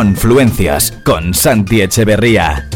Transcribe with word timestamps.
Confluencias 0.00 0.92
con 1.04 1.34
Santi 1.34 1.82
Echeverría. 1.82 2.69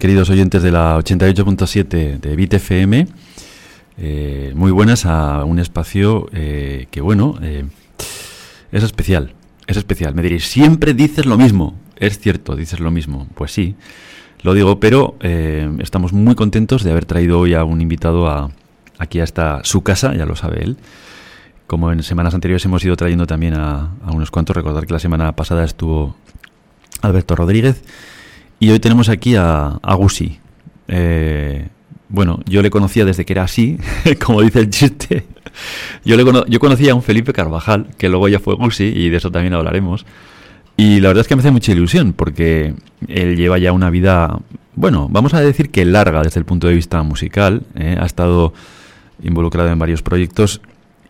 Queridos 0.00 0.30
oyentes 0.30 0.62
de 0.62 0.72
la 0.72 0.98
88.7 0.98 2.18
de 2.18 2.34
Bit 2.34 2.54
FM. 2.54 3.06
Eh, 3.98 4.52
muy 4.56 4.72
buenas 4.72 5.04
a 5.04 5.44
un 5.44 5.58
espacio 5.58 6.26
eh, 6.32 6.86
que, 6.90 7.02
bueno, 7.02 7.38
eh, 7.42 7.66
es 8.72 8.82
especial. 8.82 9.34
Es 9.66 9.76
especial. 9.76 10.14
Me 10.14 10.22
diréis, 10.22 10.48
siempre 10.48 10.94
dices 10.94 11.26
lo 11.26 11.36
mismo. 11.36 11.74
Es 11.96 12.18
cierto, 12.18 12.56
dices 12.56 12.80
lo 12.80 12.90
mismo. 12.90 13.28
Pues 13.34 13.52
sí, 13.52 13.74
lo 14.42 14.54
digo, 14.54 14.80
pero 14.80 15.16
estamos 15.20 16.14
muy 16.14 16.34
contentos 16.34 16.82
de 16.82 16.92
haber 16.92 17.04
traído 17.04 17.38
hoy 17.38 17.52
a 17.52 17.62
un 17.64 17.82
invitado 17.82 18.26
a, 18.26 18.50
aquí 18.98 19.20
hasta 19.20 19.60
su 19.64 19.82
casa, 19.82 20.14
ya 20.14 20.24
lo 20.24 20.34
sabe 20.34 20.62
él. 20.64 20.78
Como 21.66 21.92
en 21.92 22.02
semanas 22.02 22.32
anteriores 22.32 22.64
hemos 22.64 22.82
ido 22.82 22.96
trayendo 22.96 23.26
también 23.26 23.52
a, 23.52 23.90
a 24.02 24.12
unos 24.12 24.30
cuantos. 24.30 24.56
Recordar 24.56 24.86
que 24.86 24.94
la 24.94 24.98
semana 24.98 25.36
pasada 25.36 25.62
estuvo 25.62 26.16
Alberto 27.02 27.36
Rodríguez. 27.36 27.82
Y 28.62 28.70
hoy 28.70 28.78
tenemos 28.78 29.08
aquí 29.08 29.36
a, 29.36 29.80
a. 29.82 29.98
Eh, 30.88 31.68
bueno, 32.10 32.40
yo 32.44 32.60
le 32.60 32.68
conocía 32.68 33.06
desde 33.06 33.24
que 33.24 33.32
era 33.32 33.44
así, 33.44 33.78
como 34.24 34.42
dice 34.42 34.60
el 34.60 34.68
chiste. 34.68 35.26
Yo, 36.04 36.16
le 36.16 36.24
yo 36.46 36.60
conocía 36.60 36.92
a 36.92 36.94
un 36.94 37.02
Felipe 37.02 37.32
Carvajal, 37.32 37.88
que 37.96 38.10
luego 38.10 38.28
ya 38.28 38.38
fue 38.38 38.54
Gusi, 38.56 38.84
y 38.84 39.08
de 39.08 39.16
eso 39.16 39.30
también 39.30 39.54
hablaremos. 39.54 40.04
Y 40.76 41.00
la 41.00 41.08
verdad 41.08 41.22
es 41.22 41.28
que 41.28 41.36
me 41.36 41.40
hace 41.40 41.50
mucha 41.50 41.72
ilusión, 41.72 42.12
porque 42.12 42.74
él 43.08 43.36
lleva 43.36 43.56
ya 43.58 43.72
una 43.72 43.88
vida, 43.88 44.40
bueno, 44.74 45.08
vamos 45.10 45.32
a 45.32 45.40
decir 45.40 45.70
que 45.70 45.86
larga 45.86 46.22
desde 46.22 46.38
el 46.38 46.44
punto 46.44 46.66
de 46.66 46.74
vista 46.74 47.02
musical. 47.02 47.62
¿eh? 47.76 47.96
Ha 47.98 48.04
estado 48.04 48.52
involucrado 49.22 49.70
en 49.70 49.78
varios 49.78 50.02
proyectos 50.02 50.60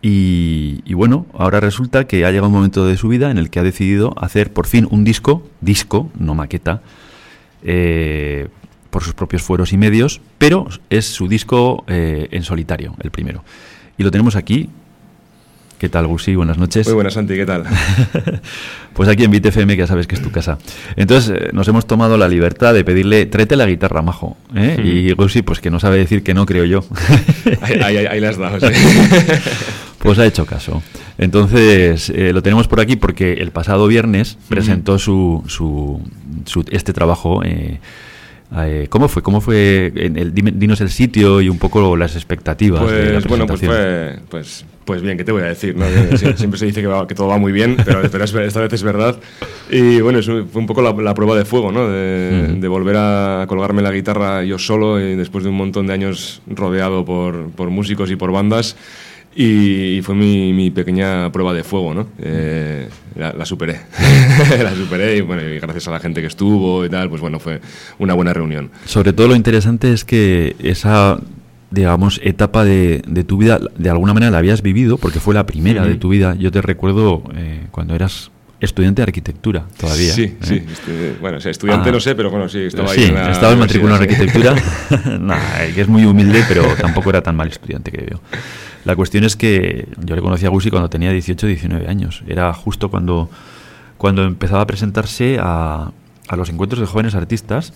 y, 0.01 0.81
y, 0.85 0.93
bueno, 0.93 1.25
ahora 1.33 1.59
resulta 1.59 2.07
que 2.07 2.23
ha 2.25 2.31
llegado 2.31 2.47
un 2.47 2.53
momento 2.53 2.85
de 2.85 2.95
su 2.95 3.09
vida 3.09 3.29
en 3.29 3.37
el 3.37 3.49
que 3.49 3.59
ha 3.59 3.63
decidido 3.63 4.13
hacer 4.17 4.53
por 4.53 4.67
fin 4.67 4.87
un 4.89 5.03
disco, 5.03 5.43
disco, 5.59 6.09
no 6.17 6.33
maqueta, 6.33 6.81
eh, 7.63 8.47
por 8.89 9.03
sus 9.03 9.13
propios 9.13 9.41
fueros 9.41 9.73
y 9.73 9.77
medios, 9.77 10.21
pero 10.37 10.67
es 10.89 11.05
su 11.05 11.27
disco 11.27 11.83
eh, 11.87 12.27
en 12.31 12.43
solitario, 12.43 12.95
el 13.01 13.11
primero. 13.11 13.43
Y 13.97 14.03
lo 14.03 14.11
tenemos 14.11 14.35
aquí. 14.35 14.69
¿Qué 15.79 15.89
tal, 15.89 16.05
Gusi? 16.05 16.35
Buenas 16.35 16.59
noches. 16.59 16.85
Muy 16.85 16.93
buenas, 16.93 17.13
Santi, 17.15 17.33
¿qué 17.33 17.45
tal? 17.45 17.63
pues 18.93 19.09
aquí 19.09 19.23
en 19.23 19.31
BitFM, 19.31 19.75
que 19.75 19.79
ya 19.79 19.87
sabes 19.87 20.05
que 20.05 20.13
es 20.13 20.21
tu 20.21 20.29
casa. 20.29 20.59
Entonces, 20.95 21.35
eh, 21.35 21.49
nos 21.53 21.67
hemos 21.67 21.87
tomado 21.87 22.17
la 22.19 22.27
libertad 22.27 22.73
de 22.75 22.83
pedirle, 22.83 23.25
tráete 23.25 23.55
la 23.55 23.65
guitarra, 23.65 24.03
majo. 24.03 24.37
Y 24.53 25.11
Gusi, 25.13 25.41
pues 25.41 25.59
que 25.59 25.71
no 25.71 25.79
sabe 25.79 25.97
decir 25.97 26.21
que 26.21 26.35
no, 26.35 26.45
creo 26.45 26.65
yo. 26.65 26.83
ahí, 27.61 27.97
ahí, 27.97 28.19
le 28.19 28.27
has 28.27 28.37
dado, 28.37 28.59
sí. 28.59 28.67
Pues 30.01 30.19
ha 30.19 30.25
hecho 30.25 30.45
caso. 30.45 30.81
Entonces, 31.17 32.09
eh, 32.09 32.33
lo 32.33 32.41
tenemos 32.41 32.67
por 32.67 32.79
aquí 32.79 32.95
porque 32.95 33.33
el 33.33 33.51
pasado 33.51 33.87
viernes 33.87 34.37
presentó 34.49 34.97
su, 34.97 35.43
su, 35.47 36.01
este 36.71 36.91
trabajo. 36.93 37.43
Eh, 37.43 37.79
eh, 38.57 38.87
¿Cómo 38.89 39.07
fue? 39.07 39.21
¿Cómo 39.21 39.39
fue? 39.39 39.93
El, 39.95 40.33
dinos 40.33 40.81
el 40.81 40.89
sitio 40.89 41.41
y 41.41 41.49
un 41.49 41.59
poco 41.59 41.95
las 41.95 42.15
expectativas. 42.15 42.81
Pues 42.81 42.93
de 42.93 43.13
la 43.13 43.19
bueno, 43.27 43.45
pues 43.45 43.61
fue, 43.61 44.19
pues, 44.29 44.65
pues 44.83 45.01
bien, 45.03 45.17
¿qué 45.17 45.23
te 45.23 45.31
voy 45.31 45.43
a 45.43 45.45
decir? 45.45 45.75
Siempre 46.35 46.57
se 46.57 46.65
dice 46.65 46.81
que, 46.81 47.05
que, 47.07 47.15
todo 47.15 47.27
va 47.27 47.37
muy 47.37 47.51
bien, 47.51 47.77
pero, 47.85 48.01
esta 48.01 48.59
vez 48.59 48.73
es 48.73 48.83
verdad. 48.83 49.17
Y 49.69 50.01
bueno, 50.01 50.19
fue 50.23 50.61
un 50.61 50.65
poco 50.65 50.81
la, 50.81 51.13
prueba 51.13 51.37
de 51.37 51.45
fuego, 51.45 51.71
¿no? 51.71 51.87
De, 51.87 52.55
de, 52.57 52.67
volver 52.67 52.97
a 52.97 53.45
colgarme 53.47 53.83
la 53.83 53.91
guitarra 53.91 54.43
yo 54.43 54.57
solo 54.57 54.99
y 54.99 55.15
después 55.15 55.43
de 55.43 55.51
un 55.51 55.57
montón 55.57 55.87
de 55.87 55.93
años 55.93 56.41
rodeado 56.47 57.05
por, 57.05 57.51
por 57.51 57.69
músicos 57.69 58.09
y 58.11 58.15
por 58.15 58.31
bandas. 58.31 58.75
Y, 59.35 60.01
fue 60.03 60.13
mi, 60.13 60.51
mi, 60.51 60.71
pequeña 60.71 61.31
prueba 61.31 61.53
de 61.53 61.63
fuego, 61.63 61.93
¿no? 61.93 62.07
Eh, 62.19 62.89
la, 63.15 63.45
superé. 63.45 63.79
la 64.61 64.75
superé 64.75 65.17
y, 65.17 65.21
bueno, 65.21 65.41
y 65.41 65.59
gracias 65.59 65.87
a 65.87 65.91
la 65.91 65.99
gente 65.99 66.21
que 66.21 66.27
estuvo 66.27 66.85
y 66.85 66.89
tal, 66.89 67.09
pues 67.09 67.21
bueno, 67.21 67.39
fue 67.39 67.61
una 67.99 68.13
buena 68.13 68.33
reunión. 68.33 68.71
Sobre 68.85 69.13
todo 69.13 69.29
lo 69.29 69.35
interesante 69.35 69.93
es 69.93 70.03
que 70.03 70.55
esa, 70.59 71.17
digamos, 71.69 72.19
etapa 72.23 72.65
de, 72.65 73.01
de 73.07 73.23
tu 73.23 73.37
vida, 73.37 73.59
de 73.77 73.89
alguna 73.89 74.13
manera 74.13 74.31
la 74.31 74.39
habías 74.39 74.61
vivido, 74.61 74.97
porque 74.97 75.19
fue 75.19 75.33
la 75.33 75.45
primera 75.45 75.85
de 75.85 75.95
tu 75.95 76.09
vida. 76.09 76.35
Yo 76.35 76.51
te 76.51 76.61
recuerdo 76.61 77.23
eh, 77.35 77.67
cuando 77.71 77.95
eras 77.95 78.31
estudiante 78.61 79.01
de 79.01 79.03
arquitectura 79.03 79.65
todavía. 79.77 80.13
Sí, 80.13 80.37
sí. 80.41 80.55
¿eh? 80.55 80.65
Este, 80.71 81.15
bueno, 81.19 81.37
o 81.37 81.41
sea, 81.41 81.51
estudiante 81.51 81.89
ah. 81.89 81.91
no 81.91 81.99
sé, 81.99 82.15
pero 82.15 82.29
bueno, 82.29 82.47
sí, 82.47 82.59
estaba 82.59 82.89
sí, 82.89 83.01
ahí. 83.01 83.09
En 83.09 83.31
estaba 83.31 83.53
en 83.53 83.59
matrícula 83.59 83.95
en 83.95 84.01
arquitectura. 84.01 84.55
nah, 85.19 85.37
que 85.73 85.81
es 85.81 85.87
muy 85.87 86.05
humilde, 86.05 86.43
pero 86.47 86.63
tampoco 86.79 87.09
era 87.09 87.21
tan 87.21 87.35
mal 87.35 87.47
estudiante 87.47 87.91
que 87.91 88.01
veo. 88.01 88.21
La 88.85 88.95
cuestión 88.95 89.23
es 89.23 89.35
que 89.35 89.87
yo 90.03 90.15
le 90.15 90.21
conocí 90.21 90.45
a 90.45 90.49
Gusi 90.49 90.69
cuando 90.69 90.89
tenía 90.89 91.11
18 91.11 91.47
19 91.47 91.87
años. 91.87 92.23
Era 92.27 92.53
justo 92.53 92.89
cuando, 92.89 93.29
cuando 93.97 94.23
empezaba 94.23 94.61
a 94.61 94.67
presentarse 94.67 95.37
a, 95.39 95.91
a 96.27 96.35
los 96.35 96.49
encuentros 96.49 96.79
de 96.79 96.87
jóvenes 96.87 97.15
artistas. 97.15 97.73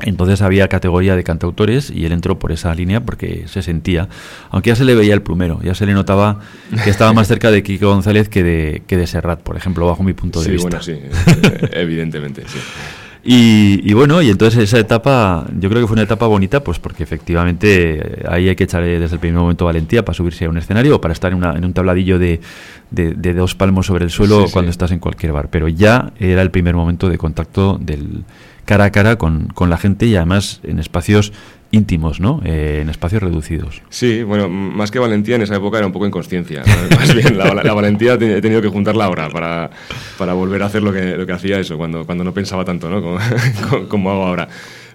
Entonces 0.00 0.42
había 0.42 0.68
categoría 0.68 1.16
de 1.16 1.24
cantautores 1.24 1.90
y 1.90 2.04
él 2.04 2.12
entró 2.12 2.38
por 2.38 2.52
esa 2.52 2.72
línea 2.74 3.00
porque 3.00 3.44
se 3.48 3.62
sentía, 3.62 4.08
aunque 4.50 4.70
ya 4.70 4.76
se 4.76 4.84
le 4.84 4.94
veía 4.94 5.12
el 5.12 5.22
plumero, 5.22 5.60
ya 5.62 5.74
se 5.74 5.86
le 5.86 5.92
notaba 5.92 6.40
que 6.84 6.90
estaba 6.90 7.12
más 7.12 7.26
cerca 7.26 7.50
de 7.50 7.64
Kiko 7.64 7.88
González 7.88 8.28
que 8.28 8.44
de, 8.44 8.82
que 8.86 8.96
de 8.96 9.08
Serrat, 9.08 9.40
por 9.40 9.56
ejemplo, 9.56 9.86
bajo 9.86 10.04
mi 10.04 10.12
punto 10.12 10.38
de 10.40 10.46
sí, 10.46 10.52
vista. 10.52 10.78
Bueno, 10.78 10.82
sí, 10.82 11.00
evidentemente, 11.72 12.44
sí. 12.46 12.58
Y, 13.24 13.92
bueno, 13.92 14.22
y 14.22 14.30
entonces 14.30 14.64
esa 14.64 14.78
etapa, 14.78 15.44
yo 15.58 15.68
creo 15.68 15.82
que 15.82 15.86
fue 15.86 15.94
una 15.94 16.04
etapa 16.04 16.26
bonita, 16.26 16.62
pues 16.62 16.78
porque 16.78 17.02
efectivamente 17.02 17.98
eh, 17.98 18.24
ahí 18.28 18.48
hay 18.48 18.56
que 18.56 18.64
echarle 18.64 18.98
desde 18.98 19.16
el 19.16 19.20
primer 19.20 19.40
momento 19.40 19.64
valentía 19.64 20.04
para 20.04 20.14
subirse 20.14 20.46
a 20.46 20.50
un 20.50 20.56
escenario 20.56 20.96
o 20.96 21.00
para 21.00 21.12
estar 21.12 21.32
en, 21.32 21.38
una, 21.38 21.52
en 21.52 21.64
un 21.64 21.72
tabladillo 21.72 22.18
de, 22.18 22.40
de, 22.90 23.34
dos 23.34 23.54
palmos 23.54 23.86
sobre 23.86 24.04
el 24.04 24.10
suelo 24.10 24.46
cuando 24.52 24.70
estás 24.70 24.92
en 24.92 24.98
cualquier 24.98 25.32
bar. 25.32 25.48
Pero 25.50 25.68
ya 25.68 26.12
era 26.18 26.42
el 26.42 26.50
primer 26.50 26.74
momento 26.74 27.08
de 27.08 27.18
contacto 27.18 27.78
del 27.80 28.24
cara 28.64 28.84
a 28.84 28.90
cara 28.90 29.16
con, 29.16 29.48
con 29.48 29.68
la 29.68 29.78
gente 29.78 30.06
y 30.06 30.14
además 30.16 30.60
en 30.62 30.78
espacios 30.78 31.32
íntimos, 31.70 32.20
¿no? 32.20 32.40
Eh, 32.44 32.80
en 32.82 32.88
espacios 32.88 33.22
reducidos. 33.22 33.82
Sí, 33.90 34.22
bueno, 34.22 34.48
más 34.48 34.90
que 34.90 34.98
valentía 34.98 35.36
en 35.36 35.42
esa 35.42 35.56
época 35.56 35.78
era 35.78 35.86
un 35.86 35.92
poco 35.92 36.06
inconsciencia. 36.06 36.62
Más 36.96 37.14
bien, 37.14 37.36
la, 37.36 37.74
valentía 37.74 38.14
he 38.14 38.40
tenido 38.40 38.62
que 38.62 38.68
juntarla 38.68 39.04
ahora 39.04 39.28
para, 39.28 39.70
para 40.16 40.32
volver 40.32 40.62
a 40.62 40.66
hacer 40.66 40.82
lo 40.82 40.92
que, 40.92 41.16
lo 41.16 41.26
que 41.26 41.32
hacía 41.32 41.58
eso, 41.58 41.76
cuando, 41.76 42.06
cuando 42.06 42.24
no 42.24 42.32
pensaba 42.32 42.64
tanto, 42.64 42.88
¿no? 42.88 43.02
Como, 43.02 43.18
como 43.88 44.10
hago 44.10 44.24
ahora. 44.24 44.48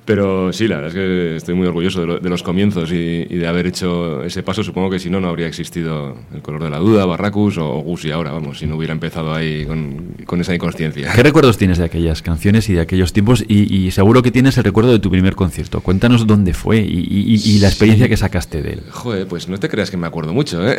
Pero 0.06 0.52
sí, 0.52 0.68
la 0.68 0.78
verdad 0.78 0.90
es 0.90 0.96
que 0.96 1.36
estoy 1.38 1.56
muy 1.56 1.66
orgulloso 1.66 2.06
de, 2.06 2.30
los 2.30 2.44
comienzos 2.44 2.92
y, 2.92 3.24
de 3.24 3.48
haber 3.48 3.68
hecho 3.68 4.22
ese 4.24 4.44
paso. 4.44 4.64
Supongo 4.64 4.90
que 4.90 5.00
si 5.00 5.10
no, 5.10 5.22
no 5.22 5.30
habría 5.30 5.48
existido 5.48 6.18
El 6.34 6.42
color 6.42 6.64
de 6.64 6.70
la 6.70 6.80
duda, 6.80 7.06
Barracus 7.06 7.58
o, 7.58 7.80
Gus 7.80 8.04
y 8.06 8.12
ahora, 8.12 8.32
vamos, 8.32 8.60
si 8.60 8.66
no 8.66 8.76
hubiera 8.76 8.94
empezado 8.94 9.34
ahí 9.34 9.66
con, 9.66 10.42
esa 10.42 10.54
inconsciencia. 10.54 11.14
¿Qué 11.14 11.24
recuerdos 11.24 11.58
tienes 11.58 11.78
de 11.78 11.86
aquellas 11.86 12.22
canciones 12.22 12.68
y 12.70 12.74
de 12.74 12.82
aquellos 12.82 13.14
tiempos? 13.14 13.46
Y, 13.48 13.92
seguro 13.92 14.24
que 14.24 14.32
tienes 14.32 14.58
el 14.58 14.64
recuerdo 14.64 14.92
de 14.92 15.00
tu 15.00 15.10
primer 15.10 15.36
concierto. 15.36 15.80
Cuéntanos 15.82 16.28
dónde 16.28 16.54
fue 16.54 16.80
y, 16.80 17.60
la 17.60 17.70
experiencia 17.70 18.10
que 18.10 18.18
sacaste 18.18 18.62
de 18.62 18.74
él. 18.74 18.84
Joder, 18.90 19.28
pues 19.28 19.48
no 19.48 19.58
te 19.58 19.70
creas 19.70 19.90
que 19.90 19.96
me 19.96 20.08
acuerdo 20.08 20.34
mucho, 20.34 20.68
¿eh? 20.68 20.76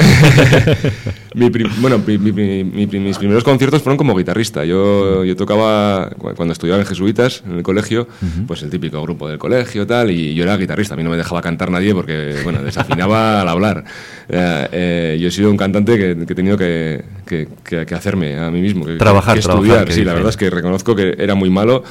bueno, 1.81 1.99
mis 1.99 3.19
primeros 3.19 3.45
conciertos 3.45 3.81
fueron 3.83 3.97
como 3.97 4.15
guitarrista. 4.15 4.65
Yo, 4.67 5.25
yo 5.25 5.35
tocaba, 5.35 6.11
cuando 6.11 6.53
estudiaba 6.53 6.81
en 6.81 6.87
Jesuitas, 6.87 7.43
en 7.47 7.57
el 7.57 7.63
colegio, 7.63 8.07
pues 8.47 8.63
el 8.63 8.71
típico 8.71 9.01
grupo 9.01 9.14
del 9.19 9.39
colegio 9.39 9.87
tal, 9.87 10.11
y 10.11 10.35
yo 10.35 10.45
era 10.45 10.57
guitarrista, 10.57 10.95
a 10.95 10.97
mí 10.97 11.03
no 11.03 11.11
me 11.11 11.17
dejaba 11.17 11.41
cantar 11.43 11.71
nadie 11.71 11.95
porque, 11.95 12.37
bueno, 12.45 12.63
desafinaba 12.63 13.41
al 13.43 13.49
hablar. 13.49 13.85
Eh, 14.29 14.69
eh, 14.73 15.19
yo 15.21 15.29
he 15.29 15.31
sido 15.31 15.51
un 15.51 15.57
cantante 15.57 15.97
que, 15.97 16.11
he 16.13 16.35
tenido 16.35 16.57
que, 16.57 17.03
que, 17.27 17.95
hacerme 17.95 18.37
a 18.39 18.51
mí 18.51 18.61
mismo, 18.61 18.85
que, 18.85 18.97
trabajar, 18.97 19.39
estudiar. 19.39 19.91
sí, 19.93 20.05
la 20.05 20.15
verdad 20.15 20.31
es 20.31 20.37
que 20.37 20.51
reconozco 20.51 20.95
que 20.95 21.15
era 21.19 21.35
muy 21.35 21.51
malo 21.51 21.85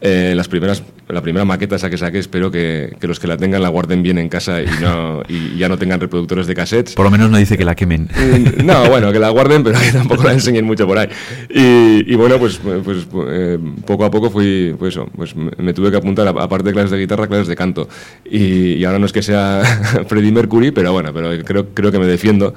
eh, 0.00 0.34
las 0.36 0.48
primeras, 0.48 0.82
la 1.08 1.22
primera 1.22 1.46
maqueta 1.46 1.76
esa 1.76 1.88
que 1.88 1.96
saqué, 1.96 2.18
espero 2.18 2.50
que, 2.50 2.94
los 3.00 3.18
que 3.18 3.26
la 3.26 3.38
tengan 3.38 3.62
la 3.62 3.70
guarden 3.70 4.02
bien 4.02 4.18
en 4.18 4.28
casa 4.28 4.60
y, 4.60 4.66
no, 4.80 5.22
y 5.26 5.56
ya 5.56 5.70
no 5.70 5.78
tengan 5.78 6.00
reproductores 6.00 6.46
de 6.46 6.54
cassettes. 6.54 6.94
Por 6.94 7.06
lo 7.06 7.10
menos 7.10 7.30
no 7.30 7.38
dice 7.38 7.56
que 7.56 7.64
la 7.64 7.74
quemen. 7.74 8.08
Mm, 8.14 8.66
no, 8.66 8.84
bueno, 8.90 9.10
que 9.10 9.18
la 9.18 9.30
guarden, 9.30 9.64
pero 9.64 9.78
que 9.80 9.92
tampoco 9.92 10.24
la 10.24 10.34
enseñen 10.34 10.66
mucho 10.66 10.86
por 10.86 10.98
ahí. 10.98 11.08
Y, 11.48 12.14
bueno, 12.14 12.38
pues, 12.38 12.58
pues 12.58 13.06
eh, 13.28 13.58
poco 13.86 14.04
a 14.04 14.10
poco 14.10 14.30
fui, 14.30 14.74
pues 14.78 14.94
eso, 14.94 15.08
pues 15.16 15.34
me 15.34 15.72
tuve 15.72 15.90
que 15.90 15.96
apuntar, 15.96 16.28
aparte 16.28 16.68
de 16.68 16.72
clases 16.72 16.90
de 16.90 16.98
guitarra, 16.98 17.26
clases 17.26 17.48
de 17.48 17.56
canto. 17.56 17.88
Y, 18.24 18.74
y 18.74 18.84
ahora 18.84 18.98
no 18.98 19.06
es 19.06 19.12
que 19.12 19.22
sea 19.22 19.62
Freddie 20.08 20.32
Mercury, 20.32 20.72
pero 20.72 20.92
bueno, 20.92 21.12
pero 21.14 21.42
creo, 21.42 21.68
creo 21.72 21.90
que 21.90 21.98
me 21.98 22.06
defiendo. 22.06 22.54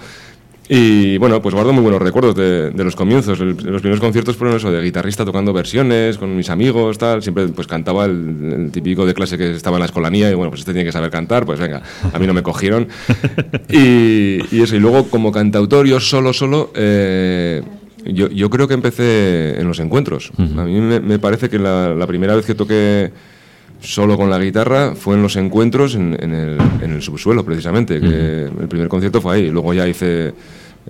Y 0.72 1.18
bueno, 1.18 1.42
pues 1.42 1.56
guardo 1.56 1.74
muy 1.74 1.82
buenos 1.82 2.00
recuerdos 2.00 2.36
de, 2.36 2.72
los 2.76 2.96
comienzos. 2.96 3.40
los 3.40 3.82
primeros 3.82 4.00
conciertos 4.00 4.36
fueron 4.38 4.56
eso, 4.56 4.72
de 4.72 4.84
guitarrista 4.84 5.26
tocando 5.26 5.52
versiones 5.52 6.20
con 6.20 6.36
mis 6.38 6.52
amigos, 6.52 7.00
tal. 7.00 7.24
Siempre 7.24 7.48
pues 7.48 7.66
cantaba 7.66 8.06
el, 8.06 8.70
típico 8.72 9.04
de 9.08 9.16
clase 9.16 9.36
que 9.36 9.56
estaba 9.56 9.78
en 9.78 9.80
la 9.80 9.86
escolanía 9.88 10.30
y 10.30 10.36
bueno, 10.36 10.52
pues 10.52 10.60
este 10.60 10.74
tiene 10.74 10.86
que 10.86 10.92
saber 10.92 11.10
cantar, 11.10 11.44
pues 11.44 11.60
venga, 11.60 11.82
a 12.14 12.20
mí 12.20 12.28
no 12.28 12.36
me 12.36 12.44
cogieron. 12.44 12.88
y, 13.68 14.62
eso, 14.62 14.76
y 14.76 14.80
luego 14.80 15.10
como 15.10 15.32
cantautor, 15.32 15.88
yo 15.88 16.00
solo, 16.00 16.34
solo, 16.34 16.72
eh, 16.76 17.64
yo, 18.06 18.30
yo, 18.30 18.52
creo 18.52 18.68
que 18.68 18.76
empecé 18.76 19.60
en 19.60 19.68
los 19.68 19.80
encuentros. 19.80 20.32
A 20.38 20.66
mí 20.66 20.80
me, 20.80 21.18
parece 21.18 21.50
que 21.50 21.58
la, 21.58 21.96
la 21.96 22.06
primera 22.06 22.36
vez 22.36 22.46
que 22.46 22.54
toqué 22.54 23.12
solo 23.82 24.18
con 24.18 24.30
la 24.30 24.40
guitarra 24.40 24.96
fue 24.96 25.16
en 25.16 25.22
los 25.22 25.36
encuentros 25.36 25.96
en, 25.96 26.14
el, 26.14 26.58
en 26.82 26.92
el, 26.92 27.02
subsuelo, 27.02 27.44
precisamente. 27.44 28.00
que 28.00 28.46
El 28.46 28.68
primer 28.68 28.88
concierto 28.88 29.22
fue 29.22 29.36
ahí. 29.36 29.50
Luego 29.50 29.74
ya 29.74 29.88
hice 29.88 30.34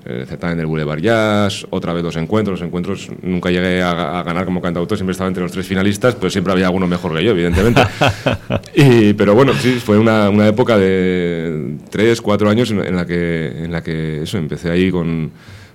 el 0.05 0.25
certamen 0.27 0.57
del 0.57 0.65
Boulevard 0.65 0.99
Jazz, 0.99 1.67
otra 1.69 1.93
vez 1.93 2.03
dos 2.03 2.15
encuentros. 2.15 2.59
Los 2.59 2.67
encuentros 2.67 3.09
nunca 3.21 3.51
llegué 3.51 3.81
a, 3.81 4.23
ganar 4.23 4.45
como 4.45 4.61
cantautor, 4.61 4.97
siempre 4.97 5.11
estaba 5.11 5.27
entre 5.27 5.43
los 5.43 5.51
tres 5.51 5.67
finalistas, 5.67 6.15
pero 6.15 6.29
siempre 6.29 6.53
había 6.53 6.67
alguno 6.67 6.87
mejor 6.87 7.15
que 7.15 7.23
yo, 7.23 7.31
evidentemente. 7.31 7.81
y, 8.75 9.13
pero 9.13 9.35
bueno, 9.35 9.53
sí, 9.53 9.73
fue 9.83 9.97
una, 9.97 10.29
una, 10.29 10.47
época 10.47 10.77
de 10.77 11.77
tres, 11.89 12.21
cuatro 12.21 12.49
años 12.49 12.71
en, 12.71 12.95
la 12.95 13.05
que, 13.05 13.63
en 13.63 13.71
la 13.71 13.83
que 13.83 14.23
eso, 14.23 14.37
empecé 14.37 14.71
ahí 14.71 14.89
con, 14.89 15.31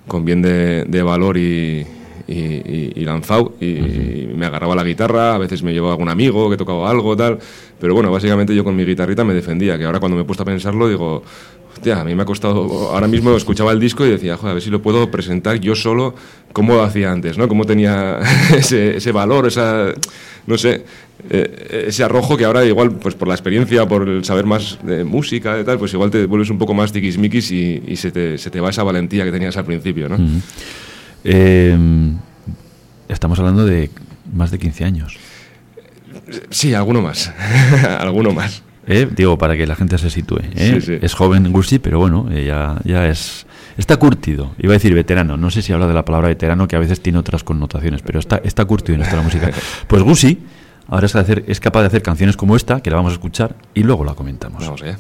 con 0.07 0.25
bien 0.25 0.43
de, 0.43 0.85
de 0.85 1.03
valor 1.03 1.37
y, 1.37 1.87
y, 2.27 3.05
lanzado 3.05 3.55
y 3.61 4.29
me 4.35 4.47
agarraba 4.47 4.75
la 4.75 4.85
guitarra, 4.85 5.35
a 5.35 5.39
veces 5.39 5.63
me 5.63 5.73
llevaba 5.73 5.93
algún 5.93 6.09
amigo 6.09 6.51
que 6.51 6.57
tocaba 6.57 6.91
algo, 6.91 7.17
tal, 7.17 7.39
pero 7.81 7.95
bueno, 7.95 8.11
básicamente 8.11 8.55
yo 8.55 8.65
con 8.65 8.75
mi 8.75 8.85
guitarrita 8.85 9.25
me 9.25 9.35
defendía, 9.35 9.77
que 9.79 9.85
ahora 9.85 10.01
cuando 10.01 10.17
me 10.17 10.23
he 10.23 10.25
puesto 10.25 10.43
a 10.43 10.47
pensarlo 10.47 10.89
digo, 10.89 11.23
hostia, 11.73 12.01
a 12.01 12.05
mí 12.05 12.15
me 12.15 12.23
ha 12.23 12.27
costado, 12.27 12.91
ahora 12.93 13.09
mismo 13.09 13.37
escuchaba 13.37 13.73
el 13.73 13.81
disco 13.81 14.07
y 14.07 14.11
decía, 14.11 14.37
joder, 14.37 14.53
a 14.53 14.55
ver 14.55 14.63
si 14.63 14.71
lo 14.71 14.81
puedo 14.81 15.11
presentar 15.11 15.59
yo 15.59 15.75
solo 15.75 16.15
como 16.53 16.75
lo 16.75 16.83
hacía 16.83 17.11
antes, 17.11 17.37
¿no? 17.37 17.49
Cómo 17.49 17.65
tenía 17.65 18.21
ese, 18.57 18.97
ese 18.97 19.13
valor, 19.13 19.47
esa, 19.47 19.93
no 20.47 20.57
sé, 20.57 20.85
eh, 21.31 21.85
ese 21.89 22.05
arrojo 22.05 22.37
que 22.37 22.45
ahora 22.45 22.65
igual, 22.65 22.93
pues 22.93 23.15
por 23.15 23.29
la 23.29 23.35
experiencia, 23.35 23.87
por 23.87 24.09
el 24.09 24.25
saber 24.25 24.47
más 24.47 24.79
de 24.83 25.05
música 25.05 25.59
y 25.59 25.65
tal, 25.65 25.79
pues 25.79 25.93
igual 25.95 26.11
te 26.11 26.27
vuelves 26.27 26.51
un 26.51 26.59
poco 26.59 26.75
más 26.75 26.93
tiquismiquis 26.93 27.51
y, 27.51 27.83
y 27.87 27.97
se, 27.97 28.11
te, 28.11 28.39
se 28.39 28.51
te 28.51 28.61
va 28.61 28.71
esa 28.71 28.83
valentía 28.83 29.25
que 29.25 29.33
tenías 29.33 29.57
al 29.57 29.65
principio, 29.65 30.09
¿no? 30.09 30.17
Eh, 31.25 31.77
estamos 33.09 33.39
hablando 33.39 33.65
de 33.65 33.91
más 34.33 34.51
de 34.51 34.59
15 34.59 34.85
años. 34.85 35.17
Sí, 36.51 36.75
alguno 36.75 37.03
más. 37.03 37.33
alguno 37.99 38.33
más. 38.33 38.63
¿Eh? 38.87 39.09
Digo, 39.11 39.39
para 39.39 39.57
que 39.57 39.67
la 39.67 39.77
gente 39.77 39.97
se 39.99 40.11
sitúe. 40.11 40.41
¿eh? 40.55 41.01
Es 41.03 41.15
joven 41.15 41.51
Gusi, 41.53 41.79
pero 41.79 41.99
bueno, 41.99 42.29
eh, 42.31 42.45
ya, 42.47 42.79
ya 42.85 43.09
es. 43.09 43.47
Está 43.77 43.97
curtido. 43.97 44.53
Iba 44.59 44.73
a 44.73 44.75
decir 44.75 44.95
veterano. 44.95 45.37
No 45.37 45.51
sé 45.51 45.63
si 45.63 45.73
habla 45.73 45.89
de 45.89 45.95
la 45.95 46.05
palabra 46.05 46.29
veterano, 46.29 46.69
que 46.69 46.77
a 46.77 46.79
veces 46.79 47.01
tiene 47.01 47.19
otras 47.19 47.43
connotaciones, 47.43 48.03
pero 48.03 48.21
está, 48.21 48.41
está 48.45 48.65
curtido 48.65 48.95
en 48.97 49.03
esto 49.03 49.17
de 49.17 49.23
la 49.23 49.25
música. 49.25 49.51
Pues 49.89 50.03
Gusi 50.03 50.39
ahora 50.89 51.07
es, 51.47 51.61
capaz 51.61 51.81
de 51.81 51.87
hacer 51.87 52.03
canciones 52.03 52.37
como 52.37 52.57
esta, 52.57 52.81
que 52.81 52.91
la 52.91 52.97
vamos 52.97 53.13
a 53.13 53.15
escuchar, 53.15 53.57
y 53.75 53.83
luego 53.83 54.05
la 54.05 54.15
comentamos. 54.15 54.63
Vamos 54.63 54.83
allá. 54.83 54.99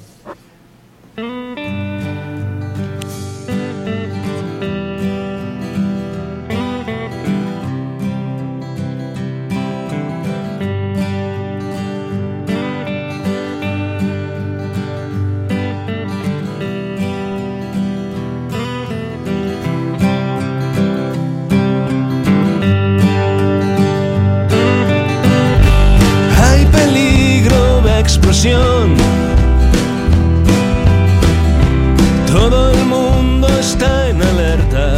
Todo 32.27 32.71
el 32.73 32.85
mundo 32.85 33.49
está 33.59 34.11
en 34.11 34.21
alerta. 34.21 34.97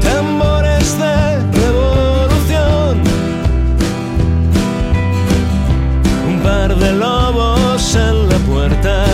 Tambores 0.00 0.98
de 0.98 1.38
revolución. 1.60 3.00
Un 6.28 6.40
par 6.42 6.76
de 6.76 6.92
lobos 6.92 7.94
en 7.94 8.28
la 8.28 8.38
puerta. 8.50 9.04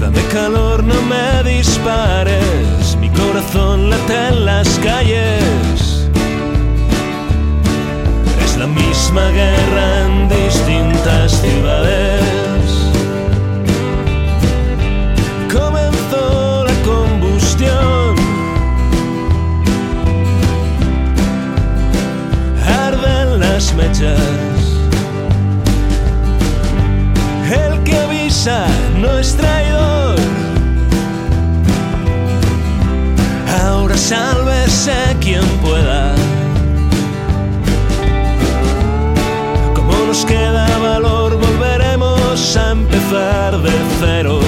Dame 0.00 0.22
calor, 0.32 0.82
no 0.82 1.02
me 1.02 1.50
dispares. 1.50 2.96
Mi 2.98 3.10
corazón 3.10 3.90
late 3.90 4.28
en 4.28 4.46
las 4.46 4.68
calles 4.78 5.43
misma 9.14 9.30
guerra 9.30 10.06
en 10.06 10.28
distintas 10.28 11.32
ciudades. 11.40 12.20
Comenzó 15.52 16.64
la 16.64 16.74
combustión. 16.82 18.16
Arden 22.66 23.38
las 23.38 23.72
mechas. 23.74 24.18
El 27.52 27.82
que 27.84 27.96
avisa 27.96 28.66
no 29.00 29.18
es 29.18 29.36
traidor. 29.36 30.16
Ahora 33.62 33.96
sálvese 33.96 35.16
quien 35.20 35.46
pueda. 35.62 36.03
De 43.12 43.70
cero. 44.00 44.40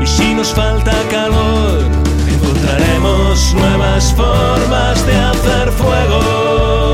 Y 0.00 0.06
si 0.06 0.34
nos 0.34 0.54
falta 0.54 0.92
calor, 1.10 1.82
encontraremos 2.28 3.52
nuevas 3.54 4.14
formas 4.14 5.04
de 5.06 5.16
hacer 5.16 5.72
fuego. 5.72 6.85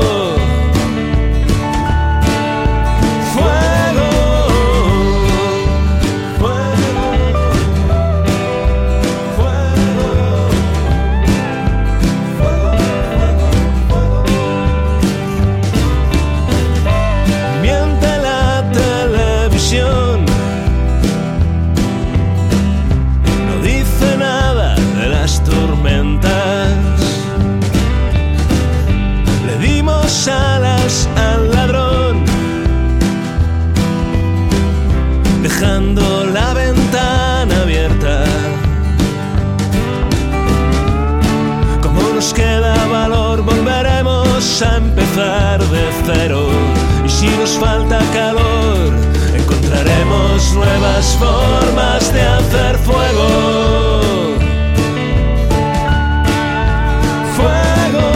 Si 47.23 47.37
nos 47.37 47.57
falta 47.57 47.99
calor, 48.11 48.91
encontraremos 49.33 50.53
nuevas 50.53 51.17
formas 51.17 52.13
de 52.13 52.21
hacer 52.21 52.77
fuego. 52.79 53.29
Fuego. 57.37 58.09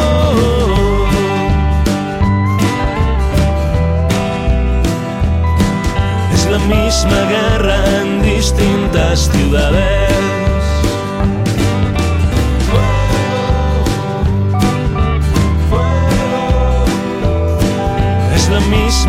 Es 6.34 6.46
la 6.52 6.60
misma 6.60 7.20
guerra 7.30 7.78
en 8.02 8.22
distintas 8.24 9.30
ciudades. 9.32 10.27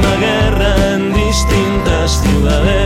La 0.08 0.16
misma 0.16 0.20
guerra 0.20 0.94
en 0.94 1.12
distintas 1.12 2.22
ciudades. 2.22 2.77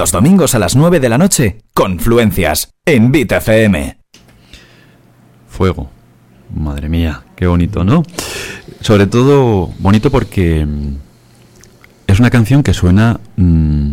Los 0.00 0.12
domingos 0.12 0.54
a 0.54 0.58
las 0.58 0.76
9 0.76 0.98
de 0.98 1.10
la 1.10 1.18
noche, 1.18 1.58
Confluencias, 1.74 2.70
en 2.86 3.12
Beat 3.12 3.32
FM. 3.32 3.98
Fuego. 5.46 5.90
Madre 6.56 6.88
mía, 6.88 7.24
qué 7.36 7.46
bonito, 7.46 7.84
¿no? 7.84 8.02
Sobre 8.80 9.06
todo 9.06 9.70
bonito 9.78 10.10
porque 10.10 10.64
mm, 10.64 10.96
es 12.06 12.18
una 12.18 12.30
canción 12.30 12.62
que 12.62 12.72
suena 12.72 13.20
mm, 13.36 13.90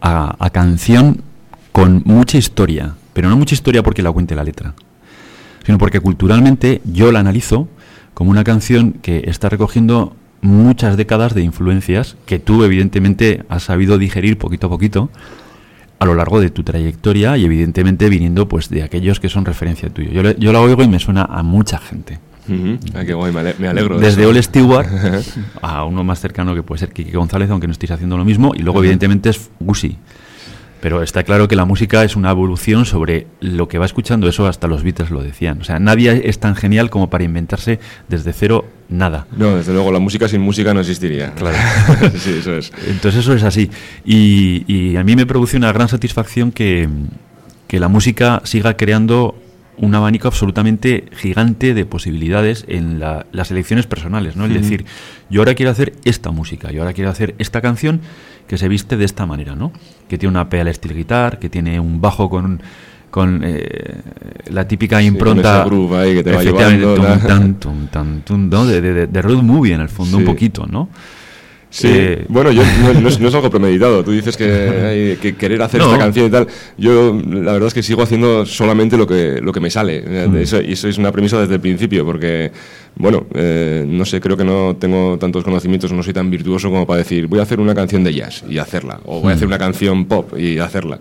a 0.00 0.50
canción 0.52 1.22
con 1.70 2.02
mucha 2.04 2.36
historia, 2.36 2.96
pero 3.12 3.28
no 3.28 3.36
mucha 3.36 3.54
historia 3.54 3.84
porque 3.84 4.02
la 4.02 4.10
cuente 4.10 4.34
la 4.34 4.42
letra, 4.42 4.74
sino 5.64 5.78
porque 5.78 6.00
culturalmente 6.00 6.80
yo 6.82 7.12
la 7.12 7.20
analizo 7.20 7.68
como 8.12 8.32
una 8.32 8.42
canción 8.42 8.94
que 8.94 9.22
está 9.28 9.50
recogiendo 9.50 10.16
muchas 10.40 10.96
décadas 10.96 11.32
de 11.32 11.42
influencias 11.42 12.16
que 12.26 12.40
tú 12.40 12.64
evidentemente 12.64 13.44
has 13.48 13.62
sabido 13.62 13.98
digerir 13.98 14.36
poquito 14.36 14.66
a 14.66 14.70
poquito 14.70 15.10
a 16.04 16.06
lo 16.06 16.14
largo 16.14 16.40
de 16.40 16.50
tu 16.50 16.62
trayectoria 16.62 17.36
y 17.36 17.44
evidentemente 17.44 18.08
viniendo 18.08 18.46
pues 18.46 18.68
de 18.68 18.82
aquellos 18.82 19.18
que 19.20 19.28
son 19.28 19.44
referencia 19.44 19.88
tuyo. 19.90 20.10
Yo, 20.12 20.22
le- 20.22 20.36
yo 20.38 20.52
la 20.52 20.60
oigo 20.60 20.82
y 20.82 20.88
me 20.88 20.98
suena 20.98 21.22
a 21.24 21.42
mucha 21.42 21.78
gente. 21.78 22.18
Ujú. 22.46 22.78
Ah, 22.94 23.04
qué 23.06 23.14
guay, 23.14 23.32
me 23.32 23.40
ale- 23.40 23.54
me 23.58 23.68
alegro. 23.68 23.98
de 23.98 24.04
Desde 24.06 24.20
eso. 24.22 24.30
Ole 24.30 24.42
Stewart 24.42 24.86
a 25.62 25.84
uno 25.84 26.04
más 26.04 26.20
cercano 26.20 26.54
que 26.54 26.62
puede 26.62 26.78
ser 26.80 26.92
Kiki 26.92 27.12
González, 27.12 27.50
aunque 27.50 27.66
no 27.66 27.72
estéis 27.72 27.90
haciendo 27.92 28.16
lo 28.18 28.24
mismo, 28.24 28.52
y 28.54 28.58
luego 28.60 28.80
evidentemente 28.80 29.30
es 29.30 29.50
Gusi. 29.60 29.96
Pero 30.82 31.02
está 31.02 31.22
claro 31.22 31.48
que 31.48 31.56
la 31.56 31.64
música 31.64 32.04
es 32.04 32.14
una 32.14 32.30
evolución 32.30 32.84
sobre 32.84 33.26
lo 33.40 33.66
que 33.68 33.78
va 33.78 33.86
escuchando, 33.86 34.28
eso 34.28 34.46
hasta 34.46 34.68
los 34.68 34.82
Beatles 34.82 35.10
lo 35.10 35.22
decían. 35.22 35.62
O 35.62 35.64
sea, 35.64 35.78
nadie 35.78 36.28
es 36.28 36.38
tan 36.38 36.54
genial 36.54 36.90
como 36.90 37.08
para 37.08 37.24
inventarse 37.24 37.80
desde 38.10 38.34
cero 38.34 38.66
nada. 38.88 39.26
No, 39.36 39.56
desde 39.56 39.72
luego, 39.72 39.90
la 39.92 39.98
música 39.98 40.28
sin 40.28 40.40
música 40.40 40.72
no 40.74 40.80
existiría. 40.80 41.32
Claro. 41.34 41.56
sí, 42.18 42.36
eso 42.40 42.54
es. 42.56 42.72
Entonces 42.88 43.20
eso 43.20 43.34
es 43.34 43.42
así. 43.42 43.70
Y, 44.04 44.64
y 44.66 44.96
a 44.96 45.04
mí 45.04 45.16
me 45.16 45.26
produce 45.26 45.56
una 45.56 45.72
gran 45.72 45.88
satisfacción 45.88 46.52
que, 46.52 46.88
que 47.66 47.80
la 47.80 47.88
música 47.88 48.40
siga 48.44 48.76
creando 48.76 49.36
un 49.76 49.92
abanico 49.96 50.28
absolutamente 50.28 51.06
gigante 51.16 51.74
de 51.74 51.84
posibilidades 51.84 52.64
en 52.68 53.00
la- 53.00 53.26
las 53.32 53.50
elecciones 53.50 53.86
personales, 53.86 54.36
¿no? 54.36 54.46
Es 54.46 54.54
decir, 54.54 54.84
yo 55.30 55.40
ahora 55.40 55.54
quiero 55.54 55.72
hacer 55.72 55.94
esta 56.04 56.30
música, 56.30 56.70
yo 56.70 56.82
ahora 56.82 56.92
quiero 56.92 57.10
hacer 57.10 57.34
esta 57.38 57.60
canción 57.60 58.00
que 58.46 58.56
se 58.56 58.68
viste 58.68 58.96
de 58.96 59.04
esta 59.04 59.26
manera, 59.26 59.56
¿no? 59.56 59.72
Que 60.08 60.16
tiene 60.16 60.30
una 60.30 60.48
pedal 60.48 60.72
steel 60.72 60.94
guitar, 60.94 61.40
que 61.40 61.48
tiene 61.48 61.80
un 61.80 62.00
bajo 62.00 62.30
con 62.30 62.62
con 63.14 63.42
eh, 63.44 63.62
la 64.50 64.66
típica 64.66 65.00
impronta 65.00 65.62
de, 68.66 68.80
de, 68.80 69.06
de 69.06 69.22
road 69.22 69.40
movie 69.40 69.72
en 69.72 69.82
el 69.82 69.88
fondo 69.88 70.16
un 70.16 70.24
poquito, 70.24 70.66
¿no? 70.66 70.88
Sí, 71.70 71.86
Eh, 71.88 72.24
bueno, 72.28 72.50
yo, 72.50 72.62
no, 72.82 73.00
no 73.00 73.08
es, 73.08 73.20
no 73.20 73.28
es 73.28 73.34
algo 73.36 73.50
premeditado. 73.50 74.02
Tú 74.02 74.10
dices 74.10 74.36
que 74.36 74.44
hay 74.44 75.16
que 75.16 75.36
querer 75.36 75.62
hacer 75.62 75.80
No. 75.80 75.86
esta 75.86 75.98
canción 75.98 76.26
y 76.26 76.30
tal. 76.30 76.48
Yo, 76.76 77.14
la 77.24 77.52
verdad 77.52 77.68
es 77.68 77.74
que 77.74 77.84
sigo 77.84 78.02
haciendo 78.02 78.44
solamente 78.46 78.96
lo 78.96 79.06
que, 79.06 79.40
lo 79.40 79.52
que 79.52 79.60
me 79.60 79.70
sale. 79.70 80.02
Mm. 80.28 80.36
Eso, 80.38 80.60
y 80.60 80.72
eso 80.72 80.88
es 80.88 80.98
una 80.98 81.12
premisa 81.12 81.38
desde 81.40 81.54
el 81.54 81.60
principio, 81.60 82.04
porque, 82.04 82.50
bueno, 82.96 83.26
eh, 83.34 83.84
no 83.88 84.04
sé, 84.04 84.20
creo 84.20 84.36
que 84.36 84.44
no 84.44 84.74
tengo 84.76 85.16
tantos 85.18 85.44
conocimientos, 85.44 85.92
no 85.92 86.02
soy 86.02 86.12
tan 86.12 86.28
virtuoso 86.30 86.68
como 86.68 86.84
para 86.84 86.98
decir, 86.98 87.28
voy 87.28 87.38
a 87.38 87.42
hacer 87.42 87.60
una 87.60 87.74
canción 87.76 88.02
de 88.02 88.12
jazz 88.12 88.44
y 88.48 88.58
hacerla, 88.58 88.98
o 89.04 89.20
voy 89.20 89.30
a 89.30 89.34
Mm. 89.34 89.36
hacer 89.36 89.46
una 89.46 89.58
canción 89.58 90.04
pop 90.06 90.36
y 90.36 90.58
hacerla. 90.58 90.98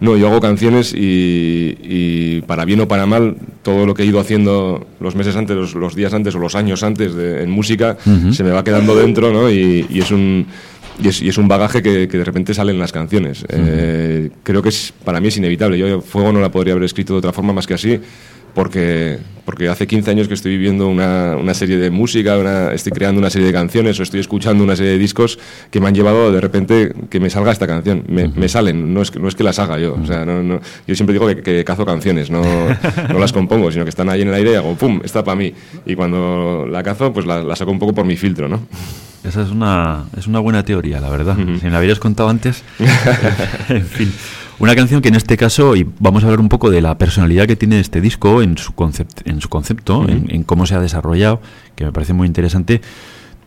No, 0.00 0.16
yo 0.16 0.28
hago 0.28 0.40
canciones 0.40 0.94
y, 0.94 1.76
y 1.82 2.40
para 2.42 2.64
bien 2.64 2.80
o 2.80 2.86
para 2.88 3.04
mal, 3.06 3.36
todo 3.62 3.84
lo 3.84 3.94
que 3.94 4.04
he 4.04 4.06
ido 4.06 4.20
haciendo 4.20 4.86
los 5.00 5.16
meses 5.16 5.34
antes, 5.34 5.56
los, 5.56 5.74
los 5.74 5.94
días 5.96 6.14
antes 6.14 6.34
o 6.36 6.38
los 6.38 6.54
años 6.54 6.82
antes 6.84 7.14
de- 7.14 7.42
en 7.42 7.50
música, 7.50 7.96
se 8.32 8.44
me 8.44 8.50
va 8.50 8.62
quedando 8.62 8.94
dentro, 8.94 9.32
¿no? 9.32 9.50
Y, 9.50 9.86
y 9.90 9.98
es 10.00 10.10
un 10.12 10.46
y 11.00 11.06
es, 11.08 11.22
y 11.22 11.28
es 11.28 11.38
un 11.38 11.46
bagaje 11.46 11.80
que, 11.80 12.08
que 12.08 12.18
de 12.18 12.24
repente 12.24 12.52
sale 12.54 12.72
en 12.72 12.78
las 12.80 12.90
canciones. 12.90 13.44
Eh, 13.48 14.30
creo 14.42 14.62
que 14.62 14.68
es, 14.70 14.92
para 15.04 15.20
mí 15.20 15.28
es 15.28 15.36
inevitable. 15.36 15.78
Yo 15.78 16.00
Fuego 16.00 16.32
no 16.32 16.40
la 16.40 16.50
podría 16.50 16.72
haber 16.72 16.84
escrito 16.84 17.12
de 17.12 17.18
otra 17.20 17.32
forma 17.32 17.52
más 17.52 17.66
que 17.68 17.74
así, 17.74 18.00
porque, 18.58 19.18
porque 19.44 19.68
hace 19.68 19.86
15 19.86 20.10
años 20.10 20.26
que 20.26 20.34
estoy 20.34 20.50
viviendo 20.50 20.88
una, 20.88 21.36
una 21.36 21.54
serie 21.54 21.76
de 21.76 21.90
música, 21.90 22.36
una- 22.36 22.72
estoy 22.72 22.90
creando 22.90 23.20
una 23.20 23.30
serie 23.30 23.46
de 23.46 23.52
canciones 23.52 24.00
o 24.00 24.02
estoy 24.02 24.18
escuchando 24.18 24.64
una 24.64 24.74
serie 24.74 24.90
de 24.90 24.98
discos 24.98 25.38
que 25.70 25.80
me 25.80 25.86
han 25.86 25.94
llevado 25.94 26.32
de 26.32 26.40
repente 26.40 26.92
que 27.08 27.20
me 27.20 27.30
salga 27.30 27.52
esta 27.52 27.68
canción. 27.68 28.02
Me, 28.08 28.26
me 28.26 28.48
salen, 28.48 28.92
no 28.92 29.02
es, 29.02 29.14
no 29.14 29.28
es 29.28 29.36
que 29.36 29.44
las 29.44 29.60
haga 29.60 29.78
yo. 29.78 29.96
O 30.02 30.04
sea, 30.04 30.24
no, 30.26 30.42
no- 30.42 30.60
yo 30.88 30.94
siempre 30.96 31.12
digo 31.12 31.28
que, 31.28 31.36
que 31.40 31.62
cazo 31.64 31.86
canciones, 31.86 32.30
no, 32.32 32.42
no 33.12 33.18
las 33.20 33.32
compongo, 33.32 33.70
sino 33.70 33.84
que 33.84 33.90
están 33.90 34.08
ahí 34.08 34.22
en 34.22 34.28
el 34.28 34.34
aire 34.34 34.50
y 34.50 34.54
hago 34.56 34.74
¡pum! 34.74 35.00
Está 35.04 35.22
para 35.22 35.36
mí. 35.36 35.54
Y 35.86 35.94
cuando 35.94 36.66
la 36.68 36.82
cazo, 36.82 37.12
pues 37.12 37.26
la, 37.26 37.40
la 37.44 37.54
saco 37.54 37.70
un 37.70 37.78
poco 37.78 37.94
por 37.94 38.04
mi 38.06 38.16
filtro, 38.16 38.48
¿no? 38.48 38.60
Esa 39.22 39.42
es 39.42 39.50
una, 39.50 40.06
es 40.16 40.26
una 40.26 40.40
buena 40.40 40.64
teoría, 40.64 41.00
la 41.00 41.10
verdad. 41.10 41.36
Si 41.36 41.64
me 41.64 41.70
la 41.70 41.78
hubieras 41.78 42.00
contado 42.00 42.28
antes. 42.28 42.64
en 43.68 43.84
fin. 43.86 44.12
Una 44.60 44.74
canción 44.74 45.00
que 45.00 45.08
en 45.08 45.14
este 45.14 45.36
caso, 45.36 45.76
y 45.76 45.86
vamos 46.00 46.24
a 46.24 46.26
hablar 46.26 46.40
un 46.40 46.48
poco 46.48 46.70
de 46.70 46.80
la 46.80 46.98
personalidad 46.98 47.46
que 47.46 47.54
tiene 47.54 47.78
este 47.78 48.00
disco 48.00 48.42
en 48.42 48.58
su, 48.58 48.74
concept, 48.74 49.26
en 49.26 49.40
su 49.40 49.48
concepto, 49.48 50.08
en, 50.08 50.26
en 50.30 50.42
cómo 50.42 50.66
se 50.66 50.74
ha 50.74 50.80
desarrollado, 50.80 51.40
que 51.76 51.84
me 51.84 51.92
parece 51.92 52.12
muy 52.12 52.26
interesante. 52.26 52.80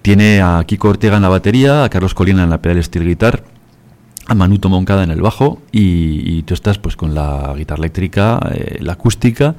Tiene 0.01 0.41
a 0.41 0.63
Kiko 0.65 0.89
Ortega 0.89 1.17
en 1.17 1.21
la 1.21 1.29
batería, 1.29 1.83
a 1.83 1.89
Carlos 1.89 2.13
Colina 2.13 2.43
en 2.43 2.49
la 2.49 2.61
pedal 2.61 2.81
steel 2.81 3.05
guitar, 3.05 3.43
a 4.27 4.35
Manuto 4.35 4.69
Moncada 4.69 5.03
en 5.03 5.11
el 5.11 5.21
bajo 5.21 5.61
y, 5.71 6.37
y 6.37 6.43
tú 6.43 6.53
estás 6.53 6.77
pues 6.77 6.95
con 6.95 7.13
la 7.13 7.53
guitarra 7.57 7.79
eléctrica, 7.79 8.39
eh, 8.53 8.77
la 8.79 8.93
acústica 8.93 9.55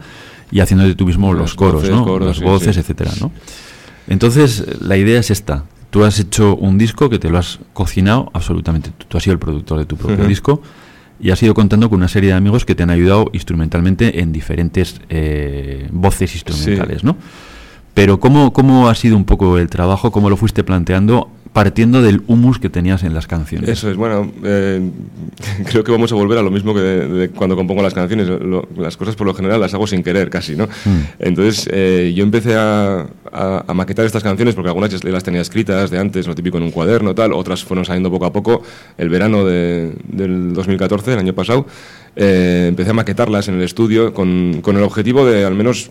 y 0.51 0.61
haciéndote 0.61 0.95
tú 0.95 1.07
mismo 1.07 1.35
los 1.35 1.55
coros, 1.55 1.83
voces, 1.83 1.91
¿no? 1.91 2.05
coros, 2.05 2.29
Las 2.29 2.41
voces, 2.41 2.75
sí. 2.75 2.81
etcétera, 2.81 3.11
¿no? 3.21 3.31
Entonces, 4.09 4.65
la 4.81 4.97
idea 4.97 5.21
es 5.21 5.31
esta. 5.31 5.65
Tú 5.91 6.05
has 6.05 6.19
hecho 6.19 6.57
un 6.57 6.79
disco 6.79 7.11
que 7.11 7.19
te 7.19 7.29
lo 7.29 7.39
has 7.39 7.61
cocinado 7.75 8.31
absolutamente. 8.33 8.91
Tú, 8.97 9.05
tú 9.07 9.17
has 9.19 9.23
sido 9.23 9.35
el 9.35 9.39
productor 9.39 9.79
de 9.79 9.85
tu 9.85 9.97
propio 9.97 10.25
disco 10.27 10.63
y 11.23 11.31
has 11.31 11.43
ido 11.43 11.55
contando 11.55 11.89
con 11.89 11.99
una 11.99 12.09
serie 12.09 12.31
de 12.31 12.37
amigos 12.37 12.67
que 12.67 12.75
te 12.75 12.83
han 12.83 12.91
ayudado 12.91 13.31
instrumentalmente 13.33 14.21
en 14.21 14.33
diferentes 14.33 15.01
eh, 15.09 15.89
voces 15.93 16.35
instrumentales, 16.35 17.05
¿no? 17.05 17.17
Pero 17.95 18.19
¿cómo, 18.19 18.53
¿cómo 18.53 18.89
ha 18.89 18.95
sido 18.97 19.17
un 19.17 19.25
poco 19.25 19.57
el 19.57 19.71
trabajo? 19.71 20.11
¿Cómo 20.11 20.29
lo 20.29 20.37
fuiste 20.37 20.65
planteando 20.65 21.31
partiendo 21.53 22.01
del 22.01 22.23
humus 22.27 22.59
que 22.59 22.71
tenías 22.71 23.03
en 23.03 23.13
las 23.15 23.27
canciones? 23.27 23.69
Eso 23.69 23.91
es, 23.91 23.97
bueno, 23.97 24.31
eh, 24.43 24.81
creo 25.67 25.85
que 25.85 25.93
vamos 25.93 26.11
a 26.11 26.15
volver 26.15 26.39
a 26.39 26.43
lo 26.43 26.51
mismo 26.51 26.73
que 26.75 26.81
de- 26.81 27.09
de 27.09 27.29
cuando 27.31 27.57
compongo 27.57 27.83
las 27.83 27.93
canciones. 27.95 28.27
Lo- 28.29 28.67
las 28.77 28.97
cosas 28.97 29.17
por 29.17 29.27
lo 29.27 29.35
general 29.35 29.61
las 29.61 29.75
hago 29.75 29.87
sin 29.87 30.03
querer 30.03 30.31
casi, 30.31 30.57
¿no? 30.57 30.67
Entonces 31.19 31.69
eh, 31.71 32.13
yo 32.17 32.23
empecé 32.25 32.55
a, 32.57 33.07
a- 33.33 33.65
a 33.67 33.75
maquetar 33.75 34.07
estas 34.07 34.23
canciones 34.23 34.55
porque 34.55 34.69
algunas 34.69 34.91
ya 34.91 35.11
las 35.11 35.25
tenía 35.25 35.41
escritas 35.43 35.91
de 35.91 35.99
antes, 35.99 36.27
lo 36.27 36.35
típico 36.35 36.57
en 36.57 36.63
un 36.65 36.71
cuaderno, 36.71 37.15
tal, 37.15 37.33
otras 37.35 37.63
fueron 37.65 37.85
saliendo 37.85 38.11
poco 38.11 38.25
a 38.27 38.33
poco. 38.33 38.63
El 38.97 39.09
verano 39.11 39.45
de- 39.45 39.93
del 40.09 40.55
2014, 40.55 41.13
el 41.13 41.19
año 41.19 41.35
pasado, 41.35 41.67
eh, 42.17 42.67
empecé 42.69 42.91
a 42.91 42.95
maquetarlas 42.95 43.49
en 43.49 43.57
el 43.57 43.63
estudio 43.63 44.15
con, 44.15 44.61
con 44.63 44.77
el 44.77 44.83
objetivo 44.83 45.27
de 45.27 45.45
al 45.45 45.55
menos 45.55 45.91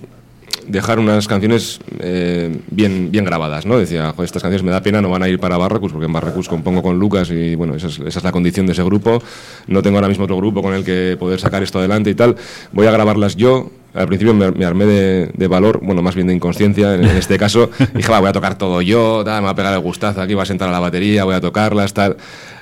dejar 0.67 1.00
unas 1.00 1.27
canciones 1.27 1.79
eh, 2.00 2.60
bien, 2.70 3.12
bien 3.12 3.25
grabadas, 3.25 3.65
¿no? 3.65 3.77
Decía, 3.77 4.12
Joder, 4.12 4.25
estas 4.25 4.41
canciones 4.41 4.63
me 4.63 4.72
da 4.72 4.81
pena, 4.81 5.01
no 5.01 5.10
van 5.10 5.24
a 5.24 5.29
ir 5.29 5.39
para 5.39 5.58
Barracus, 5.58 5.91
porque 5.91 6.05
en 6.05 6.13
Barracus 6.13 6.48
compongo 6.48 6.81
con 6.81 7.00
Lucas 7.00 7.29
y 7.31 7.55
bueno, 7.55 7.75
esa 7.75 7.88
es, 7.88 8.00
esa 8.00 8.20
es 8.20 8.24
la 8.24 8.31
condición 8.31 8.65
de 8.65 8.74
ese 8.74 8.84
grupo. 8.84 9.22
No 9.67 9.81
tengo 9.81 9.98
ahora 9.98 10.08
mismo 10.08 10.25
otro 10.25 10.38
grupo 10.38 10.62
con 10.62 10.74
el 10.74 10.84
que 10.84 11.17
poder 11.20 11.39
sacar 11.39 11.63
esto 11.63 11.79
adelante 11.79 12.10
y 12.10 12.15
tal. 12.15 12.36
Voy 12.72 12.88
a 12.88 12.91
grabarlas 12.91 13.36
yo, 13.36 13.72
al 13.93 14.07
principio 14.07 14.33
me, 14.33 14.51
me 14.51 14.65
armé 14.65 14.86
de, 14.86 15.31
de, 15.33 15.48
valor, 15.48 15.79
bueno, 15.81 16.01
más 16.01 16.15
bien 16.15 16.27
de 16.27 16.33
inconsciencia 16.33 16.95
en, 16.95 17.03
en 17.03 17.17
este 17.17 17.38
caso. 17.38 17.69
Dije, 17.93 18.12
va, 18.12 18.19
voy 18.19 18.29
a 18.29 18.33
tocar 18.33 18.57
todo 18.57 18.81
yo, 18.81 19.24
tal, 19.25 19.41
me 19.41 19.45
va 19.45 19.51
a 19.51 19.55
pegar 19.55 19.74
el 19.74 19.79
gustazo 19.79 20.21
aquí, 20.21 20.33
voy 20.33 20.43
a 20.43 20.45
sentar 20.45 20.69
a 20.69 20.71
la 20.71 20.79
batería, 20.79 21.24
voy 21.24 21.36
a 21.36 21.41
tocarlas, 21.41 21.93
tal. 21.93 22.17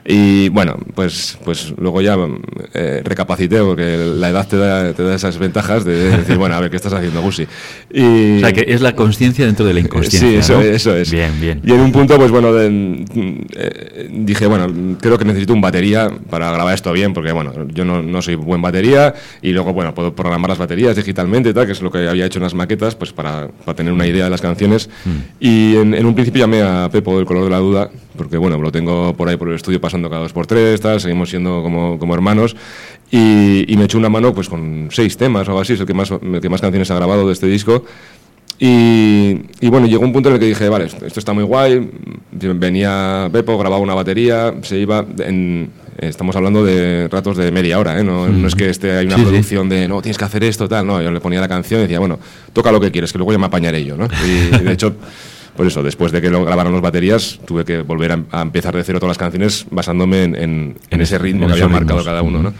Y 0.06 0.50
bueno, 0.50 0.78
pues, 0.96 1.38
pues 1.44 1.74
luego 1.78 2.02
ya 2.02 2.18
eh, 2.74 3.02
recapacité, 3.04 3.60
porque 3.60 3.98
la 4.16 4.30
edad 4.30 4.48
te 4.48 4.58
da, 4.58 4.94
te 4.94 5.04
da 5.04 5.14
esas 5.14 5.38
ventajas 5.38 5.86
de, 5.86 6.18
decir, 6.18 6.38
bueno, 6.38 6.56
a 6.56 6.60
ver, 6.60 6.70
¿qué 6.70 6.78
estás 6.78 6.94
haciendo, 6.94 7.22
Gusi? 7.22 7.46
Y, 7.92 8.38
o 8.38 8.40
sea, 8.40 8.54
que 8.54 8.66
es 8.68 8.82
la 8.82 8.96
conciencia 8.96 9.46
dentro 9.46 9.66
de 9.66 9.74
la 9.74 9.82
inconsciencia. 9.82 10.30
Sí, 10.30 10.36
eso, 10.38 10.56
¿no? 10.56 10.62
eso 10.62 10.96
es. 10.96 11.12
Bien, 11.12 11.40
bien. 11.40 11.62
Y 11.64 11.72
en 11.74 11.82
un 11.82 11.92
punto, 11.92 12.18
pues 12.18 12.32
bueno, 12.32 12.54
de, 12.54 13.06
eh, 13.56 14.10
dije, 14.12 14.48
bueno, 14.48 14.98
creo 15.00 15.18
que 15.18 15.26
necesito 15.26 15.54
un 15.54 15.62
batería 15.62 16.10
para 16.30 16.52
grabar 16.52 16.74
esto 16.74 16.92
bien, 16.92 17.14
porque 17.14 17.32
bueno, 17.32 17.68
yo 17.68 17.86
no, 17.86 18.02
no, 18.02 18.22
soy 18.22 18.36
buen 18.36 18.62
batería 18.62 19.14
y 19.42 19.52
luego, 19.52 19.74
bueno, 19.74 19.94
puedo 19.94 20.16
programar 20.16 20.50
las 20.50 20.58
baterías 20.58 20.96
digitalmente 21.20 21.54
tal, 21.54 21.66
que 21.66 21.74
es 21.74 21.82
lo 21.82 21.92
que 21.92 22.08
había 22.08 22.26
hecho 22.26 22.40
en 22.40 22.44
las 22.44 22.54
maquetas, 22.54 22.96
pues 22.96 23.12
para, 23.12 23.50
para 23.66 23.76
tener 23.76 23.92
una 23.92 24.08
idea 24.08 24.26
de 24.26 24.30
las 24.30 24.42
canciones. 24.42 24.90
Mm. 25.06 25.10
Y 25.40 25.76
en, 25.76 25.94
en, 25.94 26.06
un 26.06 26.14
principio 26.14 26.40
llamé 26.40 26.62
a 26.62 26.90
Pepo 26.92 27.16
del 27.18 27.26
Color 27.26 27.46
de 27.46 27.50
la 27.50 27.58
Duda, 27.58 27.90
porque 28.16 28.38
bueno, 28.38 28.58
lo 28.58 28.72
tengo 28.72 29.14
por 29.16 29.28
ahí 29.28 29.38
por 29.38 29.50
el 29.50 29.56
estudio 29.56 29.82
pasando 29.82 30.10
cada 30.10 30.22
dos 30.22 30.34
por 30.34 30.48
tres, 30.48 30.80
tal, 30.80 31.00
seguimos 31.02 31.30
siendo 31.30 31.62
como, 31.62 32.00
como 32.00 32.14
hermanos. 32.14 32.56
Y, 33.12 33.72
y, 33.72 33.76
me 33.76 33.86
echó 33.86 33.98
una 33.98 34.10
mano 34.10 34.34
pues 34.34 34.48
con 34.48 34.90
seis 34.92 35.18
temas 35.18 35.48
o 35.48 35.52
algo 35.52 35.62
así, 35.62 35.74
es 35.74 35.80
el 35.80 35.88
que 35.88 35.94
más, 35.94 36.12
el 36.12 36.40
que 36.42 36.50
más 36.50 36.62
canciones 36.62 36.90
ha 36.92 36.96
grabado 36.96 37.28
de 37.28 37.34
este 37.34 37.48
disco. 37.48 37.84
Y, 38.60 39.42
y, 39.62 39.70
bueno, 39.70 39.88
llegó 39.88 40.04
un 40.04 40.12
punto 40.12 40.30
en 40.30 40.36
el 40.36 40.40
que 40.40 40.48
dije, 40.48 40.68
vale, 40.70 40.86
esto, 40.86 41.06
esto 41.06 41.20
está 41.20 41.34
muy 41.34 41.44
guay. 41.44 41.90
Venía 42.32 43.30
Pepo, 43.32 43.58
grababa 43.58 43.82
una 43.82 43.94
batería, 43.94 44.54
se 44.62 44.78
iba. 44.78 45.06
En, 45.20 45.72
estamos 46.02 46.36
hablando 46.36 46.64
de 46.64 47.08
ratos 47.10 47.38
de 47.38 47.52
media 47.52 47.80
hora, 47.80 48.00
¿eh? 48.00 48.04
no, 48.04 48.28
mm. 48.28 48.42
no, 48.42 48.48
es 48.48 48.56
que 48.56 48.70
esté, 48.70 48.92
hay 48.92 49.06
una 49.06 49.18
sí, 49.18 49.22
producción 49.24 49.70
sí. 49.70 49.76
de, 49.76 49.88
no, 49.88 50.02
tienes 50.02 50.18
que 50.18 50.26
hacer 50.26 50.44
esto, 50.44 50.68
tal. 50.68 50.88
No, 50.88 51.02
yo 51.02 51.12
le 51.12 51.20
ponía 51.20 51.42
la 51.42 51.48
canción 51.48 51.80
y 51.80 51.84
decía, 51.84 52.00
bueno, 52.00 52.20
toca 52.54 52.72
lo 52.72 52.80
que 52.80 52.92
quieres, 52.92 53.12
que 53.12 53.18
luego 53.18 53.32
ya 53.32 53.38
me 53.38 53.46
apañaré 53.46 53.84
yo, 53.84 53.96
¿no? 53.98 54.08
Y, 54.26 54.56
y 54.56 54.64
de 54.64 54.72
hecho. 54.74 54.96
Por 55.56 55.68
eso, 55.68 55.84
después 55.84 56.12
de 56.12 56.22
que 56.22 56.30
lo 56.30 56.46
grabaron 56.46 56.74
las 56.74 56.82
baterías, 56.82 57.40
tuve 57.46 57.66
que 57.66 57.82
volver 57.82 58.12
a, 58.14 58.20
a 58.32 58.42
empezar 58.42 58.76
de 58.76 58.84
cero 58.84 59.00
todas 59.00 59.12
las 59.12 59.18
canciones 59.18 59.66
basándome 59.72 60.24
en, 60.24 60.36
en, 60.36 60.76
en 60.90 61.02
ese 61.02 61.18
ritmo 61.18 61.44
en 61.44 61.48
que 61.48 61.54
había 61.54 61.68
marcado 61.68 62.04
cada 62.04 62.22
uno. 62.22 62.42
¿no? 62.44 62.54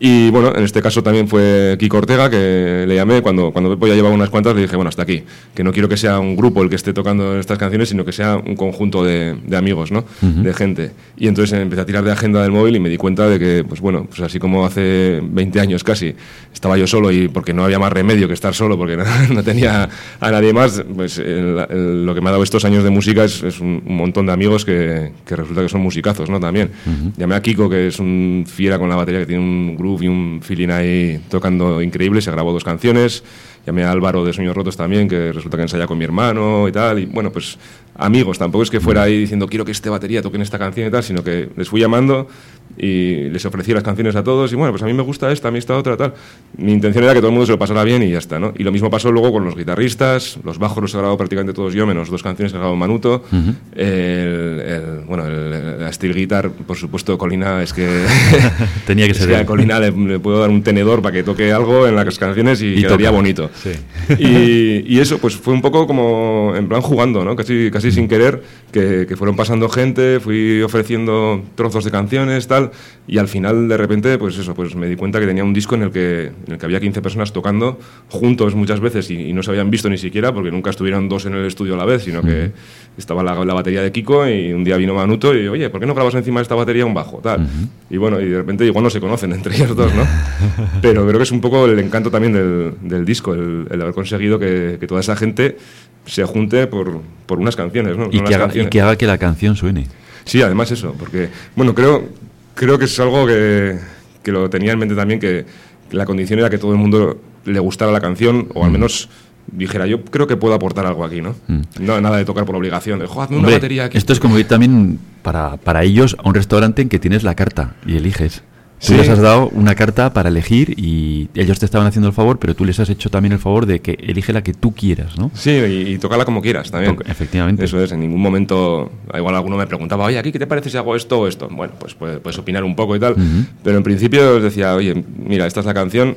Y 0.00 0.28
bueno, 0.30 0.52
en 0.54 0.64
este 0.64 0.82
caso 0.82 1.02
también 1.02 1.28
fue 1.28 1.76
Kiko 1.78 1.98
Ortega, 1.98 2.28
que 2.28 2.84
le 2.86 2.94
llamé 2.94 3.22
cuando, 3.22 3.52
cuando 3.52 3.70
Pepo 3.70 3.86
ya 3.86 3.94
llevaba 3.94 4.14
unas 4.14 4.28
cuantas, 4.28 4.54
le 4.54 4.62
dije, 4.62 4.76
bueno, 4.76 4.88
hasta 4.88 5.02
aquí, 5.02 5.22
que 5.54 5.64
no 5.64 5.72
quiero 5.72 5.88
que 5.88 5.96
sea 5.96 6.18
un 6.18 6.36
grupo 6.36 6.62
el 6.62 6.68
que 6.68 6.76
esté 6.76 6.92
tocando 6.92 7.38
estas 7.38 7.56
canciones, 7.58 7.88
sino 7.88 8.04
que 8.04 8.12
sea 8.12 8.36
un 8.36 8.56
conjunto 8.56 9.04
de, 9.04 9.36
de 9.46 9.56
amigos, 9.56 9.92
¿no? 9.92 10.00
Uh 10.20 10.26
-huh. 10.26 10.42
De 10.42 10.52
gente. 10.52 10.90
Y 11.16 11.28
entonces 11.28 11.58
empecé 11.58 11.82
a 11.82 11.86
tirar 11.86 12.04
de 12.04 12.12
agenda 12.12 12.42
del 12.42 12.50
móvil 12.50 12.76
y 12.76 12.80
me 12.80 12.88
di 12.88 12.96
cuenta 12.98 13.28
de 13.28 13.38
que, 13.38 13.64
pues 13.66 13.80
bueno, 13.80 14.04
pues 14.06 14.20
así 14.20 14.38
como 14.38 14.66
hace 14.66 15.20
20 15.22 15.60
años 15.60 15.84
casi, 15.84 16.14
estaba 16.52 16.76
yo 16.76 16.86
solo 16.86 17.10
y 17.10 17.28
porque 17.28 17.54
no 17.54 17.64
había 17.64 17.78
más 17.78 17.92
remedio 17.92 18.26
que 18.26 18.34
estar 18.34 18.52
solo, 18.52 18.76
porque 18.76 18.96
no, 18.98 19.04
no 19.32 19.42
tenía 19.42 19.88
a 20.20 20.30
nadie 20.30 20.52
más, 20.52 20.84
pues 20.94 21.18
el, 21.18 21.64
el, 21.70 22.04
lo 22.04 22.14
que 22.14 22.20
me 22.24 22.30
ha 22.30 22.32
dado 22.32 22.42
estos 22.42 22.64
años 22.64 22.82
de 22.82 22.90
música 22.90 23.24
es, 23.24 23.42
es 23.42 23.60
un, 23.60 23.82
un, 23.86 23.96
montón 23.96 24.26
de 24.26 24.32
amigos 24.32 24.64
que, 24.64 25.12
que, 25.24 25.36
resulta 25.36 25.62
que 25.62 25.68
son 25.68 25.82
musicazos, 25.82 26.28
¿no? 26.28 26.40
También. 26.40 26.70
Uh 26.86 26.90
-huh. 26.90 27.12
Llamé 27.16 27.34
a 27.36 27.42
Kiko, 27.42 27.68
que 27.68 27.88
es 27.88 27.98
un 28.00 28.44
fiera 28.48 28.78
con 28.78 28.88
la 28.88 28.96
batería, 28.96 29.20
que 29.20 29.26
tiene 29.26 29.42
un 29.42 29.76
groove 29.76 30.04
y 30.04 30.08
un 30.08 30.40
feeling 30.42 30.70
ahí 30.70 31.20
tocando 31.28 31.80
increíble, 31.82 32.20
se 32.20 32.30
grabó 32.30 32.52
dos 32.52 32.64
canciones, 32.64 33.22
llamé 33.66 33.84
a 33.84 33.90
Álvaro 33.90 34.24
de 34.24 34.32
Sueños 34.32 34.56
Rotos 34.56 34.76
también, 34.76 35.08
que 35.08 35.32
resulta 35.32 35.56
que 35.56 35.62
ensaya 35.62 35.86
con 35.86 35.98
mi 35.98 36.04
hermano 36.04 36.66
y 36.68 36.72
tal, 36.72 36.98
y 36.98 37.06
bueno, 37.06 37.30
pues 37.30 37.58
amigos, 37.96 38.38
tampoco 38.38 38.62
es 38.64 38.70
que 38.70 38.80
fuera 38.80 39.02
ahí 39.02 39.18
diciendo 39.20 39.46
quiero 39.46 39.64
que 39.64 39.72
este 39.72 39.88
batería 39.90 40.22
toquen 40.22 40.42
esta 40.42 40.58
canción 40.58 40.88
y 40.88 40.90
tal, 40.90 41.02
sino 41.02 41.22
que 41.22 41.48
les 41.56 41.68
fui 41.68 41.80
llamando 41.80 42.28
y 42.76 43.28
les 43.28 43.44
ofrecí 43.44 43.72
las 43.72 43.82
canciones 43.84 44.16
a 44.16 44.24
todos 44.24 44.52
y 44.52 44.56
bueno, 44.56 44.72
pues 44.72 44.82
a 44.82 44.86
mí 44.86 44.92
me 44.92 45.02
gusta 45.02 45.30
esta, 45.30 45.48
a 45.48 45.50
mí 45.50 45.58
esta 45.58 45.76
otra, 45.76 45.96
tal. 45.96 46.14
Mi 46.56 46.72
intención 46.72 47.04
era 47.04 47.12
que 47.12 47.20
todo 47.20 47.28
el 47.28 47.32
mundo 47.34 47.46
se 47.46 47.52
lo 47.52 47.58
pasara 47.58 47.84
bien 47.84 48.02
y 48.02 48.10
ya 48.10 48.18
está, 48.18 48.38
¿no? 48.40 48.52
Y 48.56 48.64
lo 48.64 48.72
mismo 48.72 48.90
pasó 48.90 49.12
luego 49.12 49.32
con 49.32 49.44
los 49.44 49.54
guitarristas, 49.54 50.38
los 50.44 50.58
bajos 50.58 50.82
los 50.82 50.94
he 50.94 50.96
grabado 50.96 51.16
prácticamente 51.16 51.52
todos 51.52 51.72
yo, 51.72 51.86
menos 51.86 52.10
dos 52.10 52.22
canciones 52.22 52.52
que 52.52 52.58
grabado 52.58 52.76
Manuto. 52.76 53.22
Uh 53.30 53.36
-huh. 53.36 53.54
el, 53.76 54.60
el, 54.60 55.00
bueno, 55.06 55.26
el, 55.26 55.80
la 55.80 55.92
steel 55.92 56.14
guitar, 56.14 56.50
por 56.50 56.76
supuesto, 56.76 57.16
Colina 57.16 57.62
es 57.62 57.72
que... 57.72 57.86
Tenía 58.86 59.06
que 59.06 59.14
ser. 59.14 59.28
Que 59.28 59.36
a 59.36 59.46
Colina 59.46 59.78
le, 59.78 59.92
le, 59.92 60.18
puedo 60.18 60.40
dar 60.40 60.50
un 60.50 60.62
tenedor 60.62 61.00
para 61.00 61.12
que 61.12 61.22
toque 61.22 61.52
algo 61.52 61.86
en 61.86 61.94
las 61.94 62.18
canciones 62.18 62.60
y, 62.60 62.74
y 62.74 62.82
quedaría 62.82 63.08
toca. 63.08 63.16
bonito. 63.16 63.50
Sí. 63.54 63.70
Y, 64.18 64.94
y, 64.94 64.98
eso, 65.00 65.18
pues 65.18 65.36
fue 65.36 65.54
un 65.54 65.62
poco 65.62 65.86
como 65.86 66.54
en 66.56 66.66
plan 66.68 66.80
jugando, 66.80 67.24
¿no? 67.24 67.36
Casi, 67.36 67.70
casi 67.70 67.83
sin 67.92 68.08
querer, 68.08 68.42
que, 68.72 69.06
que 69.08 69.16
fueron 69.16 69.36
pasando 69.36 69.68
gente, 69.68 70.20
fui 70.20 70.62
ofreciendo 70.62 71.42
trozos 71.54 71.84
de 71.84 71.90
canciones, 71.90 72.46
tal 72.46 72.70
y 73.06 73.18
al 73.18 73.28
final 73.28 73.68
de 73.68 73.76
repente 73.76 74.16
pues 74.18 74.38
eso 74.38 74.54
pues 74.54 74.74
me 74.74 74.88
di 74.88 74.96
cuenta 74.96 75.20
que 75.20 75.26
tenía 75.26 75.44
un 75.44 75.52
disco 75.52 75.74
en 75.74 75.82
el 75.82 75.90
que 75.90 76.32
en 76.46 76.52
el 76.52 76.58
que 76.58 76.64
había 76.64 76.80
15 76.80 77.02
personas 77.02 77.32
tocando 77.32 77.78
juntos 78.08 78.54
muchas 78.54 78.80
veces 78.80 79.10
y, 79.10 79.28
y 79.28 79.32
no 79.34 79.42
se 79.42 79.50
habían 79.50 79.70
visto 79.70 79.90
ni 79.90 79.98
siquiera 79.98 80.32
porque 80.32 80.50
nunca 80.50 80.70
estuvieron 80.70 81.08
dos 81.08 81.26
en 81.26 81.34
el 81.34 81.44
estudio 81.44 81.74
a 81.74 81.76
la 81.76 81.84
vez 81.84 82.04
sino 82.04 82.22
que 82.22 82.52
estaba 82.96 83.22
la, 83.22 83.44
la, 83.44 83.54
batería 83.54 83.82
de 83.82 83.92
Kiko 83.92 84.26
y 84.26 84.52
un 84.52 84.64
día 84.64 84.76
vino 84.78 84.94
Manuto 84.94 85.34
y 85.34 85.46
oye 85.48 85.68
¿por 85.68 85.80
qué 85.80 85.86
no 85.86 85.94
grabas 85.94 86.14
encima 86.14 86.40
de 86.40 86.44
esta 86.44 86.54
batería 86.54 86.86
un 86.86 86.94
bajo 86.94 87.18
tal. 87.18 87.40
Uh 87.40 87.44
-huh. 87.44 87.68
y 87.90 87.96
bueno 87.98 88.20
y 88.20 88.28
de 88.28 88.38
repente 88.38 88.64
igual 88.64 88.84
no 88.84 88.90
se 88.90 89.00
conocen 89.00 89.32
entre 89.32 89.54
ellos 89.54 89.76
dos 89.76 89.94
no 89.94 90.06
pero 90.82 91.06
creo 91.06 91.18
que 91.18 91.24
es 91.24 91.32
un 91.32 91.40
poco 91.40 91.66
el 91.66 91.78
encanto 91.78 92.10
también 92.10 92.32
del, 92.32 92.74
del 92.80 93.04
disco 93.04 93.34
el, 93.34 93.66
el, 93.70 93.82
haber 93.82 93.94
conseguido 93.94 94.38
que, 94.38 94.78
que 94.80 94.86
toda 94.86 95.00
esa 95.00 95.14
gente 95.14 95.58
se 96.06 96.24
junte 96.24 96.66
por, 96.66 97.00
por 97.26 97.38
unas 97.38 97.56
canciones 97.56 97.96
¿no? 97.96 98.06
Y, 98.06 98.20
que 98.20 98.34
haga, 98.34 98.44
canciones. 98.44 98.66
y 98.66 98.70
que 98.70 98.80
haga 98.80 98.96
que 98.96 99.06
la 99.06 99.18
canción 99.18 99.56
suene 99.56 99.86
Sí, 100.24 100.42
además 100.42 100.70
eso, 100.70 100.94
porque, 100.98 101.28
bueno, 101.54 101.74
creo, 101.74 102.08
creo 102.54 102.78
que 102.78 102.86
es 102.86 102.98
algo 102.98 103.26
que, 103.26 103.78
que 104.22 104.32
lo 104.32 104.48
tenía 104.48 104.72
en 104.72 104.78
mente 104.78 104.94
también, 104.94 105.20
que, 105.20 105.44
la 105.90 106.06
condición 106.06 106.38
era 106.38 106.50
que 106.50 106.58
todo 106.58 106.72
el 106.72 106.78
mundo 106.78 107.20
le 107.44 107.58
gustara 107.60 107.92
la 107.92 108.00
canción, 108.00 108.48
o 108.54 108.64
al 108.64 108.70
mm. 108.70 108.72
menos 108.72 109.08
dijera, 109.46 109.86
yo 109.86 110.02
creo 110.02 110.26
que 110.26 110.36
puedo 110.36 110.54
aportar 110.54 110.86
algo 110.86 111.04
aquí, 111.04 111.20
¿no? 111.20 111.36
Mm. 111.46 111.60
No 111.80 112.00
nada 112.00 112.16
de 112.16 112.24
tocar 112.24 112.44
por 112.46 112.56
obligación, 112.56 112.98
de, 112.98 113.04
hazme 113.04 113.36
una 113.36 113.50
batería 113.50 113.84
aquí. 113.84 113.98
Esto 113.98 114.12
es 114.12 114.18
como 114.18 114.38
ir 114.38 114.48
también 114.48 114.98
para, 115.22 115.56
para 115.58 115.84
ellos 115.84 116.16
a 116.18 116.26
un 116.26 116.34
restaurante 116.34 116.82
en 116.82 116.88
que 116.88 116.98
tienes 116.98 117.22
la 117.22 117.34
carta 117.34 117.74
y 117.86 117.96
eliges. 117.96 118.42
Tú 118.80 118.88
sí. 118.88 118.96
les 118.96 119.08
has 119.08 119.20
dado 119.20 119.48
una 119.50 119.74
carta 119.74 120.12
para 120.12 120.28
elegir 120.28 120.74
y 120.78 121.28
ellos 121.34 121.58
te 121.58 121.64
estaban 121.64 121.86
haciendo 121.86 122.08
el 122.08 122.14
favor, 122.14 122.38
pero 122.38 122.54
tú 122.54 122.64
les 122.64 122.78
has 122.80 122.90
hecho 122.90 123.08
también 123.08 123.32
el 123.32 123.38
favor 123.38 123.64
de 123.66 123.80
que 123.80 123.96
elige 124.00 124.32
la 124.32 124.42
que 124.42 124.52
tú 124.52 124.74
quieras, 124.74 125.16
¿no? 125.16 125.30
Sí, 125.34 125.50
y, 125.50 125.94
y 125.94 125.98
como 125.98 126.42
quieras 126.42 126.70
también. 126.70 126.96
Toc 126.96 127.08
efectivamente. 127.08 127.64
Eso 127.64 127.82
es, 127.82 127.92
en 127.92 128.00
ningún 128.00 128.20
momento, 128.20 128.92
igual 129.16 129.34
alguno 129.34 129.56
me 129.56 129.66
preguntaba, 129.66 130.04
oye, 130.04 130.18
aquí, 130.18 130.32
¿qué 130.32 130.38
te 130.38 130.46
parece 130.46 130.68
si 130.70 130.76
hago 130.76 130.96
esto 130.96 131.20
o 131.20 131.28
esto? 131.28 131.48
Bueno, 131.50 131.72
pues 131.78 131.94
puedes, 131.94 132.18
puedes 132.20 132.38
opinar 132.38 132.62
un 132.64 132.76
poco 132.76 132.94
y 132.96 133.00
tal, 133.00 133.12
uh 133.12 133.16
-huh. 133.16 133.46
pero 133.62 133.78
en 133.78 133.82
principio 133.82 134.36
os 134.36 134.42
decía, 134.42 134.74
oye, 134.74 135.02
mira, 135.24 135.46
esta 135.46 135.60
es 135.60 135.66
la 135.66 135.74
canción, 135.74 136.16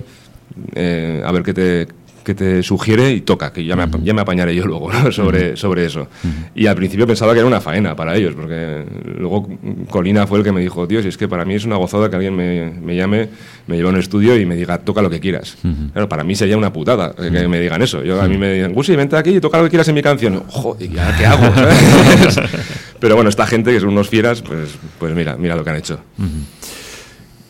eh, 0.75 1.21
a 1.25 1.31
ver 1.31 1.43
qué 1.43 1.53
te, 1.53 1.87
que 2.27 2.35
te 2.35 2.61
sugiere 2.61 3.13
y 3.13 3.21
toca, 3.21 3.53
que 3.53 3.63
ya 3.63 3.77
me, 3.77 3.87
ya 4.03 4.13
me 4.13 4.19
apañaré 4.19 4.53
yo 4.53 4.65
luego 4.65 4.91
¿no? 4.91 5.11
sobre, 5.13 5.55
sobre 5.55 5.85
eso. 5.85 6.09
Y 6.53 6.67
al 6.67 6.75
principio 6.75 7.07
pensaba 7.07 7.31
que 7.31 7.39
era 7.39 7.47
una 7.47 7.61
faena 7.61 7.95
para 7.95 8.17
ellos, 8.17 8.35
porque 8.35 8.83
luego 9.17 9.47
Colina 9.89 10.27
fue 10.27 10.39
el 10.39 10.43
que 10.43 10.51
me 10.51 10.59
dijo, 10.59 10.85
tío, 10.89 11.01
si 11.01 11.07
es 11.07 11.15
que 11.15 11.29
para 11.29 11.45
mí 11.45 11.55
es 11.55 11.63
una 11.63 11.77
gozada 11.77 12.09
que 12.09 12.17
alguien 12.17 12.35
me, 12.35 12.69
me 12.81 12.97
llame, 12.97 13.29
me 13.67 13.77
lleve 13.77 13.87
a 13.87 13.91
un 13.93 13.97
estudio 13.97 14.37
y 14.37 14.45
me 14.45 14.57
diga, 14.57 14.79
toca 14.79 15.01
lo 15.01 15.09
que 15.09 15.21
quieras. 15.21 15.55
Claro, 15.93 16.09
para 16.09 16.25
mí 16.25 16.35
sería 16.35 16.57
una 16.57 16.73
putada 16.73 17.15
que 17.15 17.47
me 17.47 17.61
digan 17.61 17.81
eso. 17.81 18.03
Yo, 18.03 18.21
a 18.21 18.27
mí 18.27 18.37
me 18.37 18.55
dicen, 18.55 18.73
Gusi, 18.73 18.97
vente 18.97 19.15
aquí 19.15 19.37
y 19.37 19.39
toca 19.39 19.59
lo 19.59 19.63
que 19.63 19.69
quieras 19.69 19.87
en 19.87 19.95
mi 19.95 20.01
canción. 20.01 20.43
Joder, 20.49 20.89
¿qué 20.89 21.25
hago? 21.25 21.49
Pero 22.99 23.15
bueno, 23.15 23.29
esta 23.29 23.47
gente, 23.47 23.71
que 23.71 23.79
son 23.79 23.89
unos 23.89 24.09
fieras, 24.09 24.41
pues, 24.41 24.71
pues 24.99 25.15
mira, 25.15 25.37
mira 25.37 25.55
lo 25.55 25.63
que 25.63 25.69
han 25.69 25.77
hecho. 25.77 26.01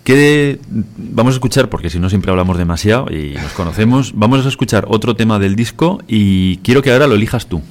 ¿Qué 0.08 0.58
vamos 0.70 1.34
a 1.34 1.36
escuchar, 1.36 1.68
porque 1.68 1.90
si 1.90 2.00
no 2.00 2.10
siempre 2.10 2.32
hablamos 2.32 2.58
demasiado 2.58 3.08
y 3.12 3.34
nos 3.34 3.52
conocemos, 3.52 4.14
vamos 4.16 4.46
a 4.46 4.48
escuchar 4.48 4.86
otro 4.88 5.18
tema 5.18 5.38
del 5.38 5.58
disco 5.58 6.02
y 6.08 6.60
quiero 6.60 6.82
que 6.82 6.94
ahora 6.94 7.08
lo 7.08 7.16
elijas 7.16 7.48
tú. 7.48 7.62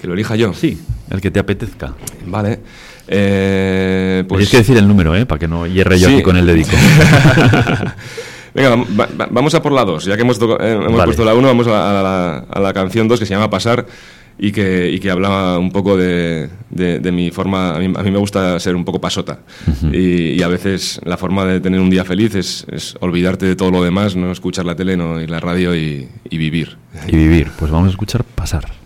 ¿Que 0.00 0.06
lo 0.06 0.14
elija 0.14 0.36
yo? 0.36 0.54
Sí, 0.54 0.80
el 1.10 1.20
que 1.20 1.32
te 1.32 1.40
apetezca. 1.40 1.92
Vale. 2.24 2.60
Eh, 3.08 4.22
pues... 4.28 4.38
Tienes 4.38 4.50
que 4.50 4.56
decir 4.58 4.76
el 4.76 4.86
número, 4.86 5.16
¿eh? 5.16 5.26
Para 5.26 5.40
que 5.40 5.48
no 5.48 5.66
hierre 5.66 5.98
yo 5.98 6.06
sí. 6.06 6.14
aquí 6.14 6.22
con 6.22 6.36
el 6.36 6.46
dedico. 6.46 6.70
Venga, 8.54 8.76
va, 8.76 9.08
va, 9.20 9.26
vamos 9.28 9.52
a 9.56 9.60
por 9.60 9.72
la 9.72 9.84
2. 9.84 10.04
Ya 10.04 10.14
que 10.14 10.22
hemos, 10.22 10.40
eh, 10.40 10.44
hemos 10.60 10.92
vale. 10.92 11.04
puesto 11.06 11.24
la 11.24 11.34
1, 11.34 11.48
vamos 11.48 11.66
a, 11.66 11.98
a, 11.98 12.02
la, 12.04 12.38
a 12.48 12.60
la 12.60 12.72
canción 12.72 13.08
2 13.08 13.18
que 13.18 13.26
se 13.26 13.34
llama 13.34 13.50
Pasar 13.50 13.86
y 14.38 14.52
que, 14.52 14.90
y 14.90 14.98
que 14.98 15.10
hablaba 15.10 15.58
un 15.58 15.70
poco 15.70 15.96
de, 15.96 16.48
de, 16.70 16.98
de 16.98 17.12
mi 17.12 17.30
forma, 17.30 17.74
a 17.74 17.78
mí, 17.78 17.92
a 17.94 18.02
mí, 18.02 18.10
me 18.10 18.18
gusta 18.18 18.58
ser 18.60 18.74
un 18.74 18.84
poco 18.84 19.00
pasota 19.00 19.40
uh 19.66 19.70
-huh. 19.70 19.94
y, 19.94 20.38
y, 20.38 20.42
a 20.42 20.48
veces 20.48 21.00
la 21.04 21.16
forma 21.16 21.44
de 21.44 21.60
tener 21.60 21.80
un 21.80 21.90
día 21.90 22.04
feliz 22.04 22.34
es, 22.34 22.66
es, 22.70 22.96
olvidarte 23.00 23.46
de 23.46 23.56
todo 23.56 23.70
lo 23.70 23.82
demás, 23.82 24.16
no 24.16 24.30
escuchar 24.32 24.64
la 24.64 24.74
tele, 24.74 24.96
no 24.96 25.20
ir 25.20 25.30
la 25.30 25.40
radio 25.40 25.74
y, 25.74 26.08
y 26.30 26.38
vivir. 26.38 26.76
Y 27.08 27.16
vivir, 27.16 27.50
pues 27.58 27.70
vamos 27.70 27.88
a 27.88 27.90
escuchar 27.90 28.24
pasar. 28.24 28.81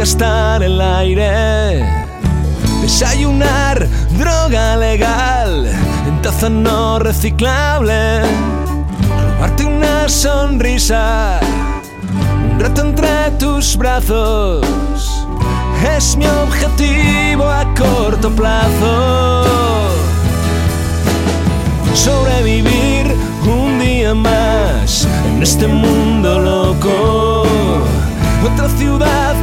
Malgastar 0.00 0.62
el 0.62 0.80
aire, 0.80 1.84
desayunar 2.80 3.86
droga 4.18 4.74
legal 4.78 5.66
en 6.06 6.22
taza 6.22 6.48
no 6.48 6.98
reciclable, 6.98 8.22
robarte 9.34 9.66
una 9.66 10.08
sonrisa, 10.08 11.38
un 12.50 12.60
rato 12.60 12.80
entre 12.80 13.30
tus 13.38 13.76
brazos, 13.76 14.66
es 15.94 16.16
mi 16.16 16.26
objetivo 16.26 17.44
a 17.44 17.66
corto 17.74 18.30
plazo. 18.30 19.44
Sobrevivir 21.92 23.14
un 23.44 23.78
día 23.78 24.14
más 24.14 25.06
en 25.26 25.42
este 25.42 25.66
mundo 25.66 26.38
loco. 26.38 27.42
Otra 28.42 28.70
ciudad, 28.78 29.34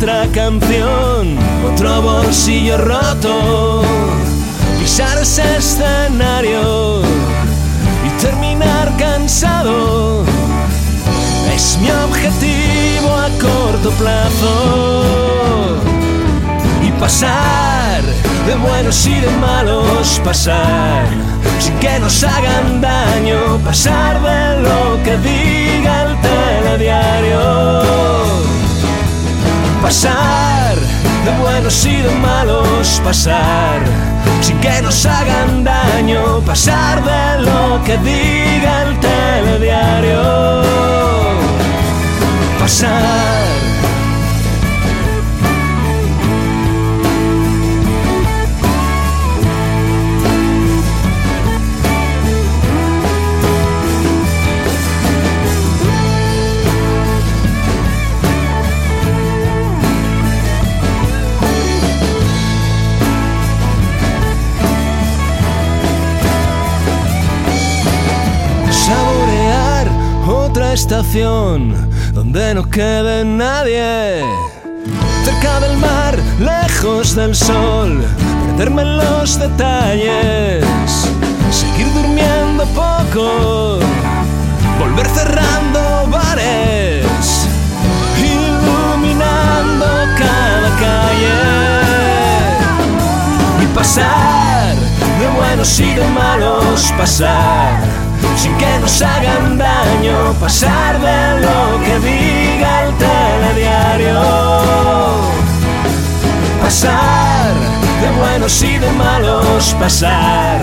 otra 0.00 0.24
canción, 0.32 1.36
otro 1.62 2.00
bolsillo 2.00 2.78
roto. 2.78 3.82
Pisar 4.78 5.18
ese 5.18 5.58
escenario 5.58 7.02
y 8.06 8.08
terminar 8.22 8.96
cansado. 8.96 10.24
Es 11.54 11.76
mi 11.82 11.90
objetivo 11.90 13.14
a 13.14 13.28
corto 13.38 13.90
plazo. 13.98 15.76
Y 16.82 16.90
pasar 16.92 18.00
de 18.46 18.54
buenos 18.54 19.06
y 19.06 19.20
de 19.20 19.30
malos, 19.32 20.18
pasar 20.24 21.04
sin 21.58 21.74
que 21.74 21.98
nos 21.98 22.24
hagan 22.24 22.80
daño, 22.80 23.58
pasar 23.66 24.18
de 24.22 24.62
lo 24.62 25.02
que 25.04 25.18
diga 25.18 26.04
el 26.04 26.18
telediario. 26.22 28.59
Pasar 29.82 30.76
de 31.24 31.30
buenos 31.42 31.84
y 31.84 31.96
de 31.96 32.10
malos, 32.16 33.00
pasar 33.04 33.80
sin 34.40 34.58
que 34.60 34.82
nos 34.82 35.04
hagan 35.06 35.64
daño, 35.64 36.40
pasar 36.46 37.02
de 37.02 37.42
lo 37.44 37.82
que 37.84 37.96
diga 37.98 38.82
el 38.82 39.00
telediario. 39.00 40.62
Pasar. 42.58 43.40
Estación 70.72 71.74
donde 72.12 72.54
no 72.54 72.68
quede 72.68 73.24
nadie. 73.24 74.22
Cerca 75.24 75.60
del 75.60 75.76
mar, 75.78 76.16
lejos 76.38 77.14
del 77.14 77.34
sol, 77.34 78.04
perderme 78.56 78.84
los 78.84 79.38
detalles, 79.38 80.64
seguir 81.50 81.92
durmiendo 81.92 82.64
poco, 82.66 83.78
volver 84.78 85.06
cerrando 85.08 86.06
bares, 86.08 87.48
iluminando 88.16 89.86
cada 90.18 90.70
calle 90.78 91.40
y 93.62 93.66
pasar 93.74 94.76
de 95.18 95.28
buenos 95.36 95.80
y 95.80 95.94
de 95.94 96.08
malos 96.08 96.92
pasar 96.96 98.09
sin 98.36 98.56
que 98.56 98.78
nos 98.80 99.02
hagan 99.02 99.58
daño 99.58 100.34
pasar 100.40 101.00
de 101.00 101.40
lo 101.40 101.84
que 101.84 101.98
diga 102.00 102.82
el 102.84 102.94
telediario. 102.94 104.20
Pasar 106.62 107.52
de 108.00 108.10
buenos 108.18 108.62
y 108.62 108.78
de 108.78 108.90
malos 108.92 109.74
pasar 109.78 110.62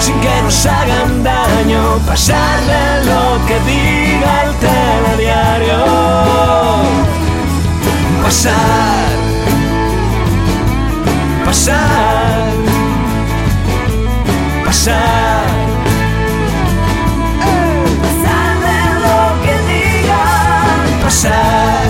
sin 0.00 0.20
que 0.20 0.42
nos 0.42 0.66
hagan 0.66 1.22
daño 1.22 1.98
pasar 2.06 2.60
de 2.72 3.04
lo 3.06 3.46
que 3.46 3.58
diga 3.70 4.44
el 4.44 4.54
telediario. 4.66 5.84
Pasar 8.22 9.14
pasar 11.44 12.52
pasar 14.64 15.33
pasar, 21.24 21.88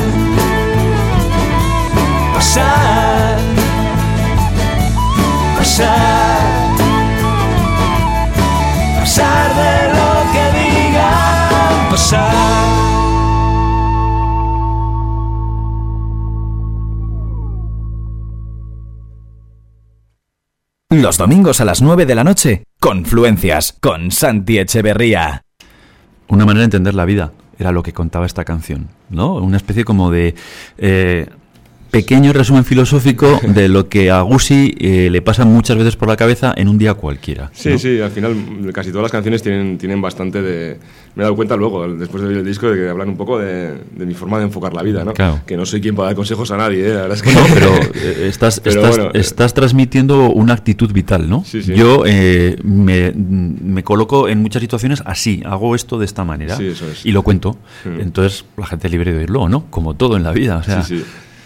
pasar, 2.35 3.39
pasar, 5.59 6.41
pasar 9.01 9.55
de 9.57 9.75
lo 9.95 10.33
que 10.33 10.45
digan, 10.59 11.91
pasar. 11.91 12.35
Los 20.91 21.19
domingos 21.19 21.61
a 21.61 21.65
las 21.65 21.83
9 21.83 22.07
de 22.07 22.15
la 22.15 22.23
noche, 22.23 22.65
Confluencias, 22.79 23.77
con 23.81 24.13
Santi 24.13 24.59
Echeverría. 24.59 25.43
Una 26.29 26.47
manera 26.47 26.61
de 26.61 26.65
entender 26.67 26.95
la 26.95 27.05
vida, 27.05 27.33
era 27.59 27.73
lo 27.73 27.83
que 27.83 27.93
contaba 27.93 28.27
esta 28.27 28.45
canción, 28.45 28.89
¿no? 29.11 29.35
Una 29.35 29.57
especie 29.57 29.85
como 29.85 30.11
de 30.11 30.35
eh, 30.79 31.29
pequeño 31.95 32.33
resumen 32.33 32.65
filosófico 32.65 33.41
de 33.47 33.69
lo 33.69 33.89
que 33.89 34.11
a 34.11 34.21
Gusi 34.23 34.75
eh, 34.81 35.09
le 35.13 35.23
pasa 35.23 35.45
muchas 35.45 35.77
veces 35.77 35.95
por 35.95 36.09
la 36.09 36.17
cabeza 36.17 36.53
en 36.57 36.67
un 36.67 36.77
día 36.77 36.95
cualquiera. 36.95 37.51
Sí, 37.55 37.71
¿no? 37.71 37.79
sí, 37.79 38.01
al 38.01 38.11
final 38.11 38.35
casi 38.73 38.91
todas 38.91 39.03
las 39.05 39.13
canciones 39.13 39.43
tienen, 39.43 39.79
tienen 39.79 40.03
bastante 40.03 40.43
de... 40.43 40.77
Me 41.15 41.23
he 41.23 41.25
dado 41.25 41.37
cuenta 41.37 41.55
luego, 41.55 41.87
después 41.95 42.25
de 42.25 42.29
oír 42.31 42.39
el 42.39 42.45
disco, 42.45 42.69
de 42.69 42.77
que 42.77 42.89
hablan 42.89 43.11
un 43.11 43.17
poco 43.17 43.39
de, 43.39 43.75
de 43.95 44.05
mi 44.05 44.15
forma 44.15 44.39
de 44.39 44.47
enfocar 44.47 44.75
la 44.75 44.83
vida, 44.83 45.05
¿no? 45.05 45.13
Claro. 45.13 45.43
Que 45.47 45.57
no 45.57 45.65
soy 45.65 45.81
quien 45.81 45.95
para 45.95 46.07
dar 46.09 46.17
consejos 46.17 46.51
a 46.51 46.57
nadie, 46.57 46.85
¿eh? 46.85 46.95
La 46.95 47.03
verdad 47.03 47.17
es 47.17 47.23
que... 47.23 47.33
No, 47.33 47.41
pero 47.55 47.71
eh, 47.95 48.27
estás, 48.29 48.59
Pero 48.59 48.81
estás, 48.81 48.97
bueno, 48.97 49.13
eh, 49.15 49.21
estás 49.21 49.55
transmitiendo 49.55 50.31
una 50.31 50.55
actitud 50.55 50.93
vital, 50.93 51.31
¿no? 51.31 51.45
Sí, 51.45 51.63
sí. 51.63 51.75
Yo 51.75 52.03
eh, 52.05 52.57
me, 52.65 53.13
me 53.13 53.85
coloco 53.85 54.29
en 54.29 54.43
muchas 54.43 54.61
situaciones 54.61 55.05
así, 55.07 55.41
hago 55.47 55.77
esto 55.77 55.99
de 56.01 56.07
esta 56.07 56.25
manera 56.25 56.57
Sí, 56.57 56.67
eso 56.67 56.91
es. 56.91 57.07
y 57.07 57.13
lo 57.13 57.23
cuento. 57.23 57.57
Mm. 57.85 58.01
Entonces 58.01 58.45
la 58.57 58.67
gente 58.67 58.89
es 58.89 58.93
libre 58.93 59.13
de 59.13 59.19
oírlo, 59.21 59.49
¿no? 59.49 59.67
Como 59.71 59.95
todo 59.95 60.17
en 60.17 60.25
la 60.25 60.33
vida. 60.33 60.57
O 60.57 60.63
sea, 60.65 60.83
Sí, 60.83 60.97
sí. 60.97 61.05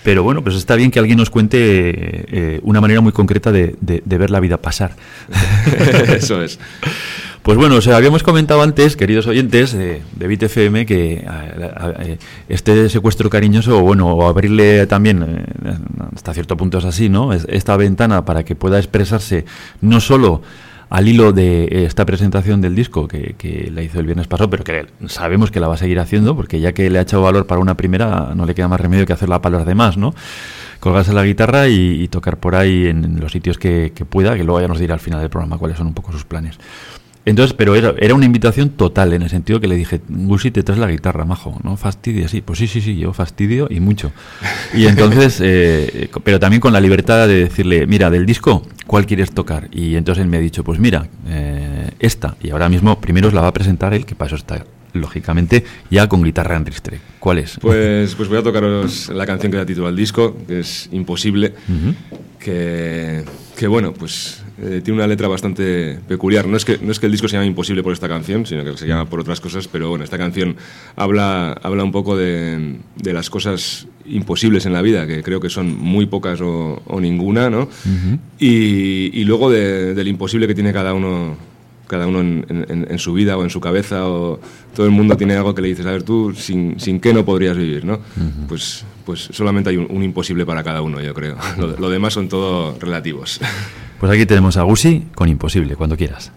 Pero 0.09 0.23
bueno, 0.23 0.42
pues 0.42 0.57
está 0.57 0.75
bien 0.75 0.90
que 0.90 0.99
alguien 0.99 1.18
nos 1.18 1.29
cuente 1.29 1.59
eh, 1.61 2.61
una 2.62 2.81
manera 2.81 3.03
muy 3.03 3.12
concreta 3.12 3.53
de, 3.53 3.77
de- 3.83 4.03
de 4.03 4.16
ver 4.16 4.31
la 4.31 4.40
vida 4.40 4.57
pasar. 4.57 4.92
Eso 6.16 6.42
es. 6.42 6.59
Pues 7.42 7.57
bueno, 7.57 7.77
o 7.77 7.81
sea, 7.81 7.97
habíamos 7.97 8.23
comentado 8.23 8.61
antes, 8.62 8.94
queridos 8.97 9.27
oyentes 9.27 9.73
de, 9.73 10.03
de 10.16 10.27
Bit 10.27 10.42
FM, 10.44 10.85
que 10.87 11.25
a- 11.27 11.33
a- 11.83 11.87
a- 11.88 11.94
este 12.49 12.88
secuestro 12.90 13.31
cariñoso, 13.31 13.79
o 13.79 13.83
bueno, 13.83 14.09
o 14.12 14.29
abrirle 14.29 14.87
también, 14.87 15.23
eh, 15.23 15.75
hasta 16.14 16.35
cierto 16.35 16.57
punto 16.59 16.79
es 16.79 16.85
así, 16.85 17.09
¿no? 17.09 17.33
Es- 17.33 17.47
Esta 17.51 17.77
ventana 17.77 18.25
para 18.25 18.44
que 18.44 18.55
pueda 18.55 18.79
expresarse 18.79 19.44
no 19.83 20.01
solo 20.01 20.42
al 20.90 21.07
hilo 21.07 21.33
de 21.33 21.85
esta 21.85 22.07
presentación 22.07 22.61
del 22.61 22.74
disco 22.74 23.09
que, 23.09 23.70
la 23.72 23.83
hizo 23.83 24.01
el 24.01 24.07
viernes 24.07 24.27
pasado, 24.27 24.48
pero 24.51 24.64
que 24.64 24.87
sabemos 25.07 25.51
que 25.51 25.61
la 25.61 25.68
va 25.68 25.74
a 25.74 25.79
seguir 25.79 26.01
haciendo, 26.01 26.35
porque 26.35 26.61
ya 26.61 26.72
que 26.72 26.88
le 26.90 26.98
ha 26.98 27.03
echado 27.03 27.22
valor 27.22 27.46
para 27.46 27.61
una 27.61 27.77
primera, 27.77 28.33
no 28.35 28.46
le 28.46 28.55
queda 28.55 28.68
más 28.68 28.81
remedio 28.81 29.07
que 29.07 29.12
hacerla 29.12 29.42
para 29.42 29.59
los 29.59 29.66
demás, 29.66 29.96
¿no? 29.96 30.14
Colgarse 30.81 31.12
la 31.12 31.24
guitarra 31.24 31.68
y, 31.68 32.03
y 32.03 32.09
tocar 32.09 32.38
por 32.38 32.55
ahí 32.55 32.87
en 32.87 33.20
los 33.20 33.33
sitios 33.33 33.59
que, 33.59 33.92
que 33.94 34.05
pueda, 34.05 34.37
que 34.37 34.44
luego 34.44 34.61
ya 34.61 34.68
nos 34.68 34.79
dirá 34.79 34.94
al 34.94 35.01
final 35.01 35.20
del 35.20 35.31
programa 35.31 35.59
cuáles 35.59 35.77
son 35.77 35.88
un 35.88 35.94
poco 35.94 36.12
sus 36.12 36.24
planes. 36.24 36.59
Entonces, 37.29 37.55
pero 37.55 37.75
era, 37.75 37.95
era 37.99 38.14
una 38.14 38.25
invitación 38.25 38.71
total, 38.71 39.12
en 39.12 39.21
el 39.21 39.29
sentido 39.29 39.61
que 39.61 39.69
le 39.69 39.77
dije, 39.77 40.01
Gusi, 40.09 40.51
te 40.51 40.62
traes 40.62 40.81
la 40.81 40.91
guitarra, 40.91 41.27
majo, 41.27 41.61
¿no? 41.62 41.77
Fastidia, 41.77 42.27
sí, 42.27 42.41
pues 42.41 42.59
sí, 42.59 42.67
sí, 42.67 42.81
sí, 42.81 42.97
yo 42.97 43.12
fastidio 43.12 43.69
y 43.69 43.81
mucho. 43.81 44.12
Y 44.73 44.87
entonces, 44.88 45.38
eh, 45.43 46.09
pero 46.25 46.41
también 46.41 46.61
con 46.61 46.73
la 46.73 46.81
libertad 46.81 47.29
de 47.29 47.45
decirle, 47.45 47.87
mira, 47.87 48.09
del 48.09 48.25
disco, 48.25 48.67
¿cuál 48.87 49.05
quieres 49.05 49.33
tocar? 49.33 49.69
Y 49.73 49.97
entonces 49.97 50.25
él 50.25 50.31
me 50.31 50.38
ha 50.38 50.41
dicho, 50.41 50.64
pues 50.64 50.79
mira, 50.79 51.07
eh, 51.29 51.91
esta, 51.99 52.35
y 52.41 52.49
ahora 52.49 52.71
mismo 52.71 52.99
primero 52.99 53.29
os 53.29 53.35
la 53.35 53.43
va 53.43 53.49
a 53.49 53.53
presentar 53.53 53.93
él, 53.93 54.07
que 54.07 54.14
para 54.14 54.29
eso 54.29 54.37
está, 54.37 54.64
lógicamente, 54.95 55.64
ya 55.91 56.09
con 56.09 56.23
guitarra 56.23 56.57
en 56.57 56.64
ristre. 56.64 56.99
¿Cuál 57.19 57.41
es? 57.41 57.59
Pues, 57.61 58.14
pues 58.14 58.31
voy 58.31 58.38
a 58.38 58.43
tocaros 58.43 59.11
la 59.11 59.27
canción 59.27 59.53
que 59.53 59.59
da 59.59 59.67
título 59.67 59.87
al 59.87 59.97
disco, 59.97 60.35
que 60.47 60.61
es 60.61 60.88
Imposible, 60.93 61.53
que, 62.38 63.23
que 63.55 63.67
bueno, 63.67 63.93
pues 63.93 64.45
Eh, 64.61 64.81
tiene 64.83 64.99
una 64.99 65.07
letra 65.07 65.29
bastante 65.29 65.99
peculiar. 66.09 66.47
No 66.49 66.57
es, 66.57 66.64
que, 66.64 66.79
no 66.83 66.90
es 66.90 66.99
que 66.99 67.07
el 67.07 67.12
disco 67.12 67.29
se 67.29 67.35
llame 67.37 67.47
Imposible 67.47 67.83
por 67.83 67.92
esta 67.92 68.09
canción, 68.09 68.44
sino 68.44 68.64
que 68.64 68.77
se 68.77 68.87
llama 68.88 69.05
por 69.09 69.21
otras 69.21 69.40
cosas, 69.40 69.68
pero 69.68 69.88
bueno, 69.88 70.05
esta 70.05 70.18
canción 70.18 70.57
habla, 70.97 71.53
habla 71.62 71.85
un 71.85 71.92
poco 71.92 72.16
de, 72.16 72.77
de 72.97 73.12
las 73.12 73.31
cosas 73.31 73.87
imposibles 74.05 74.66
en 74.66 74.73
la 74.73 74.83
vida, 74.83 75.07
que 75.07 75.23
creo 75.23 75.38
que 75.40 75.49
son 75.49 75.77
muy 75.79 76.07
pocas 76.07 76.40
o, 76.40 76.83
o 76.87 77.01
ninguna, 77.01 77.51
¿no? 77.51 77.68
y, 78.40 79.11
y 79.21 79.25
luego 79.25 79.51
de- 79.51 79.94
del 79.94 80.09
imposible 80.09 80.47
que 80.49 80.55
tiene 80.55 80.73
cada 80.73 80.92
uno 80.94 81.37
cada 81.87 82.07
uno 82.07 82.21
en, 82.21 82.44
en- 82.51 82.87
en 82.90 82.99
su 82.99 83.14
vida 83.14 83.38
o 83.38 83.42
en 83.44 83.49
su 83.49 83.61
cabeza 83.62 84.07
o 84.09 84.38
todo 84.77 84.85
el 84.85 84.92
mundo 84.92 85.16
tiene 85.16 85.35
algo 85.37 85.55
que 85.55 85.62
le 85.62 85.68
dices 85.68 85.87
a 85.87 85.90
ver 85.92 86.03
tú 86.03 86.35
sin, 86.35 86.79
sin 86.79 87.01
qué 87.01 87.14
no 87.14 87.25
podrías 87.25 87.57
vivir 87.57 87.83
no 87.87 87.99
pues 88.47 88.85
pues 89.07 89.29
solamente 89.33 89.71
hay 89.71 89.79
un, 89.79 89.87
un 89.88 90.03
imposible 90.03 90.44
para 90.44 90.62
cada 90.62 90.83
uno 90.83 91.01
yo 91.01 91.14
creo. 91.14 91.37
Lo, 91.59 91.68
lo 91.79 91.88
demás 91.88 92.12
son 92.12 92.29
todo 92.29 92.77
relativos 92.79 93.40
Pues 93.99 94.13
aquí 94.13 94.27
tenemos 94.27 94.57
a 94.57 94.63
Gusi 94.63 95.07
con 95.15 95.29
Imposible, 95.29 95.75
cuando 95.75 95.97
quieras. 95.97 96.31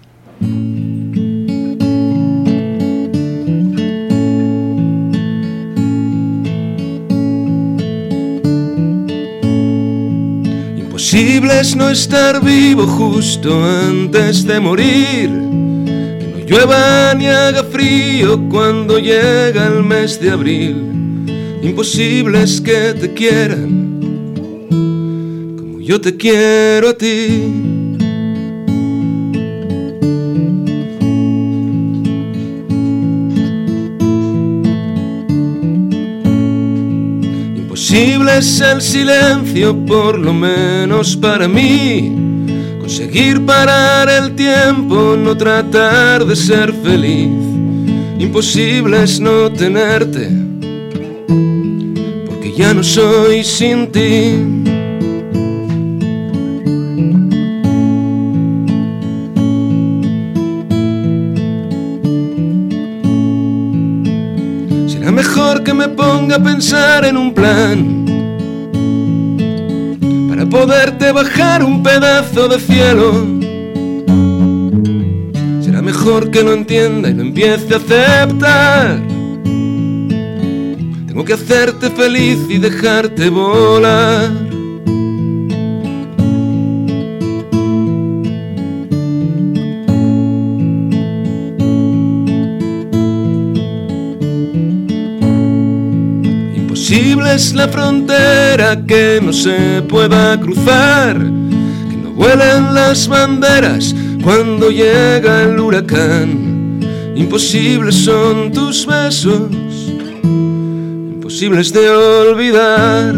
Imposible 10.75 11.59
es 11.59 11.75
no 11.75 11.89
estar 11.89 12.43
vivo 12.43 12.87
justo 12.87 13.63
antes 13.63 14.47
de 14.47 14.59
morir. 14.59 15.29
Que 15.29 16.33
no 16.33 16.47
llueva 16.47 17.13
ni 17.13 17.27
haga 17.27 17.63
frío 17.63 18.49
cuando 18.49 18.97
llega 18.97 19.67
el 19.67 19.83
mes 19.83 20.19
de 20.19 20.31
abril. 20.31 21.59
Imposible 21.61 22.41
es 22.41 22.59
que 22.59 22.95
te 22.99 23.13
quieran 23.13 23.80
yo 25.83 25.99
te 25.99 26.15
quiero 26.15 26.89
a 26.89 26.93
ti. 26.93 27.43
Imposible 37.55 38.37
es 38.37 38.61
el 38.61 38.81
silencio, 38.81 39.75
por 39.85 40.19
lo 40.19 40.33
menos 40.33 41.17
para 41.17 41.47
mí. 41.47 42.15
Conseguir 42.79 43.43
parar 43.45 44.09
el 44.09 44.35
tiempo, 44.35 45.15
no 45.17 45.35
tratar 45.35 46.25
de 46.25 46.35
ser 46.35 46.73
feliz. 46.73 47.29
Imposible 48.19 49.03
es 49.03 49.19
no 49.19 49.51
tenerte, 49.51 50.29
porque 52.27 52.53
ya 52.55 52.73
no 52.73 52.83
soy 52.83 53.43
sin 53.43 53.91
ti. 53.91 54.70
Que 65.63 65.73
me 65.73 65.87
ponga 65.89 66.37
a 66.37 66.43
pensar 66.43 67.05
en 67.05 67.17
un 67.17 67.33
plan 67.33 68.05
para 70.29 70.45
poderte 70.45 71.11
bajar 71.11 71.63
un 71.63 71.83
pedazo 71.83 72.47
de 72.47 72.59
cielo. 72.59 73.25
Será 75.61 75.81
mejor 75.81 76.31
que 76.31 76.43
lo 76.43 76.53
entienda 76.53 77.09
y 77.09 77.13
lo 77.13 77.21
empiece 77.21 77.73
a 77.73 77.77
aceptar. 77.77 78.99
Tengo 81.07 81.25
que 81.25 81.33
hacerte 81.33 81.89
feliz 81.91 82.39
y 82.49 82.57
dejarte 82.57 83.29
volar. 83.29 84.40
Es 97.33 97.53
la 97.53 97.67
frontera 97.67 98.85
que 98.85 99.19
no 99.21 99.31
se 99.31 99.81
pueda 99.87 100.37
cruzar, 100.39 101.15
que 101.17 101.95
no 101.95 102.11
vuelen 102.11 102.73
las 102.73 103.07
banderas 103.07 103.95
cuando 104.21 104.69
llega 104.69 105.43
el 105.43 105.59
huracán. 105.59 106.79
Imposibles 107.15 107.95
son 107.95 108.51
tus 108.51 108.85
besos, 108.85 109.49
imposibles 110.23 111.71
de 111.71 111.89
olvidar. 111.89 113.15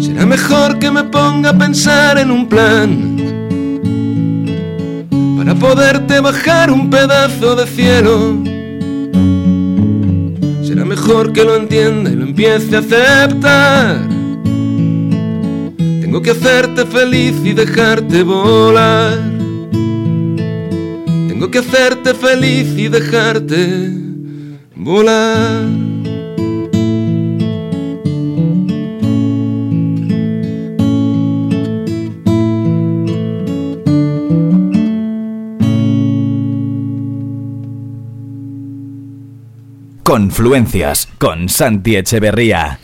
Será 0.00 0.26
mejor 0.26 0.78
que 0.78 0.90
me 0.90 1.04
ponga 1.04 1.50
a 1.50 1.58
pensar 1.58 2.18
en 2.18 2.30
un 2.30 2.48
plan 2.48 3.11
para 5.52 5.74
poderte 5.74 6.20
bajar 6.20 6.70
un 6.70 6.88
pedazo 6.88 7.54
de 7.56 7.66
cielo. 7.66 8.38
Será 10.62 10.84
mejor 10.84 11.32
que 11.32 11.44
lo 11.44 11.56
entienda 11.56 12.10
y 12.10 12.14
lo 12.14 12.24
empiece 12.24 12.76
a 12.76 12.78
aceptar. 12.78 14.08
Tengo 15.76 16.22
que 16.22 16.30
hacerte 16.30 16.86
feliz 16.86 17.34
y 17.44 17.52
dejarte 17.52 18.22
volar. 18.22 19.18
Tengo 21.28 21.50
que 21.50 21.58
hacerte 21.58 22.14
feliz 22.14 22.68
y 22.76 22.88
dejarte 22.88 23.90
volar. 24.74 25.81
Confluencias 40.36 41.10
con 41.18 41.50
Santi 41.50 41.94
Echeverría. 41.94 42.78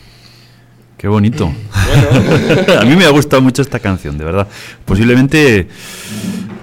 Qué 0.95 1.07
bonito. 1.07 1.51
a 2.79 2.85
mí 2.85 2.95
me 2.95 3.05
ha 3.05 3.09
gustado 3.09 3.41
mucho 3.41 3.63
esta 3.63 3.79
canción, 3.79 4.19
de 4.19 4.23
verdad. 4.23 4.47
Posiblemente 4.85 5.67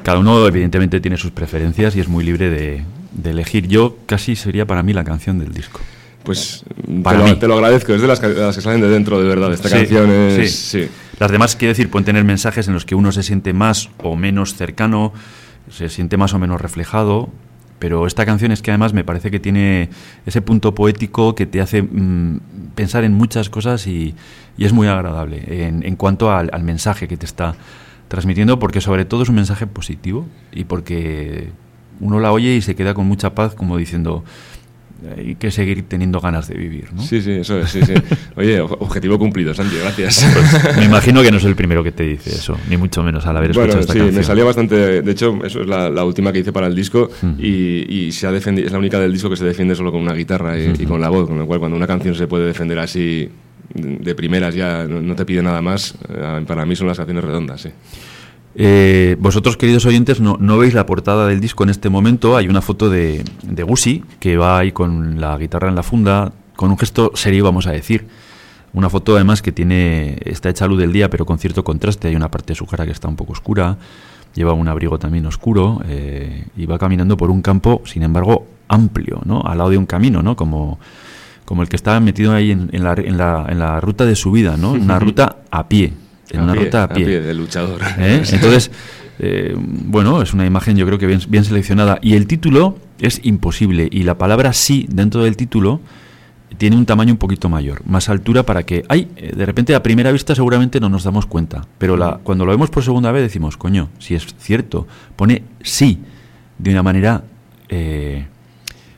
cada 0.04 0.20
uno 0.20 0.46
evidentemente 0.46 1.00
tiene 1.00 1.16
sus 1.16 1.32
preferencias 1.32 1.96
y 1.96 2.00
es 2.00 2.06
muy 2.06 2.22
libre 2.22 2.50
de, 2.50 2.84
de 3.10 3.30
elegir. 3.30 3.66
Yo 3.66 3.96
casi 4.06 4.36
sería 4.36 4.64
para 4.64 4.84
mí 4.84 4.92
la 4.92 5.02
canción 5.02 5.40
del 5.40 5.52
disco. 5.52 5.80
Pues 6.22 6.62
Para 7.02 7.18
te, 7.18 7.24
mí. 7.24 7.30
lo, 7.30 7.38
te 7.38 7.48
lo 7.48 7.54
agradezco, 7.54 7.92
es 7.92 8.00
de 8.00 8.06
las, 8.06 8.20
que- 8.20 8.28
de 8.28 8.40
las 8.42 8.54
que 8.54 8.62
salen 8.62 8.80
de 8.80 8.86
dentro, 8.88 9.18
de 9.20 9.26
verdad. 9.26 9.52
Esta 9.52 9.68
Sí, 9.68 9.74
canción 9.74 10.08
es. 10.08 10.52
sí. 10.54 10.84
sí. 10.84 10.88
Las 11.18 11.32
demás, 11.32 11.56
quiero 11.56 11.72
decir, 11.72 11.90
pueden 11.90 12.04
tener 12.04 12.22
mensajes 12.22 12.68
en 12.68 12.74
los 12.74 12.84
que 12.84 12.94
uno 12.94 13.10
se 13.10 13.24
siente 13.24 13.52
más 13.52 13.88
o 13.98 14.14
menos 14.14 14.54
cercano, 14.54 15.12
se 15.68 15.88
siente 15.88 16.16
más 16.16 16.32
o 16.32 16.38
menos 16.38 16.60
reflejado, 16.60 17.28
pero 17.78 18.06
esta 18.06 18.24
canción 18.24 18.52
es 18.52 18.62
que 18.62 18.70
además 18.70 18.92
me 18.92 19.04
parece 19.04 19.30
que 19.30 19.40
tiene 19.40 19.90
ese 20.24 20.40
punto 20.42 20.74
poético 20.74 21.34
que 21.34 21.46
te 21.46 21.60
hace 21.60 21.82
mm, 21.82 22.40
pensar 22.74 23.04
en 23.04 23.14
muchas 23.14 23.50
cosas 23.50 23.86
y, 23.86 24.14
y 24.56 24.64
es 24.64 24.72
muy 24.72 24.88
agradable 24.88 25.44
en, 25.66 25.96
cuanto 25.96 26.32
al, 26.32 26.62
mensaje 26.62 27.08
que 27.08 27.16
te 27.16 27.26
está 27.26 27.54
transmitiendo, 28.08 28.58
porque 28.58 28.80
sobre 28.80 29.04
todo 29.04 29.22
es 29.22 29.28
un 29.28 29.34
mensaje 29.34 29.66
positivo 29.66 30.26
y 30.52 30.64
porque 30.64 31.50
uno 32.00 32.20
la 32.20 32.32
oye 32.32 32.54
y 32.54 32.62
se 32.62 32.74
queda 32.74 32.94
con 32.94 33.06
mucha 33.06 33.34
paz 33.34 33.54
como 33.54 33.76
diciendo 33.76 34.22
"Eh, 34.24 34.55
hay 35.16 35.34
que 35.36 35.50
seguir 35.50 35.82
teniendo 35.88 36.20
ganas 36.20 36.48
de 36.48 36.54
vivir. 36.56 36.88
¿no? 36.92 37.02
Sí, 37.02 37.20
sí, 37.22 37.32
eso 37.32 37.60
es, 37.60 37.70
sí, 37.70 37.80
sí. 37.82 37.94
Oye, 38.36 38.60
ob- 38.62 38.76
objetivo 38.80 39.18
cumplido, 39.18 39.52
Santi, 39.54 39.76
gracias. 39.76 40.26
Me 40.78 40.84
imagino 40.84 41.22
que 41.22 41.30
no 41.30 41.36
es 41.36 41.44
el 41.44 41.54
primero 41.54 41.82
que 41.84 41.92
te 41.92 42.04
dice 42.04 42.30
eso, 42.30 42.56
ni 42.68 42.76
mucho 42.76 43.02
menos 43.02 43.26
al 43.26 43.36
haber 43.36 43.50
escuchado 43.50 43.68
Bueno, 43.68 43.80
esta 43.80 43.92
sí, 43.92 43.98
canción. 43.98 44.16
me 44.16 44.24
salió 44.24 44.46
bastante. 44.46 45.02
De 45.02 45.12
hecho, 45.12 45.38
eso 45.44 45.60
es 45.62 45.66
la, 45.66 45.90
la 45.90 46.04
última 46.04 46.32
que 46.32 46.38
hice 46.40 46.52
para 46.52 46.66
el 46.66 46.74
disco 46.74 47.10
y, 47.38 47.84
y 48.06 48.12
se 48.12 48.26
ha 48.26 48.32
defendi- 48.32 48.64
es 48.64 48.72
la 48.72 48.78
única 48.78 48.98
del 48.98 49.12
disco 49.12 49.28
que 49.30 49.36
se 49.36 49.44
defiende 49.44 49.74
solo 49.74 49.92
con 49.92 50.00
una 50.00 50.14
guitarra 50.14 50.58
y, 50.58 50.72
y 50.78 50.84
con 50.86 51.00
la 51.00 51.08
voz, 51.08 51.28
con 51.28 51.38
lo 51.38 51.46
cual 51.46 51.58
cuando 51.60 51.76
una 51.76 51.86
canción 51.86 52.14
se 52.14 52.26
puede 52.26 52.46
defender 52.46 52.78
así 52.78 53.28
de 53.74 54.14
primeras 54.14 54.54
ya 54.54 54.84
no, 54.84 55.14
te 55.14 55.24
pide 55.26 55.42
nada 55.42 55.60
más, 55.60 55.94
eh, 56.08 56.44
para 56.46 56.64
mí 56.64 56.74
son 56.76 56.86
las 56.86 56.96
canciones 56.96 57.24
redondas, 57.24 57.60
sí. 57.60 57.68
Eh, 57.68 57.72
vosotros, 59.20 59.56
queridos 59.56 59.84
oyentes, 59.86 60.20
no, 60.20 60.36
no 60.40 60.56
veis 60.58 60.72
la 60.74 60.86
portada 60.86 61.26
del 61.26 61.40
disco 61.40 61.64
en 61.64 61.70
este 61.70 61.90
momento. 61.90 62.36
Hay 62.36 62.48
una 62.48 62.62
foto 62.62 62.88
de, 62.88 63.22
de 63.42 63.62
Gusi, 63.62 64.02
que 64.18 64.36
va 64.36 64.58
ahí 64.58 64.72
con 64.72 65.20
la 65.20 65.36
guitarra 65.36 65.68
en 65.68 65.74
la 65.74 65.82
funda, 65.82 66.32
con 66.56 66.70
un 66.70 66.78
gesto 66.78 67.12
serio, 67.14 67.44
vamos 67.44 67.66
a 67.66 67.72
decir. 67.72 68.06
Una 68.72 68.90
foto 68.90 69.14
además 69.14 69.40
que 69.42 69.52
tiene 69.52 70.18
está 70.24 70.50
hecha 70.50 70.64
a 70.64 70.68
luz 70.68 70.78
del 70.78 70.92
día, 70.92 71.08
pero 71.10 71.24
con 71.26 71.38
cierto 71.38 71.64
contraste. 71.64 72.08
Hay 72.08 72.16
una 72.16 72.30
parte 72.30 72.52
de 72.52 72.54
su 72.56 72.66
cara 72.66 72.84
que 72.84 72.92
está 72.92 73.08
un 73.08 73.16
poco 73.16 73.32
oscura. 73.32 73.76
Lleva 74.34 74.52
un 74.52 74.68
abrigo 74.68 74.98
también 74.98 75.24
oscuro 75.26 75.80
eh, 75.86 76.44
y 76.56 76.66
va 76.66 76.78
caminando 76.78 77.16
por 77.16 77.30
un 77.30 77.40
campo, 77.40 77.80
sin 77.86 78.02
embargo, 78.02 78.46
amplio, 78.68 79.20
¿no? 79.24 79.40
Al 79.42 79.56
lado 79.58 79.70
de 79.70 79.78
un 79.78 79.86
camino, 79.86 80.22
¿no? 80.22 80.36
Como, 80.36 80.78
como 81.46 81.62
el 81.62 81.70
que 81.70 81.76
está 81.76 81.98
metido 82.00 82.34
ahí 82.34 82.50
en, 82.50 82.68
en 82.72 82.84
la, 82.84 82.92
en 82.98 83.16
la- 83.16 83.46
en 83.48 83.58
la 83.58 83.80
ruta 83.80 84.04
de 84.04 84.14
su 84.14 84.30
vida, 84.32 84.58
¿no? 84.58 84.72
Una 84.72 84.98
ruta 84.98 85.36
a 85.50 85.68
pie. 85.68 85.94
En 86.30 86.42
una 86.42 86.54
ruta 86.54 86.84
a 86.84 86.88
pie. 86.88 87.20
del 87.20 87.36
luchador. 87.36 87.80
¿Eh? 87.98 88.22
Entonces, 88.32 88.70
eh, 89.18 89.54
bueno, 89.56 90.22
es 90.22 90.34
una 90.34 90.46
imagen 90.46 90.76
yo 90.76 90.86
creo 90.86 90.98
que 90.98 91.06
bien, 91.06 91.20
bien 91.28 91.44
seleccionada. 91.44 91.98
Y 92.02 92.14
el 92.14 92.26
título 92.26 92.78
es 93.00 93.20
imposible. 93.24 93.88
Y 93.90 94.02
la 94.02 94.18
palabra 94.18 94.52
sí 94.52 94.86
dentro 94.90 95.24
del 95.24 95.36
título 95.36 95.80
tiene 96.58 96.76
un 96.76 96.86
tamaño 96.86 97.12
un 97.12 97.18
poquito 97.18 97.48
mayor, 97.48 97.82
más 97.86 98.08
altura 98.08 98.44
para 98.44 98.62
que... 98.62 98.84
Ay, 98.88 99.08
eh, 99.16 99.32
de 99.34 99.46
repente 99.46 99.74
a 99.74 99.82
primera 99.82 100.12
vista 100.12 100.34
seguramente 100.34 100.80
no 100.80 100.88
nos 100.88 101.04
damos 101.04 101.26
cuenta, 101.26 101.66
pero 101.78 101.96
la, 101.96 102.20
cuando 102.22 102.44
lo 102.44 102.52
vemos 102.52 102.70
por 102.70 102.82
segunda 102.82 103.12
vez 103.12 103.22
decimos, 103.22 103.56
coño, 103.56 103.90
si 103.98 104.14
es 104.14 104.26
cierto, 104.38 104.86
pone 105.16 105.42
sí 105.62 106.00
de 106.58 106.70
una 106.70 106.82
manera 106.82 107.24
eh, 107.68 108.26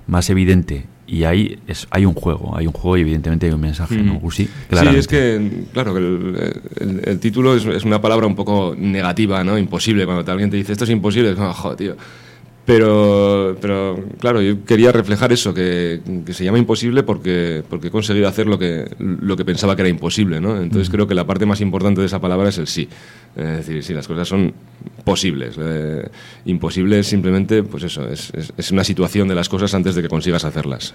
más 0.07 0.31
evidente. 0.31 0.87
Y 1.11 1.25
ahí 1.25 1.59
es, 1.67 1.87
hay 1.91 2.05
un 2.05 2.13
juego, 2.13 2.55
hay 2.55 2.67
un 2.67 2.73
juego 2.75 2.99
y 2.99 3.01
evidentemente 3.01 3.47
hay 3.47 3.53
un 3.53 3.61
mensaje, 3.63 3.97
¿no, 3.97 4.15
Mm. 4.15 4.19
Gusi? 4.19 4.45
Sí, 4.45 4.87
es 4.95 5.07
que, 5.09 5.65
claro, 5.73 5.95
que 5.95 6.01
el, 6.01 6.53
el- 6.81 7.01
el 7.09 7.19
título 7.19 7.57
es, 7.57 7.65
es 7.65 7.85
una 7.85 7.99
palabra 8.01 8.27
un 8.27 8.37
poco 8.37 8.75
negativa, 8.77 9.43
¿no? 9.43 9.57
Imposible. 9.57 10.05
Cuando 10.05 10.31
alguien 10.31 10.51
te 10.51 10.59
dice 10.59 10.73
esto 10.73 10.85
es 10.85 10.91
imposible, 10.91 11.31
es 11.31 11.37
como, 11.37 11.53
joder, 11.55 11.77
tío. 11.79 11.97
Pero, 12.69 13.57
pero, 13.63 13.99
claro, 14.21 14.43
yo 14.43 14.63
quería 14.67 14.93
reflejar 14.93 15.33
eso, 15.33 15.55
que, 15.55 16.03
que 16.27 16.35
se 16.35 16.45
llama 16.45 16.59
imposible 16.59 17.03
porque, 17.03 17.63
porque 17.67 17.89
he 17.89 17.91
conseguido 17.91 18.29
hacer 18.29 18.47
lo 18.47 18.59
que, 18.59 18.85
lo 18.99 19.39
que 19.39 19.45
pensaba 19.47 19.75
que 19.75 19.81
era 19.81 19.89
imposible, 19.89 20.39
¿no? 20.39 20.61
Entonces 20.61 20.91
creo 20.91 21.07
que 21.07 21.15
la 21.15 21.27
parte 21.27 21.47
más 21.47 21.63
importante 21.63 22.03
de 22.03 22.07
esa 22.07 22.21
palabra 22.21 22.51
es 22.51 22.59
el 22.59 22.67
sí. 22.67 22.87
Es 23.35 23.47
decir, 23.67 23.83
sí, 23.83 23.95
las 23.95 24.07
cosas 24.07 24.29
son 24.29 24.53
posibles. 25.03 25.55
Eh, 25.59 26.11
imposible 26.45 26.99
es 26.99 27.07
simplemente, 27.07 27.63
pues 27.63 27.85
eso, 27.85 28.07
es, 28.07 28.35
es- 28.35 28.53
es 28.55 28.71
una 28.71 28.85
situación 28.85 29.29
de 29.29 29.35
las 29.35 29.49
cosas 29.49 29.73
antes 29.73 29.95
de 29.95 30.03
que 30.03 30.09
consigas 30.11 30.45
hacerlas. 30.45 30.95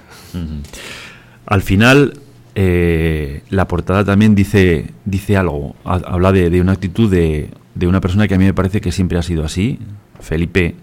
Al 1.47 1.63
final, 1.63 2.13
eh, 2.53 3.41
la 3.49 3.67
portada 3.67 4.05
también 4.05 4.36
dice, 4.36 4.91
dice 5.05 5.38
algo, 5.38 5.75
ha- 5.86 5.95
habla 6.05 6.31
de, 6.31 6.51
de 6.51 6.62
una 6.62 6.73
actitud 6.73 7.09
de, 7.09 7.49
de 7.73 7.88
una 7.88 7.99
persona 7.99 8.27
que 8.27 8.36
a 8.36 8.38
mí 8.38 8.45
me 8.45 8.53
parece 8.53 8.79
que 8.79 8.91
siempre 8.91 9.17
ha 9.17 9.23
sido 9.23 9.43
así, 9.43 9.79
Felipe, 10.19 10.75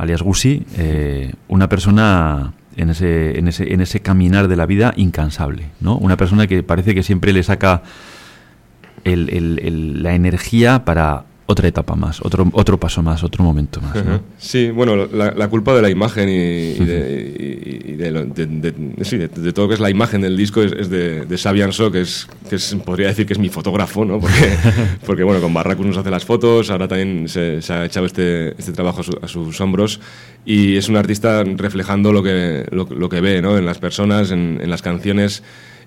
alias 0.00 0.22
Gusi, 0.22 0.64
eh, 0.76 1.32
una 1.48 1.68
persona 1.68 2.52
en 2.76 2.90
ese, 2.90 3.38
en, 3.38 3.48
ese, 3.48 3.72
en 3.74 3.80
ese 3.80 4.00
caminar 4.00 4.48
de 4.48 4.56
la 4.56 4.66
vida 4.66 4.92
incansable, 4.96 5.66
¿no? 5.80 5.96
Una 5.98 6.16
persona 6.16 6.46
que 6.46 6.62
parece 6.62 6.94
que 6.94 7.02
siempre 7.02 7.32
le 7.32 7.42
saca 7.42 7.82
el- 9.04 10.02
la 10.02 10.14
energía 10.14 10.84
para 10.84 11.24
otra 11.50 11.68
etapa 11.68 11.94
más, 11.96 12.20
otro, 12.22 12.48
otro 12.52 12.78
paso 12.78 13.02
más, 13.02 13.22
otro 13.24 13.44
momento 13.44 13.80
más. 13.80 14.04
¿no? 14.04 14.22
Sí, 14.38 14.70
bueno, 14.70 15.06
la, 15.12 15.32
la 15.32 15.48
culpa 15.48 15.74
de 15.74 15.82
la 15.82 15.90
imagen 15.90 16.28
y, 16.28 16.32
y 16.32 16.84
de, 16.84 17.84
y- 17.86 17.92
de 17.96 18.10
de- 18.10 19.04
sí, 19.04 19.16
de- 19.18 19.28
todo 19.52 19.64
lo 19.66 19.68
que 19.68 19.74
es 19.74 19.80
la 19.80 19.90
imagen 19.90 20.20
del 20.22 20.36
disco 20.36 20.62
es, 20.62 20.72
es 20.72 20.88
de, 20.88 21.26
Xavi 21.36 21.62
Anso, 21.62 21.90
que 21.90 22.02
es, 22.02 22.26
que 22.48 22.56
es, 22.56 22.74
podría 22.84 23.08
decir 23.08 23.26
que 23.26 23.32
es 23.34 23.38
mi 23.38 23.48
fotógrafo, 23.48 24.04
¿no? 24.04 24.18
Porque, 24.20 24.54
porque 25.06 25.22
bueno, 25.22 25.40
con 25.40 25.52
Barracus 25.52 25.84
nos 25.86 25.96
hace 25.96 26.10
las 26.10 26.24
fotos, 26.24 26.70
ahora 26.70 26.88
también 26.88 27.28
se, 27.28 27.60
se 27.62 27.72
ha 27.72 27.84
echado 27.84 28.06
este, 28.06 28.50
este 28.58 28.72
trabajo 28.72 29.00
a, 29.00 29.04
su- 29.04 29.18
a 29.22 29.28
sus 29.28 29.60
hombros 29.60 30.00
y 30.46 30.76
es 30.76 30.88
un 30.88 30.96
artista 30.96 31.44
reflejando 31.44 32.12
lo 32.12 32.22
que, 32.22 32.66
lo, 32.70 32.84
lo 32.90 33.08
que 33.08 33.20
ve, 33.20 33.42
¿no? 33.42 33.58
En 33.58 33.66
las 33.66 33.78
personas, 33.78 34.30
en, 34.30 34.58
en 34.62 34.70
las 34.70 34.82
canciones. 34.82 35.42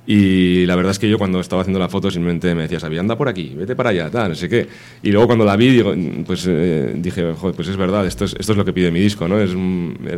Y 0.06 0.66
la 0.66 0.76
verdad 0.76 0.92
es 0.92 1.00
que 1.00 1.10
yo 1.10 1.18
cuando 1.18 1.40
estaba 1.40 1.62
haciendo 1.62 1.80
la 1.80 1.88
foto 1.88 2.12
simplemente 2.12 2.54
me 2.56 2.64
decía, 2.64 2.80
Xavi, 2.80 2.98
anda 2.98 3.18
por 3.18 3.30
aquí, 3.30 3.54
vete 3.56 3.74
para 3.74 3.92
allá, 3.92 4.10
tal, 4.10 4.30
no 4.30 4.36
sé 4.36 4.50
qué. 4.50 4.68
Y 5.02 5.12
luego 5.12 5.28
cuando 5.28 5.46
la 5.46 5.56
vi, 5.56 5.70
digo, 5.70 5.94
pues 6.26 6.46
eh, 6.48 6.94
dije, 6.98 7.34
joder, 7.34 7.56
pues 7.56 7.70
es 7.70 7.78
verdad, 7.78 8.06
esto 8.06 8.26
es, 8.26 8.36
esto 8.38 8.52
es 8.52 8.58
lo 8.58 8.66
que 8.66 8.74
pide 8.74 8.92
mi 8.92 9.00
disco, 9.00 9.30
¿no? 9.30 9.40
Es, 9.40 9.52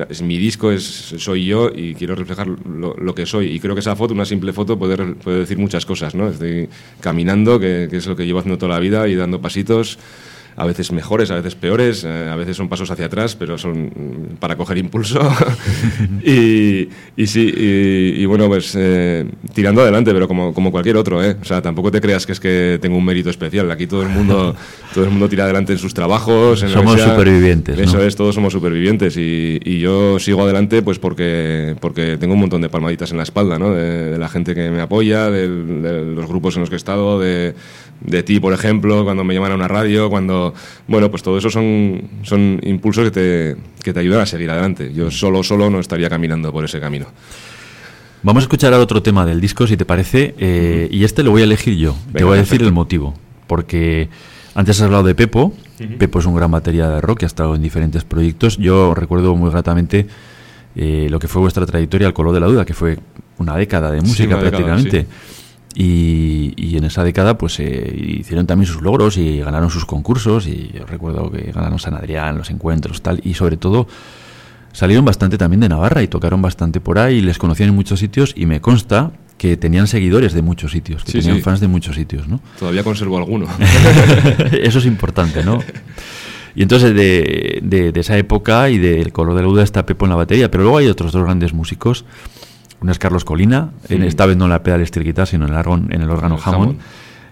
es 0.10 0.22
mi 0.24 0.38
disco, 0.38 0.72
es, 0.72 0.84
soy 0.84 1.46
yo 1.46 1.70
y 1.74 1.94
quiero 1.94 2.16
reflejar 2.16 2.48
lo, 2.48 2.96
lo 2.96 3.14
que 3.14 3.28
soy. 3.28 3.48
Y 3.48 3.60
creo 3.60 3.76
que 3.76 3.82
esa 3.82 3.96
foto, 3.96 4.16
una 4.16 4.26
simple 4.26 4.54
foto, 4.54 4.80
puede, 4.80 4.98
puede 5.16 5.40
decir 5.40 5.60
muchas 5.60 5.86
cosas, 5.86 6.16
¿no? 6.16 6.30
Estoy 6.30 6.68
caminando, 7.00 7.60
que, 7.60 7.88
que 7.90 7.98
es 7.98 8.08
lo 8.08 8.16
que 8.16 8.26
llevo 8.26 8.40
haciendo 8.40 8.58
toda 8.58 8.74
la 8.74 8.80
vida 8.80 9.08
y 9.08 9.14
dando 9.14 9.40
pasitos 9.40 10.00
a 10.58 10.66
veces 10.66 10.92
mejores, 10.92 11.32
a 11.32 11.36
veces 11.36 11.56
peores, 11.56 12.04
eh, 12.06 12.30
a 12.32 12.36
veces 12.36 12.56
son 12.58 12.70
pasos 12.70 12.90
hacia 12.92 13.06
atrás, 13.08 13.36
pero 13.36 13.58
son 13.58 13.86
mm, 13.88 14.36
para 14.40 14.56
coger 14.56 14.78
impulso. 14.78 15.20
y, 16.26 16.90
y 17.18 17.28
sí, 17.28 17.54
y, 17.56 18.22
y 18.22 18.26
bueno, 18.26 18.48
pues 18.48 18.74
eh, 18.78 19.26
tirando 19.54 19.82
adelante, 19.82 20.12
pero 20.14 20.28
como, 20.28 20.54
como 20.54 20.72
cualquier 20.72 20.98
otro, 20.98 21.24
¿eh? 21.24 21.36
O 21.42 21.46
sea, 21.46 21.62
tampoco 21.62 21.92
te 21.92 22.02
creas 22.02 22.26
que 22.26 22.32
es 22.32 22.40
que 22.40 22.80
tengo 22.82 22.98
un 22.98 23.06
mérito 23.06 23.30
especial. 23.30 23.70
Aquí 23.72 23.88
todo 23.88 24.02
el 24.04 24.10
mundo, 24.10 24.56
todo 24.94 25.04
el 25.04 25.10
mundo 25.10 25.28
tira 25.30 25.44
adelante 25.44 25.74
en 25.74 25.80
sus 25.80 25.94
trabajos. 25.94 26.64
En 26.64 26.70
Somos 26.70 27.00
supervivientes, 27.02 27.78
¿no? 27.78 27.84
Eso 27.84 28.02
es, 28.04 28.16
todos 28.16 28.36
somos 28.36 28.54
supervivientes 28.54 29.18
y, 29.18 29.60
y 29.64 29.80
yo 29.80 30.20
sigo 30.20 30.44
adelante 30.44 30.82
pues 30.82 31.00
porque, 31.00 31.76
porque 31.80 32.18
tengo 32.18 32.34
un 32.34 32.40
montón 32.40 32.62
de 32.62 32.70
palmaditas 32.70 33.12
en 33.12 33.18
la 33.18 33.24
espalda, 33.24 33.60
¿no? 33.60 33.74
De, 33.74 34.12
de 34.12 34.18
la 34.18 34.30
gente 34.30 34.56
que 34.56 34.70
me 34.72 34.82
apoya, 34.82 35.30
del- 35.30 35.82
de, 35.82 36.06
los 36.16 36.28
grupos 36.28 36.56
en 36.56 36.62
los 36.62 36.70
que 36.70 36.76
he 36.76 36.78
estado, 36.78 37.20
de, 37.20 37.54
de 38.06 38.24
ti, 38.24 38.40
por 38.40 38.54
ejemplo, 38.54 39.04
cuando 39.04 39.24
me 39.24 39.34
llaman 39.34 39.52
a 39.52 39.56
una 39.56 39.68
radio, 39.68 40.10
cuando... 40.10 40.54
Bueno, 40.88 41.10
pues 41.10 41.24
todo 41.24 41.38
eso 41.38 41.50
son, 41.50 42.02
son 42.24 42.60
impulsos 42.64 43.06
que 43.06 43.12
te, 43.12 43.56
que 43.84 43.94
te 43.94 44.00
ayudan 44.00 44.22
a 44.22 44.26
seguir 44.26 44.50
adelante. 44.50 44.94
Yo 44.94 45.12
solo, 45.12 45.44
solo 45.44 45.70
no 45.70 45.80
estaría 45.80 46.10
caminando 46.10 46.52
por 46.52 46.66
ese 46.66 46.80
camino. 46.80 47.08
Vamos 48.24 48.42
a 48.42 48.46
escuchar 48.46 48.74
ahora 48.74 48.84
otro 48.84 49.04
tema 49.04 49.26
del 49.26 49.40
disco, 49.40 49.68
si 49.68 49.78
te 49.78 49.86
parece, 49.86 50.34
eh, 50.40 50.88
y 50.92 51.04
este 51.04 51.22
lo 51.22 51.32
voy 51.32 51.42
a 51.42 51.44
elegir 51.44 51.76
yo. 51.78 51.96
te 52.12 52.24
voy 52.24 52.34
a 52.34 52.38
decir 52.38 52.58
perfecto. 52.58 52.68
el 52.68 52.74
motivo, 52.74 53.14
porque 53.46 54.10
antes 54.56 54.78
has 54.78 54.86
hablado 54.86 55.04
de 55.04 55.14
Pepo. 55.14 55.54
Pepo 56.00 56.20
es 56.20 56.26
un 56.26 56.34
gran 56.34 56.50
batería 56.50 56.90
de 56.90 57.02
rock 57.02 57.20
que 57.20 57.26
ha 57.26 57.28
estado 57.28 57.54
en 57.54 57.62
diferentes 57.62 58.04
proyectos. 58.04 58.58
Yo 58.58 58.96
recuerdo 58.96 59.36
muy 59.36 59.52
gratamente 59.52 60.08
eh, 60.76 61.08
lo 61.12 61.20
que 61.20 61.28
fue 61.28 61.42
vuestra 61.42 61.66
trayectoria 61.66 62.08
al 62.08 62.14
color 62.14 62.34
de 62.34 62.40
la 62.40 62.48
duda, 62.48 62.66
que 62.66 62.74
fue 62.74 62.98
una 63.38 63.56
década 63.58 63.92
de 63.92 64.00
Sí, 64.02 64.08
música 64.08 64.38
década, 64.38 64.50
prácticamente. 64.50 65.06
Y, 65.78 66.54
y 66.56 66.78
en 66.78 66.86
esa 66.86 67.04
década 67.04 67.38
pues 67.38 67.60
eh, 67.60 68.16
hicieron 68.20 68.48
también 68.48 68.72
sus 68.72 68.82
logros 68.82 69.18
y 69.18 69.40
ganaron 69.40 69.70
sus 69.70 69.86
concursos 69.86 70.48
y 70.48 70.72
yo 70.74 70.86
recuerdo 70.86 71.30
que 71.30 71.52
ganaron 71.52 71.80
San 71.80 71.96
Adrián, 71.96 72.38
los 72.38 72.50
encuentros, 72.50 73.02
tal, 73.02 73.20
y 73.26 73.34
sobre 73.34 73.58
todo 73.58 73.86
salieron 74.72 75.04
bastante 75.04 75.38
también 75.38 75.60
de 75.60 75.68
Navarra 75.70 76.02
y 76.02 76.08
tocaron 76.08 76.42
bastante 76.42 76.80
por 76.80 76.98
ahí, 77.00 77.18
y 77.18 77.22
les 77.22 77.38
conocían 77.38 77.70
en 77.70 77.76
muchos 77.76 78.00
sitios 78.00 78.34
y 78.38 78.46
me 78.46 78.62
consta 78.62 79.12
que 79.38 79.58
tenían 79.58 79.88
seguidores 79.88 80.34
de 80.34 80.42
muchos 80.42 80.72
sitios, 80.72 81.04
que 81.04 81.12
Sí, 81.12 81.20
tenían 81.20 81.38
sí. 81.38 81.42
fans 81.44 81.60
de 81.60 81.68
muchos 81.68 81.96
sitios, 81.96 82.28
¿no? 82.30 82.40
Todavía 82.58 82.84
conservo 82.84 83.18
alguno. 83.18 83.48
Eso 84.64 84.80
es 84.80 84.86
importante, 84.86 85.44
¿no? 85.44 85.60
Y 86.56 86.62
entonces 86.62 86.96
de, 86.96 87.60
de- 87.64 87.92
de 87.92 88.00
esa 88.00 88.18
época 88.18 88.70
y 88.70 88.78
del 88.78 89.12
color 89.12 89.36
de 89.36 89.42
la 89.42 89.48
duda 89.50 89.64
está 89.64 89.86
Pepo 89.86 90.06
en 90.06 90.12
la 90.12 90.16
batería, 90.16 90.50
pero 90.50 90.64
luego 90.64 90.78
hay 90.78 90.88
otros 90.88 91.12
dos 91.12 91.24
grandes 91.24 91.54
músicos. 91.54 92.06
Uno 92.82 92.92
es 92.92 93.00
Carlos 93.00 93.26
Colina, 93.26 93.72
en, 93.90 94.02
Mm. 94.02 94.04
esta 94.04 94.26
vez 94.26 94.38
no 94.38 94.46
en 94.46 94.52
la 94.52 94.62
pedal 94.64 94.80
electric 94.82 95.06
guitar, 95.06 95.28
sino 95.28 95.46
en 95.48 95.54
el, 95.54 95.60
órgano- 95.60 95.88
en 95.90 96.02
el 96.02 96.10
órgano 96.10 96.36
El 96.36 96.42
Hammond. 96.44 96.64
Hammond. 96.72 96.80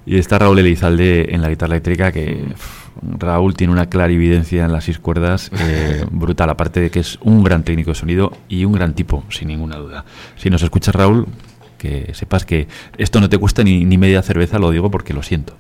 Y 0.05 0.17
está 0.17 0.37
Raúl 0.39 0.59
Elizalde 0.59 1.33
en 1.33 1.41
la 1.41 1.49
guitarra 1.49 1.75
eléctrica, 1.75 2.11
que 2.11 2.43
pf, 2.49 2.89
Raúl 3.19 3.53
tiene 3.55 3.71
una 3.71 3.85
clarividencia 3.87 4.65
en 4.65 4.71
las 4.73 4.83
seis 4.83 4.99
cuerdas 4.99 5.49
eh, 5.59 6.03
brutal, 6.11 6.49
aparte 6.49 6.79
de 6.81 6.89
que 6.91 6.99
es 6.99 7.17
un 7.21 7.43
gran 7.43 7.63
técnico 7.63 7.91
de 7.91 7.95
sonido 7.95 8.33
y 8.49 8.65
un 8.65 8.73
gran 8.73 8.93
tipo, 8.95 9.23
sin 9.29 9.47
ninguna 9.47 9.77
duda. 9.77 10.03
Si 10.35 10.49
nos 10.49 10.61
escuchas, 10.61 10.93
Raúl, 10.93 11.27
que 11.77 12.11
sepas 12.13 12.45
que 12.45 12.67
esto 12.97 13.21
no 13.21 13.29
te 13.29 13.37
cuesta 13.37 13.63
ni, 13.63 13.85
ni 13.85 13.97
media 13.97 14.21
cerveza, 14.21 14.59
lo 14.59 14.71
digo 14.71 14.91
porque 14.91 15.13
lo 15.13 15.23
siento. 15.23 15.55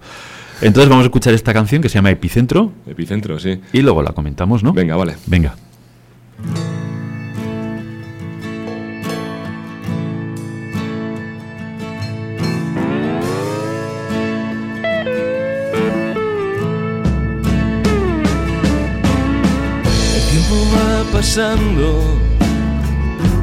Entonces 0.61 0.89
vamos 0.89 1.03
a 1.03 1.07
escuchar 1.07 1.33
esta 1.33 1.53
canción 1.53 1.81
que 1.81 1.89
se 1.89 1.95
llama 1.95 2.11
Epicentro 2.11 2.71
Epicentro, 2.87 3.39
sí. 3.39 3.59
y 3.73 3.81
luego 3.81 4.01
la 4.03 4.11
comentamos, 4.11 4.61
¿no? 4.63 4.71
Venga, 4.73 4.95
vale. 4.95 5.15
Venga. 5.25 5.55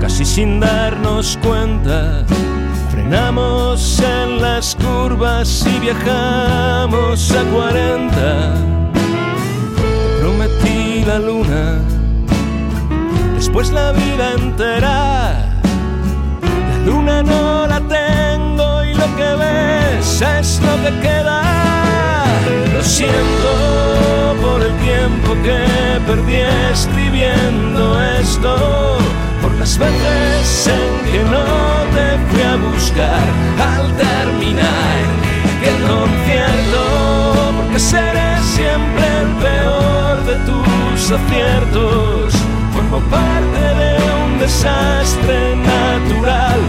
Casi 0.01 0.25
sin 0.25 0.61
darnos 0.61 1.37
cuenta. 1.43 2.25
Frenamos 2.91 4.01
en 4.01 4.41
las 4.41 4.77
curvas 4.77 5.67
y 5.67 5.81
viajamos 5.81 7.33
a 7.33 7.43
40. 7.43 8.55
Te 8.95 10.21
prometí 10.21 11.05
la 11.05 11.19
luna, 11.19 11.79
después 13.35 13.73
la 13.73 13.91
vida 13.91 14.35
entera. 14.35 15.59
La 16.43 16.79
luna 16.87 17.23
no 17.25 17.67
la 17.67 17.81
tengo 17.81 18.85
y 18.85 18.95
lo 18.95 19.17
que 19.17 19.35
ves 19.37 20.23
es 20.23 20.61
lo 20.61 20.77
que 20.85 21.01
queda. 21.01 21.90
Lo 22.81 22.87
siento 22.87 24.37
por 24.41 24.63
el 24.63 24.75
tiempo 24.79 25.35
que 25.45 26.01
perdí 26.07 26.37
escribiendo 26.73 28.03
esto, 28.19 28.97
por 29.43 29.53
las 29.57 29.77
veces 29.77 30.67
en 30.67 31.13
que 31.13 31.23
no 31.25 31.45
te 31.95 32.07
fui 32.31 32.41
a 32.41 32.57
buscar 32.57 33.29
al 33.75 33.95
terminar 33.99 34.97
aquel 35.59 35.77
concierto, 35.87 37.53
porque 37.59 37.79
seré 37.79 38.41
siempre 38.57 39.05
el 39.25 39.29
peor 39.45 40.25
de 40.25 40.37
tus 40.47 41.13
aciertos. 41.13 42.33
Formo 42.73 43.01
parte 43.11 43.61
de 43.61 43.99
un 44.25 44.39
desastre 44.39 45.55
natural, 45.55 46.61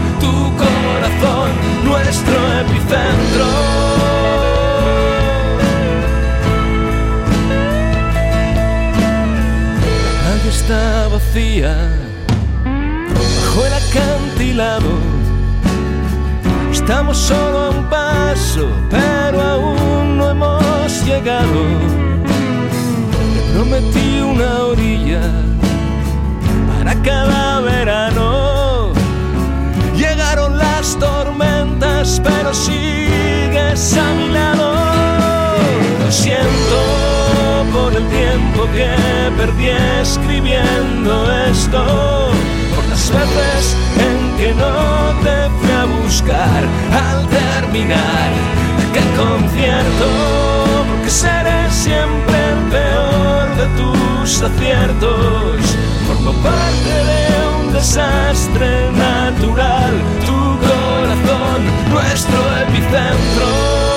cada 27.02 27.60
verano. 27.60 28.92
Llegaron 29.96 30.58
las 30.58 30.98
tormentas, 30.98 32.20
pero 32.22 32.54
sigues 32.54 33.96
a 33.96 34.14
mi 34.14 34.28
lado. 34.28 34.74
Lo 36.04 36.10
siento 36.10 36.78
por 37.72 37.92
el 37.94 38.06
tiempo 38.08 38.64
que 38.74 38.90
perdí 39.36 39.68
escribiendo 40.00 41.32
esto, 41.50 42.30
por 42.74 42.84
las 42.88 43.10
veces 43.10 43.76
en 43.98 44.36
que 44.38 44.54
no 44.54 45.12
te 45.22 45.50
fui 45.58 45.72
a 45.72 45.84
buscar 45.84 46.62
al 46.92 47.28
terminar 47.28 48.30
aquel 48.88 49.08
concierto, 49.16 50.06
porque 50.88 51.10
seré 51.10 51.70
siempre 51.70 52.36
el 52.52 52.70
peor 52.70 53.56
de 53.56 53.66
tus 53.78 54.42
aciertos. 54.42 55.81
Formo 56.24 56.40
parte 56.40 56.88
de 56.88 57.66
un 57.66 57.72
desastre 57.72 58.92
natural, 58.92 59.92
tu 60.24 60.58
corazón, 60.60 61.64
nuestro 61.90 62.38
epicentro. 62.68 63.91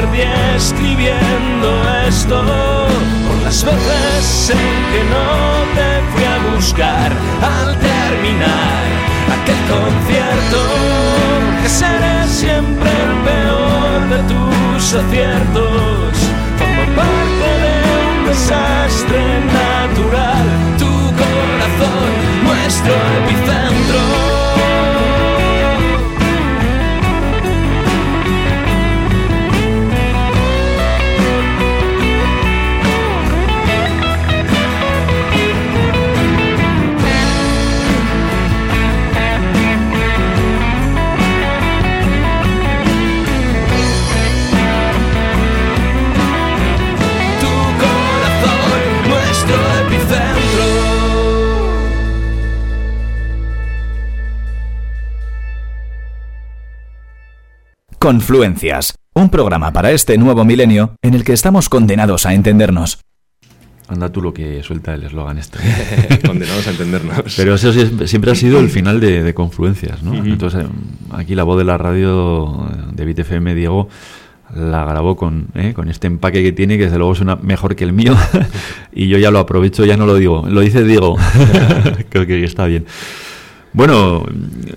Perdí 0.00 0.22
escribiendo 0.56 1.68
esto, 2.08 2.42
por 3.26 3.36
las 3.44 3.64
veces 3.64 4.50
en 4.50 4.56
que 4.92 5.02
no 5.14 5.28
te 5.76 5.88
fui 6.10 6.24
a 6.24 6.54
buscar 6.54 7.12
al 7.42 7.78
terminar 7.78 8.82
aquel 9.36 9.60
concierto, 9.74 10.58
que 11.62 11.68
seré 11.68 12.26
siempre 12.28 12.90
el 12.90 13.14
peor 13.28 14.08
de 14.08 14.34
tus 14.34 14.94
aciertos. 14.94 15.69
Confluencias, 58.10 58.98
un 59.14 59.30
programa 59.30 59.72
para 59.72 59.92
este 59.92 60.18
nuevo 60.18 60.44
milenio 60.44 60.96
en 61.00 61.14
el 61.14 61.22
que 61.22 61.32
estamos 61.32 61.68
condenados 61.68 62.26
a 62.26 62.34
entendernos. 62.34 62.98
Anda 63.86 64.10
tú 64.10 64.20
lo 64.20 64.34
que 64.34 64.64
suelta 64.64 64.94
el 64.94 65.04
eslogan 65.04 65.38
este. 65.38 65.60
Condenados 66.26 66.66
a 66.66 66.70
entendernos. 66.70 67.36
Pero 67.36 67.54
eso 67.54 67.72
siempre 67.72 68.32
ha 68.32 68.34
sido 68.34 68.58
el 68.58 68.68
final 68.68 68.98
de, 68.98 69.22
de 69.22 69.32
Confluencias, 69.32 70.02
¿no? 70.02 70.12
Entonces, 70.24 70.64
eh, 70.64 70.68
aquí 71.12 71.36
la 71.36 71.44
voz 71.44 71.56
de 71.56 71.62
la 71.62 71.78
radio 71.78 72.68
de 72.90 73.04
BitFM, 73.04 73.54
Diego, 73.54 73.88
la 74.56 74.84
grabó 74.86 75.14
con, 75.14 75.46
¿eh? 75.54 75.72
con 75.72 75.88
este 75.88 76.08
empaque 76.08 76.42
que 76.42 76.50
tiene, 76.50 76.78
que 76.78 76.86
desde 76.86 76.98
luego 76.98 77.14
suena 77.14 77.36
mejor 77.36 77.76
que 77.76 77.84
el 77.84 77.92
mío. 77.92 78.16
y 78.92 79.06
yo 79.06 79.18
ya 79.18 79.30
lo 79.30 79.38
aprovecho, 79.38 79.84
ya 79.84 79.96
no 79.96 80.04
lo 80.04 80.16
digo. 80.16 80.44
Lo 80.48 80.62
dice 80.62 80.82
Diego. 80.82 81.16
Creo 82.08 82.26
que 82.26 82.42
está 82.42 82.66
bien. 82.66 82.86
Bueno, 83.72 84.24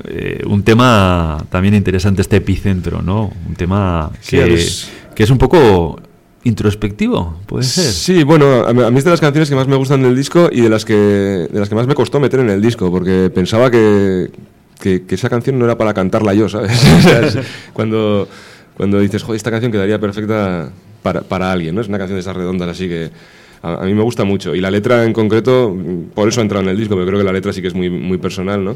eh, 0.07 0.41
un 0.47 0.63
tema 0.63 1.43
también 1.49 1.73
interesante, 1.73 2.21
este 2.21 2.37
epicentro, 2.37 3.01
¿no? 3.01 3.31
Un 3.47 3.55
tema 3.55 4.11
Sí, 4.21 4.37
que, 4.37 4.45
los- 4.47 4.89
que 5.15 5.23
es 5.23 5.29
un 5.29 5.37
poco 5.39 5.99
introspectivo, 6.43 7.39
puede 7.47 7.63
ser. 7.63 7.85
Sí, 7.85 8.23
bueno, 8.23 8.65
a 8.67 8.73
mí 8.73 8.97
es 8.97 9.03
de 9.03 9.09
las 9.09 9.21
canciones 9.21 9.49
que 9.49 9.55
más 9.55 9.67
me 9.67 9.75
gustan 9.77 10.01
del 10.03 10.15
disco 10.15 10.49
y 10.51 10.61
de 10.61 10.69
las 10.69 10.85
que, 10.85 10.93
de 10.93 11.59
las 11.59 11.69
que 11.69 11.75
más 11.75 11.87
me 11.87 11.95
costó 11.95 12.19
meter 12.19 12.39
en 12.41 12.49
el 12.49 12.61
disco, 12.61 12.91
porque 12.91 13.31
pensaba 13.33 13.71
que, 13.71 14.29
que, 14.79 15.03
que 15.05 15.15
esa 15.15 15.29
canción 15.29 15.57
no 15.57 15.65
era 15.65 15.77
para 15.77 15.93
cantarla 15.93 16.33
yo, 16.33 16.47
¿sabes? 16.49 16.71
O 16.99 17.01
sea, 17.01 17.19
es 17.21 17.37
cuando, 17.73 18.27
cuando 18.75 18.99
dices, 18.99 19.23
joder, 19.23 19.37
esta 19.37 19.51
canción 19.51 19.71
quedaría 19.71 19.99
perfecta 19.99 20.69
para, 21.01 21.21
para 21.21 21.51
alguien, 21.51 21.73
¿no? 21.75 21.81
Es 21.81 21.87
una 21.87 21.97
canción 21.97 22.17
de 22.17 22.21
esas 22.21 22.35
redondas 22.35 22.69
así 22.69 22.87
que 22.87 23.09
a, 23.63 23.75
a 23.81 23.85
mí 23.85 23.93
me 23.93 24.03
gusta 24.03 24.25
mucho. 24.25 24.53
Y 24.53 24.61
la 24.61 24.69
letra 24.69 25.05
en 25.05 25.13
concreto, 25.13 25.73
mm, 25.75 26.11
por 26.13 26.27
eso 26.27 26.41
ha 26.41 26.43
entrado 26.43 26.63
en 26.63 26.69
el 26.69 26.77
disco, 26.77 26.93
porque 26.95 27.07
creo 27.07 27.19
que 27.19 27.25
la 27.25 27.31
letra 27.31 27.53
sí 27.53 27.61
que 27.61 27.69
es 27.69 27.73
muy, 27.73 27.89
muy 27.89 28.17
personal, 28.17 28.63
¿no? 28.63 28.75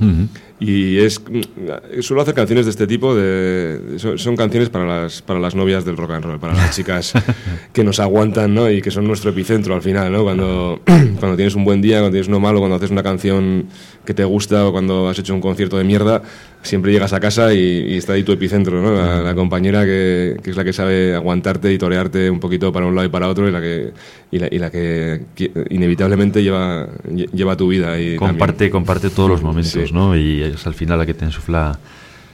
Y 0.60 0.98
es, 0.98 1.22
mm, 1.22 2.02
suelo 2.02 2.22
hacer 2.22 2.34
canciones 2.34 2.66
de 2.66 2.72
este 2.72 2.88
tipo, 2.88 3.14
de, 3.14 3.98
son, 3.98 4.18
son 4.18 4.36
canciones 4.36 4.70
para 4.70 4.86
las, 4.86 5.22
para 5.22 5.40
las 5.40 5.56
novias 5.56 5.86
del 5.86 5.98
rock 5.98 6.12
and 6.12 6.26
roll, 6.26 6.40
para 6.40 6.54
las 6.54 6.76
chicas 6.76 7.14
que 7.74 7.84
nos 7.84 8.00
aguantan, 8.00 8.54
¿no? 8.56 8.72
Y 8.72 8.82
que 8.82 8.90
son 8.90 9.06
nuestro 9.06 9.32
epicentro 9.32 9.76
al 9.76 9.82
final, 9.82 10.12
¿no? 10.12 10.24
Cuando, 10.24 10.82
cuando 10.86 11.36
tienes 11.36 11.56
un 11.56 11.66
buen 11.66 11.82
día, 11.82 11.98
cuando 12.00 12.12
tienes 12.12 12.30
uno 12.30 12.40
malo, 12.40 12.60
cuando 12.60 12.78
haces 12.78 12.90
una 12.90 13.04
canción 13.04 13.68
que 14.06 14.14
te 14.14 14.24
gusta 14.24 14.66
o 14.66 14.72
cuando 14.72 15.10
has 15.10 15.20
hecho 15.20 15.34
un 15.34 15.42
concierto 15.42 15.78
de 15.78 15.84
mierda, 15.84 16.22
siempre 16.64 16.91
llegas 16.91 17.14
a 17.14 17.20
casa 17.20 17.53
y, 17.53 17.60
y 17.60 17.97
está 17.97 18.14
ahí 18.14 18.24
tu 18.24 18.32
epicentro, 18.34 18.82
¿no? 18.82 18.93
La, 18.95 19.22
la 19.22 19.36
compañera 19.36 19.86
que, 19.86 20.36
que 20.43 20.49
es 20.51 20.58
la 20.58 20.64
que 20.66 20.74
sabe 20.74 21.16
aguantarte 21.16 21.72
y 21.72 21.78
torearte 21.78 22.30
un 22.30 22.39
poquito 22.39 22.72
para 22.74 22.86
un 22.86 22.95
lado 22.95 23.08
y 23.08 23.10
para 23.10 23.28
otro 23.30 23.47
y 23.47 23.51
la 23.51 23.62
que, 23.62 23.93
y 24.32 24.39
la, 24.39 24.47
y 24.51 24.60
la 24.60 24.70
que 24.70 25.22
inevitablemente 25.70 26.43
lleva, 26.43 26.88
lle- 27.10 27.30
lleva 27.32 27.55
tu 27.55 27.68
vida. 27.70 27.99
Y 27.99 28.16
comparte, 28.18 28.70
comparte 28.70 29.10
todos 29.10 29.30
los 29.30 29.41
momentos, 29.41 29.72
Sí. 29.72 29.93
¿no? 29.93 30.16
Y 30.18 30.43
es 30.43 30.66
al 30.68 30.74
final 30.74 30.99
la 30.99 31.05
que 31.05 31.14
te 31.14 31.26
insufla 31.26 31.78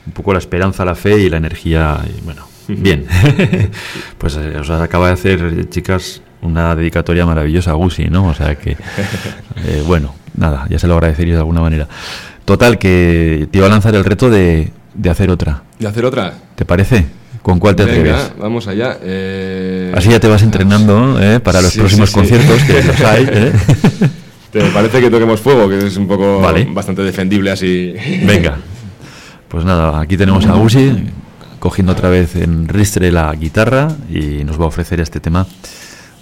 un 0.06 0.14
poco 0.14 0.34
la 0.34 0.40
esperanza, 0.40 0.84
la 0.84 0.96
fe 0.96 1.18
y 1.20 1.30
la 1.30 1.38
energía. 1.38 2.00
Y 2.18 2.22
bueno, 2.26 2.48
bien. 2.68 3.06
pues 4.18 4.36
eh, 4.38 4.58
os 4.58 4.70
acaba 4.70 5.08
de 5.08 5.14
hacer, 5.14 5.70
chicas, 5.70 6.22
una 6.42 6.76
dedicatoria 6.76 7.26
maravillosa 7.26 7.72
a 7.72 7.76
Gusi, 7.76 8.06
¿no? 8.06 8.28
O 8.28 8.34
sea 8.34 8.56
que, 8.56 8.72
eh, 9.66 9.84
bueno, 9.86 10.14
nada, 10.36 10.66
ya 10.70 10.80
se 10.80 10.88
lo 10.88 10.96
agradecería 10.96 11.34
de 11.36 11.40
alguna 11.40 11.62
manera. 11.62 11.88
Total, 12.46 12.78
que 12.78 13.48
te 13.52 13.58
iba 13.58 13.68
a 13.68 13.70
lanzar 13.70 13.96
el 13.96 14.04
reto 14.04 14.30
de, 14.30 14.72
de 14.94 15.10
hacer 15.10 15.30
otra. 15.30 15.64
¿De 15.80 15.88
hacer 15.88 16.06
otra? 16.06 16.34
¿Te 16.56 16.66
parece? 16.66 17.06
¿Con 17.42 17.60
cuál 17.60 17.76
te 17.76 17.84
Venga, 17.86 18.00
atreves? 18.18 18.34
vamos 18.40 18.68
allá. 18.68 18.98
Eh, 19.02 19.92
Así 19.96 20.10
ya 20.10 20.20
te 20.20 20.28
vas 20.28 20.42
entrenando 20.44 21.20
¿eh? 21.22 21.40
para 21.40 21.62
los 21.62 21.72
Sí, 21.74 21.80
próximos 21.80 22.10
sí, 22.10 22.14
sí. 22.14 22.20
conciertos, 22.20 22.64
que 22.64 22.84
los 22.84 23.00
hay. 23.06 23.28
¿eh? 23.30 23.52
¿Te 24.52 24.62
parece 24.70 25.02
que 25.02 25.10
toquemos 25.10 25.40
fuego? 25.42 25.68
Que 25.68 25.88
es 25.88 25.98
un 25.98 26.08
poco 26.08 26.40
Vale. 26.40 26.68
bastante 26.72 27.02
defendible 27.02 27.52
así. 27.52 27.94
Venga. 28.26 28.58
Pues 29.48 29.66
nada, 29.66 30.00
aquí 30.00 30.16
tenemos 30.18 30.46
a 30.46 30.54
Gusi 30.54 31.10
cogiendo 31.60 31.94
otra 31.94 32.10
vez 32.10 32.36
en 32.36 32.68
ristre 32.68 33.12
la 33.12 33.34
guitarra 33.36 33.88
y 34.10 34.44
nos 34.44 34.60
va 34.60 34.66
a 34.66 34.68
ofrecer 34.68 35.00
este 35.00 35.20
tema 35.20 35.46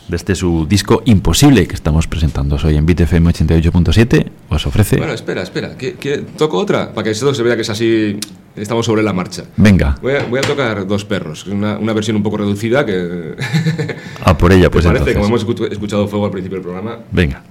de 0.07 0.15
este 0.15 0.35
su 0.35 0.65
disco 0.67 1.01
Imposible 1.05 1.67
que 1.67 1.75
estamos 1.75 2.07
presentando 2.07 2.57
hoy 2.63 2.75
en 2.75 2.85
BitFM 2.85 3.29
88.7. 3.31 4.25
Os 4.49 4.67
ofrece. 4.67 4.97
Bueno, 4.97 5.13
espera, 5.13 5.41
espera. 5.41 5.77
¿qué- 5.77 5.93
qué- 5.93 6.17
toco 6.37 6.57
otra? 6.57 6.93
Para 6.93 7.05
que 7.05 7.11
esto 7.11 7.33
se 7.33 7.43
vea 7.43 7.55
que 7.55 7.61
es 7.61 7.69
así. 7.69 8.17
Estamos 8.55 8.85
sobre 8.85 9.01
la 9.03 9.13
marcha. 9.13 9.45
Venga, 9.55 9.97
Voy 10.01 10.13
a, 10.13 10.25
voy 10.25 10.39
a 10.39 10.41
tocar 10.41 10.85
Dos 10.85 11.05
Perros, 11.05 11.47
una, 11.47 11.77
una 11.77 11.93
versión 11.93 12.17
un 12.17 12.23
poco 12.23 12.37
reducida 12.37 12.85
que. 12.85 13.35
a 14.25 14.37
por 14.37 14.51
ella, 14.51 14.63
¿Te 14.63 14.69
pues 14.71 14.85
parece? 14.85 15.11
entonces. 15.11 15.15
Como 15.15 15.27
hemos 15.27 15.47
escu- 15.47 15.71
escuchado 15.71 16.07
fuego 16.09 16.25
al 16.25 16.31
principio 16.31 16.57
del 16.57 16.63
programa. 16.63 16.97
Venga. 17.11 17.41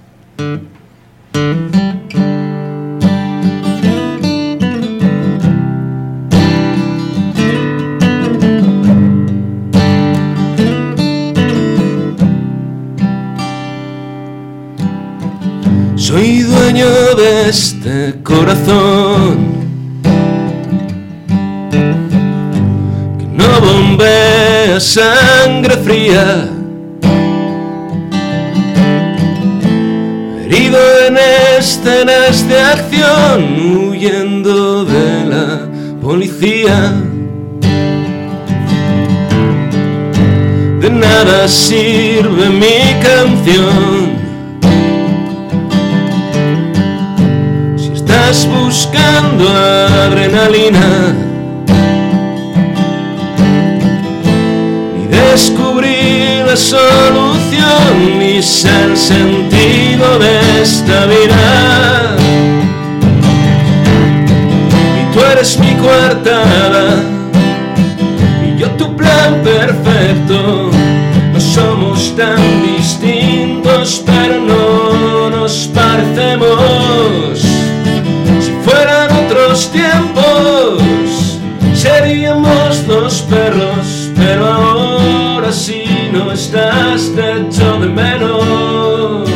Este 17.51 18.15
corazón 18.23 19.35
que 23.19 23.25
no 23.25 23.49
bombea 23.59 24.79
sangre 24.79 25.75
fría. 25.83 26.47
Herido 30.45 30.79
en 31.07 31.17
escenas 31.57 32.47
de 32.47 32.57
acción, 32.61 33.39
huyendo 33.89 34.85
de 34.85 35.25
la 35.25 35.67
policía. 36.01 36.93
De 40.79 40.89
nada 40.89 41.49
sirve 41.49 42.49
mi 42.49 42.79
canción 43.03 43.90
estás 48.31 48.47
buscando 48.47 49.45
adrenalina. 49.49 51.13
Ni 54.95 55.05
descubrí 55.07 56.41
la 56.45 56.55
solución, 56.55 58.41
sé 58.41 58.69
el 58.85 58.97
sentido 58.97 60.17
de 60.17 60.61
esta 60.61 61.05
vida. 61.07 62.15
Y 65.01 65.13
tú 65.13 65.19
eres 65.31 65.59
mi 65.59 65.73
coartada 65.75 67.03
y 68.45 68.57
yo 68.57 68.69
tu 68.71 68.95
plan 68.95 69.41
perfecto. 69.43 70.71
No 71.33 71.39
somos 71.39 72.15
tan 72.15 72.39
distintos, 72.77 74.03
pero 74.05 74.30
perros, 83.31 84.11
pero 84.15 84.45
ahora 84.45 85.51
si 85.51 85.83
no 86.11 86.31
estás, 86.31 87.11
te 87.15 87.47
echo 87.47 87.79
de 87.79 87.87
menos. 87.87 89.29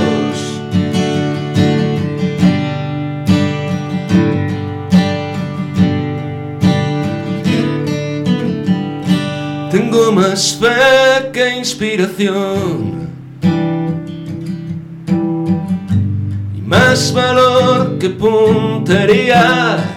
Tengo 9.71 10.11
más 10.11 10.57
fe 10.59 11.31
que 11.31 11.57
inspiración 11.57 12.95
más 16.65 17.13
valor 17.13 17.97
que 17.99 18.09
puntería. 18.09 19.94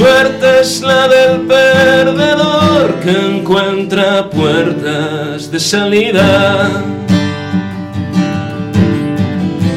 Suerte 0.00 0.60
es 0.62 0.80
la 0.80 1.08
del 1.08 1.42
perdedor 1.42 2.94
que 3.02 3.10
encuentra 3.10 4.30
puertas 4.30 5.50
de 5.50 5.60
salida. 5.60 6.70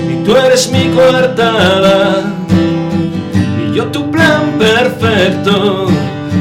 Y 0.09 0.23
tú 0.23 0.37
eres 0.37 0.71
mi 0.71 0.87
coartada 0.95 2.21
y 3.61 3.75
yo 3.75 3.87
tu 3.87 4.09
plan 4.09 4.53
perfecto. 4.57 5.87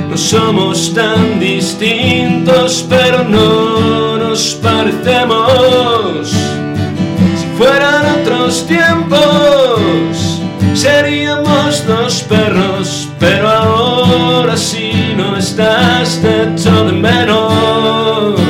No 0.09 0.17
somos 0.17 0.95
tan 0.95 1.41
distintos, 1.41 2.87
pero 2.89 3.25
no 3.25 4.17
nos 4.17 4.61
parecemos. 4.63 6.29
Si 6.29 7.47
fueran 7.59 8.21
otros 8.21 8.65
tiempos, 8.65 10.41
seríamos 10.73 11.85
dos 11.85 12.23
perros, 12.29 13.02
pero 13.23 13.49
ahora 13.49 14.57
si 14.57 15.15
no 15.17 15.37
estás, 15.37 16.21
te 16.21 16.43
echo 16.43 16.87
de 16.87 16.93
menos. 16.93 18.41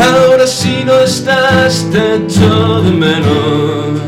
Ahora 0.00 0.46
si 0.46 0.84
no 0.86 1.00
estás, 1.00 1.86
te 1.92 2.16
echo 2.16 2.82
de 2.82 2.92
menos. 2.92 4.00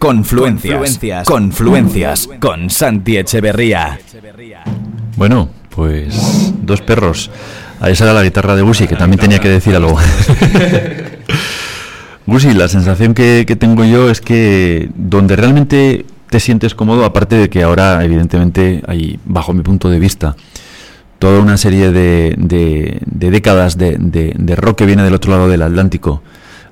Confluencias. 0.00 1.24
Confluencias. 1.24 2.28
Con 2.40 2.68
Santi 2.68 3.16
Echeverría. 3.16 4.00
Bueno, 5.16 5.50
pues 5.70 6.52
dos 6.62 6.80
perros. 6.80 7.30
Ahí 7.80 7.94
sale 7.94 8.12
la 8.14 8.22
guitarra 8.22 8.56
de 8.56 8.62
Gusi, 8.62 8.86
que 8.86 8.96
también 8.96 9.20
tenía 9.20 9.38
que 9.38 9.48
decir 9.48 9.74
algo. 9.76 9.96
Gusi, 12.26 12.54
la 12.54 12.68
sensación 12.68 13.14
que, 13.14 13.44
que 13.46 13.54
tengo 13.56 13.84
yo 13.84 14.10
es 14.10 14.20
que 14.20 14.88
donde 14.96 15.36
realmente 15.36 16.04
te 16.30 16.40
sientes 16.40 16.74
cómodo, 16.74 17.04
aparte 17.04 17.36
de 17.36 17.48
que 17.48 17.62
ahora, 17.62 18.02
evidentemente, 18.04 18.82
hay, 18.88 19.20
bajo 19.24 19.52
mi 19.52 19.62
punto 19.62 19.88
de 19.90 20.00
vista, 20.00 20.34
toda 21.20 21.38
una 21.40 21.56
serie 21.56 21.92
de, 21.92 22.34
de- 22.36 22.98
de 23.06 23.30
décadas 23.30 23.78
de, 23.78 23.96
de- 23.98 24.34
de 24.36 24.56
rock 24.56 24.78
que 24.78 24.86
viene 24.86 25.04
del 25.04 25.14
otro 25.14 25.30
lado 25.30 25.48
del 25.48 25.62
Atlántico, 25.62 26.22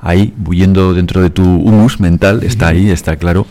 ahí, 0.00 0.34
bulliendo 0.36 0.92
dentro 0.92 1.22
de 1.22 1.30
tu 1.30 1.44
humus 1.44 2.00
mental, 2.00 2.42
está 2.42 2.68
ahí, 2.68 2.90
está 2.90 3.14
claro. 3.16 3.46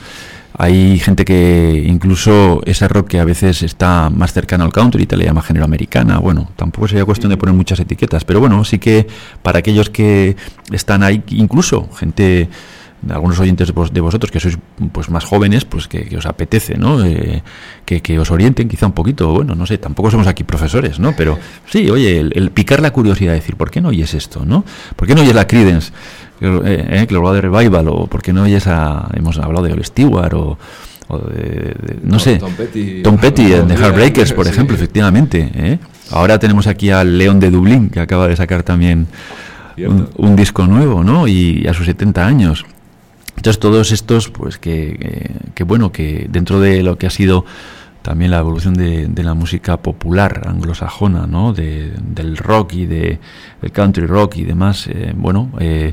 Hay 0.56 1.00
gente 1.00 1.26
que 1.26 1.84
incluso 1.88 2.62
ese 2.66 2.88
rock 2.88 3.08
que 3.08 3.20
a 3.20 3.26
veces 3.26 3.64
está 3.64 4.10
más 4.10 4.34
cercano 4.34 4.64
al 4.64 4.72
country, 4.72 5.06
te 5.06 5.18
le 5.18 5.26
llama 5.26 5.42
género 5.42 5.66
americana, 5.66 6.20
bueno, 6.20 6.50
tampoco 6.56 6.88
sería 6.88 7.06
cuestión 7.06 7.32
de 7.32 7.38
poner 7.38 7.56
muchas 7.56 7.80
etiquetas, 7.80 8.24
pero 8.24 8.40
bueno, 8.40 8.64
sí 8.64 8.78
que 8.78 9.08
para 9.42 9.60
aquellos 9.60 9.90
que 9.90 10.36
están 10.72 11.02
ahí, 11.02 11.24
incluso 11.30 11.90
gente 11.98 12.50
algunos 13.10 13.40
oyentes 13.40 13.68
de 13.68 13.74
vos- 13.74 13.92
de 13.94 14.02
vosotros 14.02 14.32
que 14.32 14.40
sois 14.40 14.58
pues 14.92 15.10
más 15.10 15.24
jóvenes, 15.26 15.66
pues 15.66 15.88
que, 15.88 16.06
que 16.06 16.18
os 16.18 16.26
apetece, 16.26 16.78
¿no? 16.78 17.04
Eh, 17.04 17.44
que, 17.86 18.02
que 18.02 18.20
os 18.20 18.32
orienten 18.32 18.68
quizá 18.70 18.86
un 18.86 18.94
poquito, 18.94 19.32
bueno, 19.32 19.56
no 19.56 19.66
sé, 19.66 19.78
tampoco 19.78 20.10
somos 20.12 20.28
aquí 20.28 20.44
profesores, 20.44 21.00
¿no? 21.00 21.14
Pero 21.16 21.38
sí, 21.70 21.90
oye, 21.90 22.20
el, 22.20 22.32
el 22.36 22.52
picar 22.52 22.82
la 22.82 22.92
curiosidad, 22.92 23.34
decir, 23.34 23.56
¿por 23.56 23.72
qué 23.72 23.82
no 23.82 23.90
oyes 23.90 24.14
esto, 24.14 24.46
no? 24.46 24.64
¿Por 24.96 25.08
qué 25.08 25.16
no 25.16 25.22
oyes 25.22 25.36
la 25.36 25.48
Creedence, 25.48 25.92
que, 26.40 26.48
eh, 26.48 27.08
eh, 27.10 27.42
Revival, 27.42 27.88
o 27.90 28.08
por 28.08 28.22
qué 28.22 28.32
no 28.34 28.44
oyes 28.44 28.68
a, 28.68 29.10
hemos 29.14 29.38
hablado 29.38 29.66
de 29.66 29.74
Ole 29.74 29.84
Stewart, 29.84 30.34
o, 30.34 30.58
o 31.10 31.18
de, 31.20 31.76
de- 31.82 31.98
no 32.04 32.20
sé, 32.20 32.38
Tom 32.38 32.54
Petty. 32.54 33.02
Tom 33.04 33.18
Petty, 33.18 33.44
de 33.50 33.76
Heartbreakers, 33.76 34.34
por 34.34 34.46
sí. 34.46 34.52
ejemplo, 34.52 34.76
efectivamente, 34.76 35.52
¿eh? 35.54 35.80
Ahora 36.12 36.38
tenemos 36.40 36.68
aquí 36.68 36.90
al 36.92 37.18
León 37.18 37.40
de 37.40 37.50
Dublín, 37.50 37.90
que 37.90 38.00
acaba 38.00 38.28
de 38.28 38.36
sacar 38.36 38.64
también 38.64 39.08
un, 39.78 40.08
un 40.18 40.36
disco 40.36 40.68
nuevo, 40.68 41.04
¿no? 41.04 41.28
Y 41.28 41.66
a 41.68 41.74
sus 41.74 41.86
70 41.88 42.26
años. 42.26 42.66
Entonces 43.44 43.60
todos 43.60 43.92
estos, 43.92 44.30
pues 44.30 44.58
que, 44.58 44.96
que- 44.98 45.32
que 45.54 45.64
bueno, 45.66 45.92
que 45.92 46.28
dentro 46.32 46.62
de 46.62 46.82
lo 46.82 46.98
que 46.98 47.08
ha 47.08 47.10
sido 47.10 47.44
también 48.02 48.32
la 48.32 48.38
evolución 48.40 48.74
de, 48.74 49.08
de 49.08 49.22
la 49.24 49.34
música 49.34 49.76
popular 49.82 50.44
anglosajona, 50.48 51.28
¿no? 51.28 51.52
De- 51.52 51.92
del 52.02 52.38
rock 52.38 52.72
y 52.76 52.86
de, 52.86 53.20
del 53.62 53.72
country 53.74 54.06
rock 54.06 54.38
y 54.38 54.44
demás, 54.46 54.88
eh, 54.88 55.12
bueno, 55.14 55.52
eh, 55.60 55.92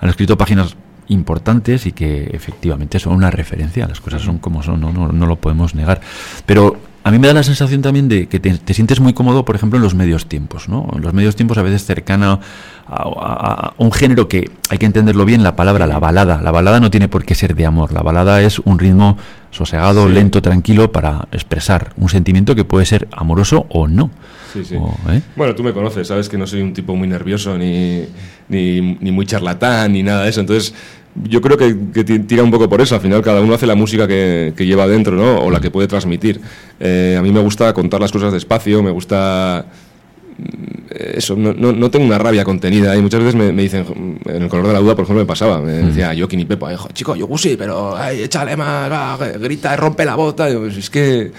han 0.00 0.10
escrito 0.10 0.38
páginas 0.38 0.76
importantes 1.08 1.86
y 1.86 1.92
que 1.92 2.30
efectivamente 2.32 3.00
son 3.00 3.14
una 3.14 3.32
referencia, 3.32 3.88
las 3.88 4.00
cosas 4.00 4.22
son 4.22 4.38
como 4.38 4.62
son, 4.62 4.80
no, 4.80 4.92
no, 4.92 5.08
no 5.08 5.26
lo 5.26 5.34
podemos 5.34 5.74
negar. 5.74 6.00
Pero 6.46 6.76
a 7.02 7.10
mí 7.10 7.18
me 7.18 7.26
da 7.26 7.34
la 7.34 7.42
sensación 7.42 7.82
también 7.82 8.08
de 8.08 8.28
que 8.28 8.38
te, 8.38 8.56
te 8.58 8.74
sientes 8.74 9.00
muy 9.00 9.12
cómodo, 9.12 9.44
por 9.44 9.56
ejemplo, 9.56 9.76
en 9.76 9.82
los 9.82 9.96
medios 9.96 10.26
tiempos, 10.26 10.68
¿no? 10.68 10.88
En 10.94 11.02
los 11.02 11.12
medios 11.12 11.34
tiempos 11.34 11.58
a 11.58 11.62
veces 11.62 11.84
cercano 11.84 12.38
a, 12.86 13.02
a- 13.02 13.66
a 13.68 13.74
un 13.78 13.92
género 13.92 14.28
que 14.28 14.50
hay 14.68 14.78
que 14.78 14.86
entenderlo 14.86 15.24
bien, 15.24 15.42
la 15.42 15.56
palabra, 15.56 15.86
la 15.86 15.98
balada. 15.98 16.40
La 16.42 16.50
balada 16.50 16.80
no 16.80 16.90
tiene 16.90 17.08
por 17.08 17.24
qué 17.24 17.34
ser 17.34 17.54
de 17.54 17.66
amor, 17.66 17.92
la 17.92 18.02
balada 18.02 18.40
es 18.42 18.58
un 18.60 18.78
ritmo 18.78 19.16
sosegado, 19.50 20.06
Sí. 20.08 20.14
lento, 20.14 20.40
tranquilo 20.42 20.92
para 20.92 21.28
expresar 21.32 21.92
un 21.96 22.08
sentimiento 22.08 22.54
que 22.54 22.64
puede 22.64 22.86
ser 22.86 23.08
amoroso 23.12 23.66
o 23.68 23.86
no. 23.88 24.10
Sí, 24.52 24.64
sí. 24.64 24.74
O, 24.78 24.94
¿eh? 25.10 25.22
Bueno, 25.36 25.54
tú 25.54 25.62
me 25.62 25.72
conoces, 25.72 26.06
sabes 26.08 26.28
que 26.28 26.36
no 26.38 26.46
soy 26.46 26.60
un 26.62 26.72
tipo 26.74 26.94
muy 26.94 27.08
nervioso 27.08 27.56
ni, 27.56 28.04
ni, 28.48 28.96
ni 29.00 29.10
muy 29.12 29.24
charlatán 29.26 29.92
ni 29.92 30.02
nada 30.02 30.24
de 30.24 30.30
eso. 30.30 30.40
Entonces, 30.40 30.74
yo 31.24 31.40
creo 31.42 31.56
que, 31.58 31.74
que 31.92 32.04
ti- 32.04 32.18
tira 32.20 32.42
un 32.42 32.50
poco 32.50 32.68
por 32.68 32.80
eso. 32.80 32.94
Al 32.94 33.00
final, 33.00 33.22
cada 33.22 33.40
uno 33.40 33.54
hace 33.54 33.66
la 33.66 33.74
música 33.74 34.06
que, 34.08 34.52
que 34.56 34.64
lleva 34.66 34.86
dentro, 34.86 35.14
¿no? 35.16 35.40
O 35.40 35.50
la 35.50 35.60
que 35.60 35.70
puede 35.70 35.88
transmitir. 35.88 36.40
Eh, 36.80 37.16
a 37.18 37.22
mí 37.22 37.30
me 37.30 37.40
gusta 37.40 37.72
contar 37.74 38.00
las 38.00 38.12
cosas 38.12 38.32
despacio, 38.32 38.82
me 38.82 38.90
gusta. 38.90 39.66
Mm, 40.38 41.16
Eso, 41.16 41.36
no, 41.36 41.52
no, 41.54 41.72
no 41.72 41.90
tengo 41.90 42.04
una 42.04 42.18
rabia 42.18 42.44
contenida. 42.44 42.94
Y 42.96 43.02
muchas 43.02 43.20
veces 43.20 43.34
me, 43.34 43.52
me 43.52 43.62
dicen, 43.62 43.84
en 44.26 44.42
el 44.42 44.48
color 44.48 44.66
de 44.68 44.72
la 44.74 44.78
duda, 44.80 44.94
por 44.94 45.04
ejemplo, 45.04 45.22
me 45.22 45.26
pasaba. 45.26 45.60
Me 45.60 45.72
decía 45.72 46.12
Joaquín 46.16 46.40
y 46.40 46.44
Pepa, 46.44 46.72
"Eh, 46.72 46.76
chico, 46.92 47.16
yo 47.16 47.26
sí, 47.38 47.56
pero 47.58 47.96
ay, 47.96 48.22
échale 48.22 48.56
más, 48.56 48.90
va, 48.90 49.16
grita, 49.40 49.74
rompe 49.76 50.04
la 50.04 50.14
bota. 50.16 50.50
Yo, 50.50 50.60
"Pues 50.60 50.76
es 50.76 50.90
que. 50.90 51.32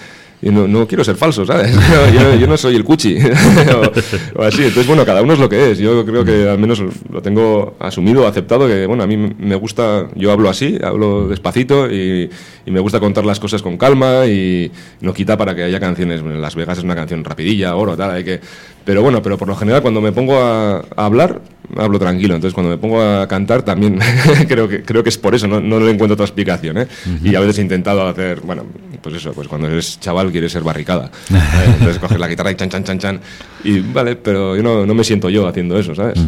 Y 0.44 0.50
no, 0.50 0.68
no 0.68 0.86
quiero 0.86 1.02
ser 1.02 1.16
falso, 1.16 1.46
¿sabes? 1.46 1.74
Yo, 2.38 2.46
no 2.46 2.58
soy 2.58 2.76
el 2.76 2.84
cuchi 2.84 3.16
o, 4.36 4.42
así. 4.42 4.58
Entonces, 4.58 4.86
bueno, 4.86 5.06
cada 5.06 5.22
uno 5.22 5.32
es 5.32 5.38
lo 5.38 5.48
que 5.48 5.70
es. 5.70 5.78
Yo 5.78 6.04
creo 6.04 6.22
que 6.22 6.46
al 6.46 6.58
menos 6.58 6.82
lo 7.10 7.22
tengo 7.22 7.76
asumido, 7.78 8.26
aceptado, 8.26 8.68
que 8.68 8.84
bueno, 8.86 9.02
a 9.02 9.06
mí 9.06 9.16
me 9.16 9.54
gusta, 9.54 10.06
yo 10.14 10.30
hablo 10.32 10.50
así, 10.50 10.78
hablo 10.84 11.28
despacito 11.28 11.90
y, 11.90 12.30
y 12.66 12.70
me 12.70 12.80
gusta 12.80 13.00
contar 13.00 13.24
las 13.24 13.40
cosas 13.40 13.62
con 13.62 13.78
calma 13.78 14.26
y 14.26 14.70
no 15.00 15.14
quita 15.14 15.38
para 15.38 15.54
que 15.54 15.62
haya 15.62 15.80
canciones. 15.80 16.22
Las 16.22 16.54
Vegas 16.54 16.76
es 16.76 16.84
una 16.84 16.94
canción 16.94 17.24
rapidilla, 17.24 17.74
oro, 17.74 17.96
tal, 17.96 18.10
hay 18.10 18.24
que... 18.24 18.40
Pero 18.84 19.00
bueno, 19.00 19.22
pero 19.22 19.38
por 19.38 19.48
lo 19.48 19.56
general 19.56 19.80
cuando 19.80 20.02
me 20.02 20.12
pongo 20.12 20.36
a, 20.36 20.84
a 20.94 21.06
hablar, 21.06 21.40
hablo 21.76 21.98
tranquilo. 21.98 22.34
Entonces 22.34 22.54
cuando 22.54 22.70
me 22.70 22.78
pongo 22.78 23.02
a 23.02 23.26
cantar 23.26 23.62
también 23.62 23.98
creo 24.48 24.68
que 24.68 24.82
creo 24.82 25.02
que 25.02 25.08
es 25.08 25.18
por 25.18 25.34
eso, 25.34 25.46
no, 25.46 25.60
no 25.60 25.80
le 25.80 25.90
encuentro 25.90 26.14
otra 26.14 26.26
explicación. 26.26 26.78
¿eh? 26.78 26.88
Y 27.22 27.34
a 27.34 27.40
veces 27.40 27.58
he 27.58 27.62
intentado 27.62 28.06
hacer, 28.06 28.40
bueno, 28.40 28.64
pues 29.02 29.16
eso, 29.16 29.32
pues 29.32 29.48
cuando 29.48 29.68
eres 29.68 29.98
chaval 30.00 30.30
quieres 30.30 30.52
ser 30.52 30.62
barricada. 30.62 31.10
Entonces 31.66 31.98
coges 31.98 32.18
la 32.18 32.28
guitarra 32.28 32.50
y 32.50 32.54
chan, 32.56 32.68
chan, 32.68 32.84
chan, 32.84 32.98
chan. 32.98 33.20
Y 33.64 33.80
vale, 33.80 34.16
pero 34.16 34.56
yo 34.56 34.62
no, 34.62 34.86
no 34.86 34.94
me 34.94 35.04
siento 35.04 35.30
yo 35.30 35.46
haciendo 35.46 35.78
eso, 35.78 35.94
¿sabes? 35.94 36.18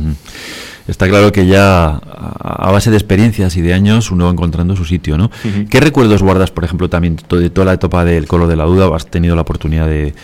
Está 0.88 1.08
claro 1.08 1.32
que 1.32 1.46
ya 1.46 1.96
a 1.96 2.70
base 2.70 2.90
de 2.90 2.96
experiencias 2.96 3.56
y 3.56 3.60
de 3.60 3.74
años 3.74 4.12
uno 4.12 4.26
va 4.26 4.30
encontrando 4.30 4.76
su 4.76 4.84
sitio, 4.84 5.18
¿no? 5.18 5.30
¿Qué 5.68 5.80
recuerdos 5.80 6.22
guardas, 6.22 6.52
por 6.52 6.64
ejemplo, 6.64 6.88
también 6.88 7.16
de 7.28 7.50
toda 7.50 7.64
la 7.64 7.72
etapa 7.72 8.04
del 8.04 8.28
color 8.28 8.48
de 8.48 8.56
la 8.56 8.64
duda? 8.64 8.94
¿Has 8.94 9.06
tenido 9.06 9.34
la 9.34 9.42
oportunidad 9.42 9.88
de, 9.88 10.14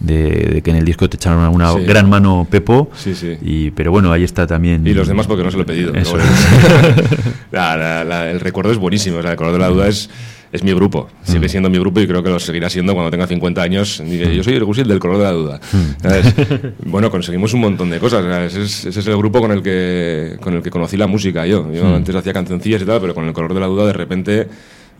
de- 0.00 0.50
de 0.54 0.62
que 0.62 0.70
en 0.70 0.76
el 0.76 0.84
disco 0.84 1.08
te 1.08 1.16
echaron 1.16 1.46
una 1.54 1.72
Sí. 1.72 1.80
gran 1.84 2.08
mano 2.08 2.46
Pepo? 2.50 2.90
Sí, 2.96 3.14
sí. 3.14 3.36
Y, 3.42 3.70
pero 3.70 3.90
bueno, 3.92 4.10
ahí 4.12 4.24
está 4.24 4.46
también... 4.46 4.86
Y 4.86 4.94
los 4.94 5.06
demás 5.06 5.26
porque 5.26 5.44
no 5.44 5.50
se 5.50 5.56
lo 5.56 5.62
he 5.62 5.66
pedido. 5.66 5.94
Eso. 5.94 6.16
La- 7.52 7.76
la- 7.76 8.04
la- 8.04 8.30
el 8.30 8.40
recuerdo 8.40 8.72
es 8.72 8.78
buenísimo. 8.78 9.18
o 9.18 9.22
sea, 9.22 9.32
el 9.32 9.36
color 9.36 9.52
de 9.52 9.58
la 9.58 9.68
duda 9.68 9.88
es, 9.88 10.08
es 10.52 10.62
mi 10.64 10.72
grupo. 10.72 11.08
Sigue 11.22 11.48
siendo 11.48 11.68
mi 11.70 11.78
grupo 11.78 12.00
y 12.00 12.06
creo 12.06 12.22
que 12.22 12.30
lo 12.30 12.38
seguirá 12.40 12.70
siendo 12.70 12.94
cuando 12.94 13.10
tenga 13.10 13.26
50 13.26 13.62
años. 13.62 14.02
Diré, 14.04 14.34
Yo 14.34 14.42
soy 14.42 14.54
el 14.54 14.64
Gusil 14.64 14.86
del 14.88 14.98
color 14.98 15.18
de 15.18 15.24
la 15.24 15.32
duda. 15.32 15.60
¿Sabes? 16.02 16.34
Bueno, 16.84 17.10
conseguimos 17.10 17.52
un 17.54 17.60
montón 17.60 17.90
de 17.90 17.98
cosas. 17.98 18.24
es, 18.54 18.84
ese 18.86 19.00
es 19.00 19.06
el 19.06 19.16
grupo 19.16 19.40
con 19.40 19.52
el, 19.52 19.62
que, 19.62 20.36
con 20.40 20.54
el 20.54 20.62
que 20.62 20.70
conocí 20.70 20.96
la 20.96 21.06
música 21.06 21.46
yo. 21.46 21.70
Yo 21.72 21.94
antes 21.94 22.14
hacía 22.14 22.32
cancioncillas 22.32 22.82
y 22.82 22.84
tal, 22.84 23.00
pero 23.00 23.14
con 23.14 23.26
el 23.26 23.32
color 23.32 23.54
de 23.54 23.60
la 23.60 23.66
duda 23.66 23.86
de 23.86 23.92
repente... 23.92 24.48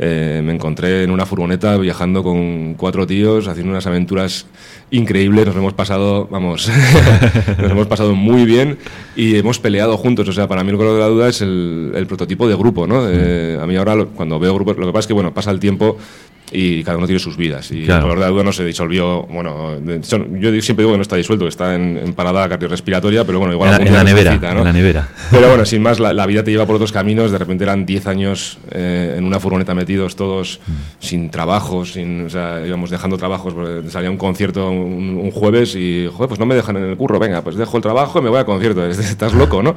eh, 0.03 0.41
me 0.43 0.55
encontré 0.55 1.05
en 1.05 1.11
una 1.11 1.27
furgoneta 1.27 1.77
viajando 1.77 2.23
con 2.23 2.73
cuatro 2.73 3.07
tíos, 3.07 3.47
haciendo 3.49 3.71
unas 3.71 3.87
aventuras 3.87 4.47
increíbles. 4.91 5.47
Nos 5.47 5.55
hemos 5.55 5.75
pasado, 5.75 6.27
vamos, 6.31 6.71
nos 7.61 7.71
hemos 7.71 7.87
pasado 7.87 8.15
muy 8.15 8.47
bien 8.47 8.79
y 9.15 9.37
hemos 9.37 9.59
peleado 9.59 9.99
juntos. 9.99 10.27
O 10.27 10.33
sea, 10.33 10.49
para 10.49 10.65
mí 10.65 10.71
el 10.71 10.79
color 10.79 10.95
de 10.95 11.01
la 11.01 11.07
duda 11.07 11.29
es 11.29 11.43
el, 11.43 12.07
prototipo 12.09 12.49
de 12.49 12.57
grupo, 12.57 12.87
¿no? 12.87 13.03
Eh, 13.11 13.59
a 13.61 13.67
mí 13.67 13.77
ahora 13.77 13.95
lo- 13.95 14.09
cuando 14.09 14.39
veo 14.39 14.55
grupos, 14.55 14.79
lo 14.79 14.87
que 14.87 14.93
pasa 14.93 15.01
es 15.01 15.07
que 15.07 15.13
bueno, 15.13 15.35
pasa 15.35 15.51
el 15.51 15.61
tiempo 15.61 15.99
y 16.53 16.83
cada 16.85 16.99
uno 16.99 17.07
tiene 17.07 17.21
sus 17.21 17.37
vidas. 17.37 17.71
Y 17.71 17.85
Claro. 17.85 17.99
el 17.99 18.03
color 18.03 18.19
de 18.19 18.25
la 18.25 18.31
duda 18.31 18.43
no 18.45 18.53
se 18.53 18.65
disolvió, 18.65 19.23
bueno, 19.25 19.77
son- 20.03 20.41
yo 20.41 20.51
siempre 20.63 20.83
digo 20.85 20.93
que 20.93 20.99
no 20.99 21.03
está 21.03 21.17
disuelto, 21.17 21.45
que 21.45 21.49
está 21.51 21.75
en, 21.75 21.97
en 21.97 22.13
parada 22.13 22.49
cardiorrespiratoria, 22.49 23.25
pero 23.25 23.39
bueno, 23.39 23.53
igual 23.55 23.71
En 23.75 23.79
la- 23.79 23.87
en 23.87 23.93
la 23.95 24.05
nevera, 24.05 24.31
necesita, 24.33 24.53
¿no? 24.55 24.61
en 24.61 24.65
la 24.67 24.73
nevera. 24.73 25.09
Pero 25.31 25.49
bueno, 25.49 25.65
sin 25.65 25.83
más, 25.83 26.01
la, 26.01 26.13
la 26.13 26.27
vida 26.27 26.43
te 26.43 26.51
lleva 26.51 26.67
por 26.67 26.75
otros 26.77 26.93
caminos. 26.93 27.31
De 27.31 27.39
repente 27.39 27.65
eran 27.65 27.87
10 27.87 28.07
años 28.07 28.59
eh, 28.73 29.15
en 29.17 29.25
una 29.25 29.39
furgoneta 29.41 29.75
metidos 29.75 30.17
todos 30.17 30.61
Mm. 30.67 30.73
sin 31.05 31.31
trabajo, 31.31 31.85
sin, 31.85 32.27
o 32.27 32.31
sea, 32.31 32.63
íbamos 32.67 32.91
dejando 32.91 33.17
trabajos. 33.17 33.55
porque 33.55 33.89
Salía 33.91 34.11
un 34.11 34.17
concierto 34.17 34.71
un, 34.71 35.19
un 35.23 35.31
jueves 35.31 35.75
y, 35.77 36.09
joder, 36.13 36.29
pues 36.29 36.41
no 36.41 36.47
me 36.47 36.55
dejan 36.55 36.77
en 36.77 36.85
el 36.85 36.97
curro. 36.97 37.19
Venga, 37.19 37.43
pues 37.43 37.57
dejo 37.57 37.77
el 37.77 37.83
trabajo 37.83 38.19
y 38.19 38.23
me 38.23 38.29
voy 38.31 38.39
al 38.39 38.45
concierto. 38.45 38.85
Estás 38.91 39.35
loco, 39.35 39.63
¿no? 39.63 39.75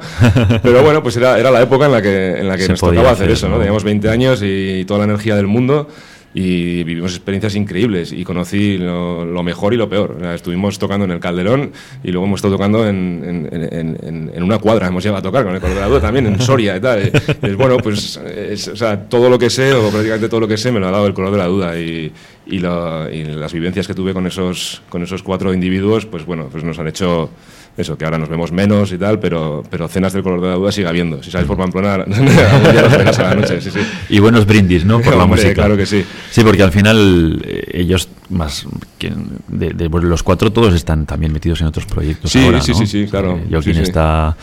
Pero 0.62 0.82
bueno, 0.82 1.02
pues 1.02 1.16
era, 1.16 1.38
era 1.38 1.50
la 1.50 1.62
época 1.62 1.86
en 1.86 1.92
la 1.92 2.02
que, 2.02 2.38
en 2.40 2.48
la 2.48 2.56
que 2.56 2.64
Se 2.64 2.68
nos 2.70 2.80
tocaba 2.80 3.10
hacer 3.10 3.24
hacer, 3.26 3.30
eso, 3.30 3.46
¿no? 3.48 3.52
¿no? 3.54 3.58
Teníamos 3.58 3.84
20 3.84 4.08
años 4.08 4.40
y 4.42 4.84
toda 4.86 4.98
la 4.98 5.04
energía 5.04 5.36
del 5.36 5.46
mundo. 5.46 5.88
Y 6.36 6.82
vivimos 6.82 7.12
experiencias 7.14 7.54
increíbles 7.54 8.10
y 8.12 8.24
conocí 8.24 8.76
lo, 8.76 9.24
lo 9.24 9.42
mejor 9.44 9.72
y 9.72 9.76
lo 9.76 9.88
peor. 9.88 10.16
O 10.16 10.20
sea, 10.20 10.34
estuvimos 10.34 10.80
tocando 10.80 11.04
en 11.04 11.12
el 11.12 11.20
Calderón 11.20 11.70
y 12.02 12.10
luego 12.10 12.26
hemos 12.26 12.38
estado 12.38 12.54
tocando 12.56 12.88
en, 12.88 13.48
en- 13.52 13.68
en- 14.02 14.30
en- 14.34 14.42
una 14.42 14.58
cuadra, 14.58 14.88
hemos 14.88 15.04
llegado 15.04 15.20
a 15.20 15.22
tocar 15.22 15.44
con 15.44 15.54
el 15.54 15.60
Color 15.60 15.74
de 15.76 15.80
la 15.80 15.86
Duda 15.86 16.00
también, 16.00 16.26
en 16.26 16.40
Soria 16.40 16.76
y 16.76 16.80
tal. 16.80 17.12
Y 17.40 17.46
es 17.46 17.56
bueno, 17.56 17.76
pues 17.76 18.16
es- 18.26 18.66
o 18.66 18.74
sea, 18.76 19.00
todo 19.08 19.30
lo 19.30 19.38
que 19.38 19.48
sé, 19.48 19.72
o 19.74 19.88
prácticamente 19.90 20.28
todo 20.28 20.40
lo 20.40 20.48
que 20.48 20.56
sé, 20.56 20.72
me 20.72 20.80
lo 20.80 20.88
ha 20.88 20.90
dado 20.90 21.06
el 21.06 21.14
Color 21.14 21.30
de 21.30 21.38
la 21.38 21.46
Duda. 21.46 21.78
Y, 21.78 22.10
y, 22.46 22.58
lo- 22.58 23.08
y 23.08 23.22
las 23.24 23.52
vivencias 23.52 23.86
que 23.86 23.94
tuve 23.94 24.12
con 24.12 24.26
esos, 24.26 24.82
con 24.88 25.04
esos 25.04 25.22
cuatro 25.22 25.54
individuos, 25.54 26.04
pues 26.04 26.26
bueno, 26.26 26.48
pues 26.50 26.64
nos 26.64 26.76
han 26.80 26.88
hecho 26.88 27.30
eso, 27.76 27.98
que 27.98 28.04
ahora 28.04 28.18
nos 28.18 28.28
vemos 28.28 28.52
menos 28.52 28.92
y 28.92 28.98
tal, 28.98 29.18
pero, 29.18 29.64
pero 29.68 29.88
cenas 29.88 30.12
del 30.12 30.22
Color 30.22 30.40
de 30.42 30.48
la 30.48 30.54
Duda 30.54 30.70
sigue 30.72 30.86
habiendo. 30.86 31.22
Si 31.22 31.30
sales 31.30 31.46
por 31.48 31.56
Pamplona, 31.56 31.94
algún 31.94 32.24
día 32.26 32.82
los 32.82 32.92
verás 32.92 33.18
a 33.18 33.22
la 33.30 33.34
noche, 33.34 33.60
sí, 33.60 33.70
sí. 33.70 33.80
Y 34.10 34.18
buenos 34.20 34.46
brindis, 34.46 34.84
¿no? 34.84 35.00
Por 35.00 35.16
la 35.16 35.26
música. 35.26 35.54
claro 35.54 35.76
que 35.76 35.84
sí. 35.86 36.04
Sí, 36.30 36.42
porque 36.44 36.62
al 36.62 36.70
final 36.72 37.42
eh, 37.44 37.64
ellos, 37.74 38.08
más 38.30 38.66
que 38.98 39.12
de, 39.48 39.70
de- 39.70 39.90
pues 39.90 40.04
los 40.04 40.22
cuatro, 40.22 40.52
todos 40.52 40.72
están 40.74 41.04
también 41.06 41.32
metidos 41.32 41.60
en 41.62 41.66
otros 41.66 41.86
proyectos. 41.86 42.30
Sí, 42.30 42.44
ahora, 42.44 42.60
sí, 42.60 42.72
¿no? 42.72 42.78
sí, 42.78 42.86
sí, 42.86 43.06
claro. 43.10 43.36
Eh, 43.38 43.46
Joaquín 43.50 43.74
Sí, 43.74 43.80
está 43.82 44.36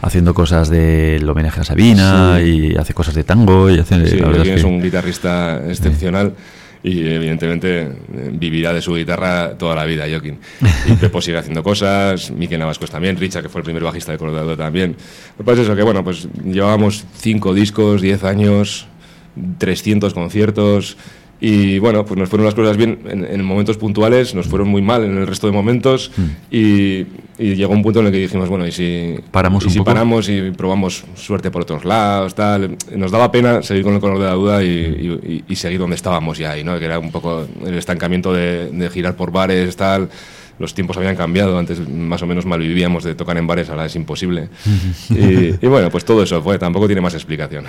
haciendo 0.00 0.34
cosas 0.34 0.68
del 0.68 1.28
homenaje 1.28 1.60
a 1.60 1.64
Sabina 1.64 2.40
y 2.42 2.74
hace 2.76 2.92
cosas 2.94 3.14
de 3.14 3.22
tango 3.22 3.70
y 3.70 3.78
hace. 3.78 4.08
Sí, 4.08 4.16
la 4.16 4.42
es 4.42 4.60
que- 4.60 4.66
un 4.66 4.82
guitarrista 4.82 5.62
excepcional 5.68 6.32
y 6.84 7.06
evidentemente 7.06 7.88
vivirá 8.32 8.72
de 8.72 8.82
su 8.82 8.94
guitarra 8.94 9.56
toda 9.56 9.74
la 9.76 9.84
vida, 9.84 10.04
Joaquín. 10.08 10.38
Y 10.86 10.92
Pepo 10.94 11.20
sigue 11.20 11.38
haciendo 11.38 11.62
cosas, 11.62 12.30
Miki 12.30 12.56
Navascos 12.56 12.90
también, 12.90 13.16
Richa, 13.16 13.40
que 13.40 13.48
fue 13.48 13.60
el 13.60 13.64
primer 13.64 13.82
bajista 13.84 14.12
de 14.12 14.18
Colorado 14.18 14.56
también. 14.56 14.96
Pues 15.44 15.58
eso, 15.58 15.76
que 15.76 15.82
bueno, 15.82 16.02
pues 16.02 16.28
llevábamos 16.44 17.04
cinco 17.16 17.54
discos, 17.54 18.02
10 18.02 18.24
años, 18.24 18.86
300 19.58 20.12
conciertos. 20.12 20.96
Y 21.44 21.80
bueno, 21.80 22.04
pues 22.04 22.16
nos 22.20 22.28
fueron 22.28 22.44
las 22.46 22.54
cosas 22.54 22.76
bien 22.76 23.00
en, 23.08 23.24
en 23.24 23.44
momentos 23.44 23.76
puntuales, 23.76 24.32
nos 24.32 24.46
fueron 24.46 24.68
muy 24.68 24.80
mal 24.80 25.02
en 25.02 25.16
el 25.18 25.26
resto 25.26 25.48
de 25.48 25.52
momentos. 25.52 26.12
Y, 26.52 27.04
y 27.36 27.56
llegó 27.56 27.72
un 27.72 27.82
punto 27.82 27.98
en 27.98 28.06
el 28.06 28.12
que 28.12 28.18
dijimos, 28.18 28.48
bueno, 28.48 28.64
¿y 28.64 28.70
si 28.70 29.16
Paramos 29.32 29.64
y 29.64 29.66
un 29.66 29.72
si 29.72 29.78
poco? 29.80 29.86
paramos 29.86 30.28
y 30.28 30.52
probamos 30.52 31.02
suerte 31.16 31.50
por 31.50 31.62
otros 31.62 31.84
lados, 31.84 32.36
tal. 32.36 32.76
Nos 32.94 33.10
daba 33.10 33.32
pena 33.32 33.60
seguir 33.64 33.82
con 33.82 33.92
el 33.94 33.98
color 34.00 34.20
de 34.20 34.24
la 34.26 34.34
duda 34.34 34.62
y, 34.62 34.68
y- 34.68 35.44
y 35.52 35.56
seguir 35.56 35.80
donde 35.80 35.96
estábamos 35.96 36.38
ya 36.38 36.52
ahí, 36.52 36.62
¿no? 36.62 36.78
Que 36.78 36.84
era 36.84 37.00
un 37.00 37.10
poco 37.10 37.44
el 37.66 37.74
estancamiento 37.74 38.32
de, 38.32 38.70
de 38.70 38.88
girar 38.90 39.16
por 39.16 39.32
bares, 39.32 39.74
tal. 39.74 40.08
Los 40.60 40.74
tiempos 40.74 40.96
habían 40.96 41.16
cambiado, 41.16 41.58
antes 41.58 41.80
más 41.88 42.22
o 42.22 42.26
menos 42.28 42.46
mal 42.46 42.60
vivíamos 42.60 43.02
de 43.02 43.16
tocar 43.16 43.36
en 43.36 43.48
bares, 43.48 43.68
ahora 43.68 43.86
es 43.86 43.96
imposible. 43.96 44.48
y, 45.10 45.54
y 45.60 45.66
bueno, 45.66 45.90
pues 45.90 46.04
todo 46.04 46.22
eso 46.22 46.40
fue, 46.40 46.56
tampoco 46.60 46.86
tiene 46.86 47.00
más 47.00 47.14
explicación. 47.14 47.64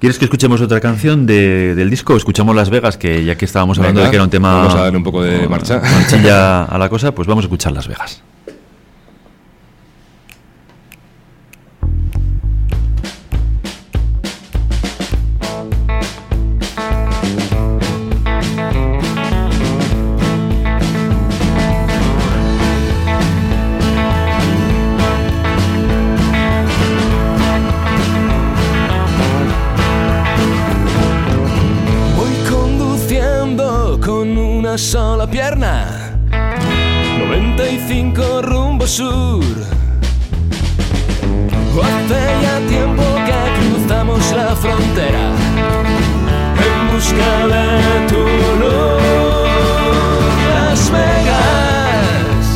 ¿Quieres 0.00 0.18
que 0.18 0.26
escuchemos 0.26 0.60
otra 0.60 0.80
canción 0.80 1.24
de- 1.26 1.74
del 1.74 1.88
disco? 1.88 2.16
Escuchamos 2.16 2.54
Las 2.54 2.68
Vegas, 2.68 2.98
que 2.98 3.24
ya 3.24 3.36
que 3.36 3.44
estábamos 3.46 3.78
hablando 3.78 4.00
Venga, 4.00 4.08
de 4.08 4.10
que 4.10 4.16
era 4.16 4.24
un 4.24 4.30
tema. 4.30 4.54
vamos 4.58 4.74
a 4.74 4.80
darle 4.82 4.98
un 4.98 5.04
poco 5.04 5.22
de 5.22 5.48
marcha. 5.48 5.80
Marchilla 5.80 6.64
a 6.64 6.76
la 6.78 6.88
cosa, 6.90 7.14
pues 7.14 7.26
vamos 7.26 7.44
a 7.44 7.46
escuchar 7.46 7.72
Las 7.72 7.88
Vegas. 7.88 8.22
Sola 34.78 35.26
pierna. 35.26 35.86
95 37.18 38.42
rumbo 38.42 38.86
sur. 38.86 39.44
Hace 41.82 42.20
ya 42.42 42.58
tiempo 42.68 43.02
que 43.26 43.38
cruzamos 43.60 44.32
la 44.32 44.54
frontera 44.56 45.32
en 46.66 46.92
busca 46.92 47.46
de 47.46 48.06
tu 48.08 48.22
luz. 48.60 49.42
Las 50.54 50.90
Vegas. 50.90 52.46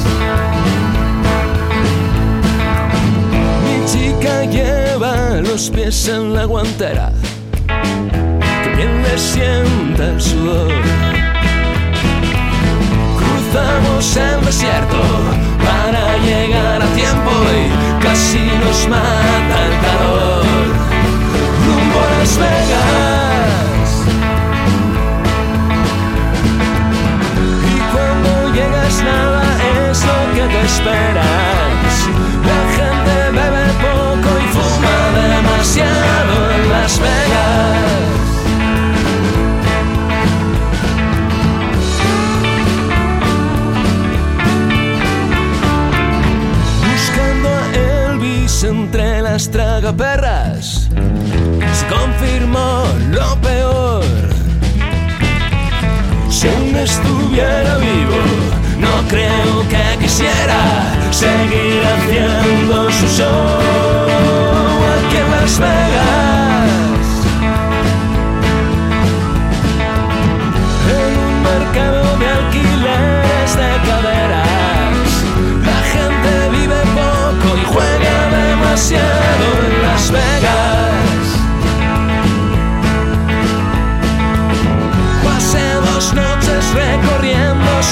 Mi 3.65 3.77
chica 3.87 4.45
lleva 4.45 5.15
los 5.41 5.71
pies 5.71 6.09
en 6.09 6.35
la 6.35 6.45
guantera 6.45 7.13
que 7.67 8.71
bien 8.77 9.03
le 9.03 9.19
sienta 9.19 10.11
el 10.11 10.21
sudor. 10.21 11.18
Cruzamos 13.59 14.17
el 14.17 14.45
desierto 14.45 15.01
para 15.65 16.17
llegar 16.19 16.81
a 16.81 16.87
tiempo 16.95 17.31
y 17.51 18.03
casi 18.03 18.47
nos 18.63 18.89
mata 18.89 19.57
el 19.67 19.75
calor. 19.85 20.45
Rumbo 21.67 21.99
a 21.99 22.19
Las 22.19 22.37
Vegas. 22.39 23.91
Y 27.67 27.79
cuando 27.93 28.55
llegas 28.55 29.03
nada 29.03 29.43
es 29.91 30.05
lo 30.05 30.19
que 30.35 30.45
te 30.55 30.61
esperas. 30.65 31.95
La 32.49 32.61
gente 32.77 33.15
bebe 33.33 33.67
poco 33.83 34.31
y 34.39 34.47
fuma 34.55 34.99
demasiado 35.19 36.35
en 36.55 36.71
Las 36.71 37.01
Vegas. 37.01 38.18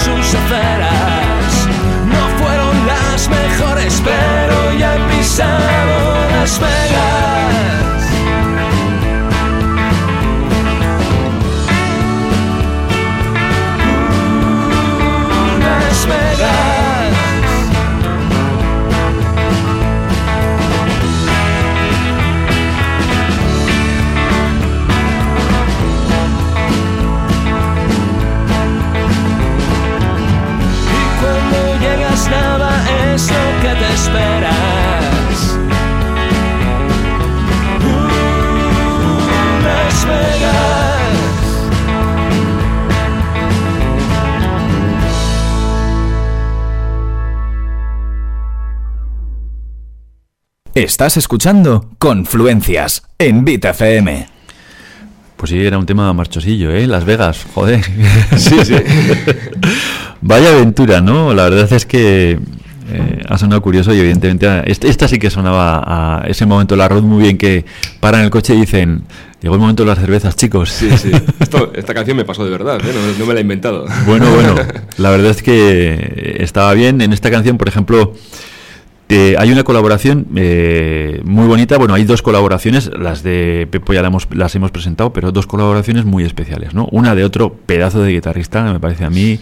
Sus 0.06 0.34
aceras. 0.34 1.68
No 2.06 2.22
fueron 2.38 2.86
las 2.86 3.28
mejores, 3.28 4.00
pero 4.04 4.78
ya 4.78 4.94
he 4.94 5.00
pisado 5.10 6.28
Las 6.30 6.60
Vegas. 6.60 7.15
Estás 50.76 51.16
escuchando 51.16 51.90
Confluencias 51.98 53.02
en 53.18 53.46
Beat 53.46 53.64
FM. 53.64 54.28
Pues 55.36 55.50
sí, 55.50 55.58
era 55.58 55.78
un 55.78 55.86
tema 55.86 56.12
marchosillo, 56.12 56.70
¿eh? 56.70 56.86
Las 56.86 57.06
Vegas, 57.06 57.46
joder. 57.54 57.82
Sí, 58.36 58.56
sí. 58.62 58.74
Vaya 60.20 60.50
aventura, 60.50 61.00
¿no? 61.00 61.32
La 61.32 61.44
verdad 61.44 61.72
es 61.72 61.86
que 61.86 62.38
eh, 62.88 63.22
ha 63.28 63.36
sonado 63.38 63.60
curioso 63.62 63.92
y 63.94 63.98
evidentemente 63.98 64.46
a- 64.48 64.60
esta 64.60 65.08
sí 65.08 65.18
que 65.18 65.30
sonaba 65.30 65.82
a 66.22 66.26
ese 66.26 66.46
momento 66.46 66.76
la 66.76 66.88
road 66.88 67.02
muy 67.02 67.22
bien 67.22 67.38
que 67.38 67.64
paran 68.00 68.22
el 68.22 68.30
coche 68.30 68.54
y 68.54 68.60
dicen, 68.60 69.02
llegó 69.42 69.54
el 69.54 69.60
momento 69.60 69.82
de 69.84 69.88
las 69.90 69.98
cervezas, 69.98 70.36
chicos. 70.36 70.70
Sí, 70.70 70.88
sí. 70.96 71.10
Esto- 71.40 71.72
esta 71.74 71.94
canción 71.94 72.16
me 72.16 72.24
pasó 72.24 72.44
de 72.44 72.50
verdad, 72.50 72.78
¿eh? 72.84 72.92
no, 72.94 73.18
no 73.18 73.26
me 73.26 73.34
la 73.34 73.40
he 73.40 73.42
inventado. 73.42 73.86
Bueno, 74.06 74.30
bueno, 74.34 74.54
la 74.98 75.10
verdad 75.10 75.30
es 75.30 75.42
que 75.42 76.36
estaba 76.40 76.72
bien. 76.74 77.00
En 77.00 77.12
esta 77.12 77.30
canción, 77.30 77.58
por 77.58 77.68
ejemplo, 77.68 78.14
eh, 79.08 79.36
hay 79.38 79.52
una 79.52 79.62
colaboración 79.62 80.26
eh, 80.34 81.20
muy 81.24 81.46
bonita. 81.46 81.78
Bueno, 81.78 81.94
hay 81.94 82.04
dos 82.04 82.22
colaboraciones, 82.22 82.90
las 82.98 83.22
de 83.22 83.68
Pepo 83.70 83.92
ya 83.92 84.02
la 84.02 84.08
hemos- 84.08 84.26
las 84.34 84.54
hemos 84.56 84.72
presentado, 84.72 85.12
pero 85.12 85.30
dos 85.30 85.46
colaboraciones 85.46 86.04
muy 86.04 86.24
especiales, 86.24 86.74
¿no? 86.74 86.88
Una 86.90 87.14
de 87.14 87.24
otro 87.24 87.54
pedazo 87.54 88.02
de 88.02 88.12
guitarrista, 88.12 88.62
me 88.72 88.80
parece 88.80 89.04
a 89.04 89.10
mí 89.10 89.38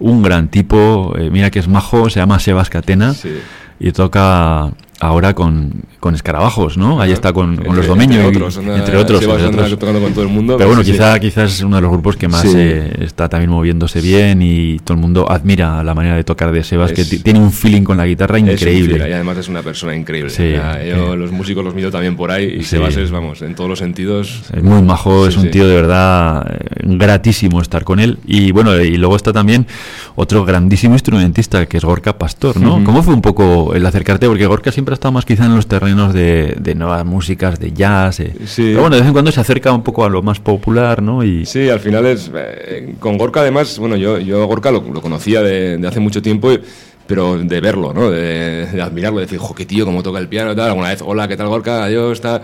un 0.00 0.22
gran 0.22 0.48
tipo. 0.48 1.14
eh, 1.16 1.30
mira 1.30 1.50
que 1.50 1.58
es 1.60 1.68
majo, 1.68 2.10
se 2.10 2.20
llama 2.20 2.38
Sebas 2.40 2.68
Catena 2.70 3.14
Sí. 3.14 3.30
y 3.78 3.92
toca 3.92 4.72
ahora 5.00 5.34
con, 5.34 5.72
con 5.98 6.14
Escarabajos, 6.14 6.76
¿no? 6.76 7.00
Ahí 7.00 7.10
está 7.12 7.32
con, 7.32 7.56
con 7.56 7.74
los 7.74 7.86
Domeños, 7.86 8.16
entre 8.18 8.28
otros, 8.36 8.58
anda- 8.58 8.76
entre 8.78 8.96
otros. 8.98 9.22
Entre 9.22 9.46
otros. 9.46 9.78
tocando 9.78 10.00
con 10.00 10.12
todo 10.12 10.22
el 10.24 10.30
mundo. 10.30 10.56
Pero 10.58 10.68
bueno, 10.68 10.82
sí, 10.84 10.88
sí. 10.90 10.92
quizá, 10.92 11.18
quizás 11.18 11.52
es 11.54 11.62
uno 11.62 11.76
de 11.76 11.82
los 11.82 11.90
grupos 11.90 12.16
que 12.16 12.28
más 12.28 12.42
Sí. 12.42 12.52
eh, 12.54 12.92
está 13.00 13.28
también 13.28 13.50
moviéndose 13.50 14.00
bien 14.00 14.40
y 14.42 14.78
todo 14.80 14.94
el 14.94 15.00
mundo 15.00 15.30
admira 15.30 15.82
la 15.82 15.94
manera 15.94 16.16
de 16.16 16.24
tocar 16.24 16.52
de 16.52 16.62
Sebas, 16.62 16.92
que 16.92 17.00
Es- 17.02 17.08
ti- 17.08 17.18
tiene 17.20 17.40
un 17.40 17.50
feeling 17.50 17.82
con 17.82 17.96
la 17.96 18.06
guitarra 18.06 18.38
increíble. 18.38 18.98
y 19.08 19.12
además 19.12 19.38
es 19.38 19.48
una 19.48 19.62
persona 19.62 19.96
increíble. 19.96 20.30
Sí, 20.30 20.36
sea, 20.52 20.84
yo 20.84 21.12
sí. 21.12 21.18
los 21.18 21.32
músicos 21.32 21.64
los 21.64 21.74
mido 21.74 21.90
también 21.90 22.14
por 22.16 22.30
ahí 22.30 22.44
y 22.58 22.62
Sí. 22.62 22.76
Sebas 22.76 22.96
es, 22.96 23.10
vamos, 23.10 23.40
en 23.42 23.54
todos 23.54 23.70
los 23.70 23.78
sentidos. 23.78 24.42
Es 24.54 24.62
muy 24.62 24.82
majo, 24.82 25.24
Sí, 25.24 25.30
es 25.30 25.36
un 25.38 25.42
sí. 25.44 25.48
tío 25.50 25.66
de 25.66 25.74
verdad 25.76 26.46
eh, 26.52 26.58
gratísimo 26.84 27.60
estar 27.62 27.84
con 27.84 28.00
él. 28.00 28.18
Y 28.26 28.52
bueno, 28.52 28.78
y 28.78 28.96
luego 28.98 29.16
está 29.16 29.32
también 29.32 29.66
otro 30.14 30.44
grandísimo 30.44 30.94
instrumentista 30.94 31.64
que 31.66 31.78
es 31.78 31.84
Gorka 31.84 32.18
Pastor, 32.18 32.58
¿no? 32.58 32.76
Ujú. 32.76 32.84
¿Cómo 32.84 33.02
fue 33.02 33.14
un 33.14 33.22
poco 33.22 33.74
el 33.74 33.84
acercarte? 33.86 34.26
Porque 34.26 34.46
Gorka 34.46 34.70
siempre 34.70 34.89
ha 34.92 34.94
estado 34.94 35.12
más 35.12 35.24
quizá 35.24 35.46
en 35.46 35.54
los 35.54 35.66
terrenos 35.66 36.12
de, 36.14 36.56
de 36.60 36.74
nuevas 36.74 37.04
músicas, 37.04 37.58
de 37.58 37.72
jazz. 37.72 38.20
eh. 38.20 38.32
Sí. 38.46 38.62
Pero 38.70 38.80
bueno, 38.82 38.96
de 38.96 39.00
vez 39.02 39.06
en 39.08 39.12
cuando 39.12 39.32
se 39.32 39.40
acerca 39.40 39.72
un 39.72 39.82
poco 39.82 40.04
a 40.04 40.08
lo 40.08 40.22
más 40.22 40.40
popular, 40.40 41.02
¿no? 41.02 41.22
Y 41.24 41.46
Sí, 41.46 41.68
al 41.68 41.80
final 41.80 42.06
es. 42.06 42.30
eh, 42.34 42.94
con 42.98 43.18
Gorka, 43.18 43.40
además, 43.40 43.78
bueno, 43.78 43.96
yo, 43.96 44.18
yo 44.18 44.46
Gorka 44.46 44.70
lo, 44.70 44.80
lo 44.82 45.00
conocía 45.00 45.42
de, 45.42 45.76
de 45.78 45.88
hace 45.88 46.00
mucho 46.00 46.20
tiempo, 46.22 46.52
y- 46.52 46.60
pero 47.06 47.36
de 47.38 47.60
verlo, 47.60 47.92
¿no? 47.92 48.08
De, 48.10 48.66
de 48.66 48.80
admirarlo, 48.82 49.18
de 49.18 49.24
decir, 49.26 49.38
jo, 49.40 49.52
qué 49.54 49.66
tío, 49.66 49.84
cómo 49.84 50.00
toca 50.02 50.20
el 50.20 50.28
piano 50.28 50.54
tal. 50.54 50.68
Alguna 50.68 50.90
vez, 50.90 51.02
hola, 51.04 51.26
¿qué 51.26 51.36
tal 51.36 51.48
Gorka? 51.48 51.82
Adiós, 51.84 52.20
tal. 52.20 52.42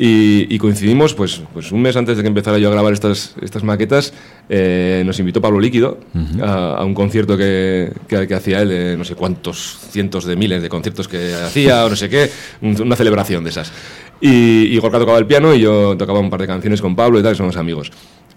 Y, 0.00 0.46
y 0.54 0.58
coincidimos, 0.58 1.12
pues, 1.14 1.42
pues 1.52 1.72
un 1.72 1.82
mes 1.82 1.96
antes 1.96 2.16
de 2.16 2.22
que 2.22 2.28
empezara 2.28 2.56
yo 2.58 2.68
a 2.68 2.70
grabar 2.70 2.92
estas, 2.92 3.34
estas 3.42 3.64
maquetas, 3.64 4.12
eh, 4.48 5.02
nos 5.04 5.18
invitó 5.18 5.40
Pablo 5.40 5.58
Líquido 5.58 5.98
a, 6.40 6.76
a 6.76 6.84
un 6.84 6.94
concierto 6.94 7.36
que, 7.36 7.92
que, 8.06 8.28
que 8.28 8.34
hacía 8.36 8.62
él, 8.62 8.68
de 8.68 8.96
no 8.96 9.04
sé 9.04 9.16
cuántos 9.16 9.76
cientos 9.90 10.24
de 10.24 10.36
miles 10.36 10.62
de 10.62 10.68
conciertos 10.68 11.08
que 11.08 11.34
hacía, 11.34 11.84
o 11.84 11.90
no 11.90 11.96
sé 11.96 12.08
qué, 12.08 12.30
un- 12.62 12.80
una 12.80 12.94
celebración 12.94 13.42
de 13.42 13.50
esas. 13.50 13.72
Y, 14.20 14.66
y 14.72 14.78
Gorka 14.78 15.00
tocaba 15.00 15.18
el 15.18 15.26
piano 15.26 15.52
y 15.52 15.60
yo 15.60 15.96
tocaba 15.96 16.20
un 16.20 16.30
par 16.30 16.40
de 16.42 16.46
canciones 16.46 16.80
con 16.80 16.94
Pablo 16.94 17.18
y 17.18 17.22
tal, 17.24 17.32
y 17.32 17.36
somos 17.36 17.56
amigos. 17.56 17.90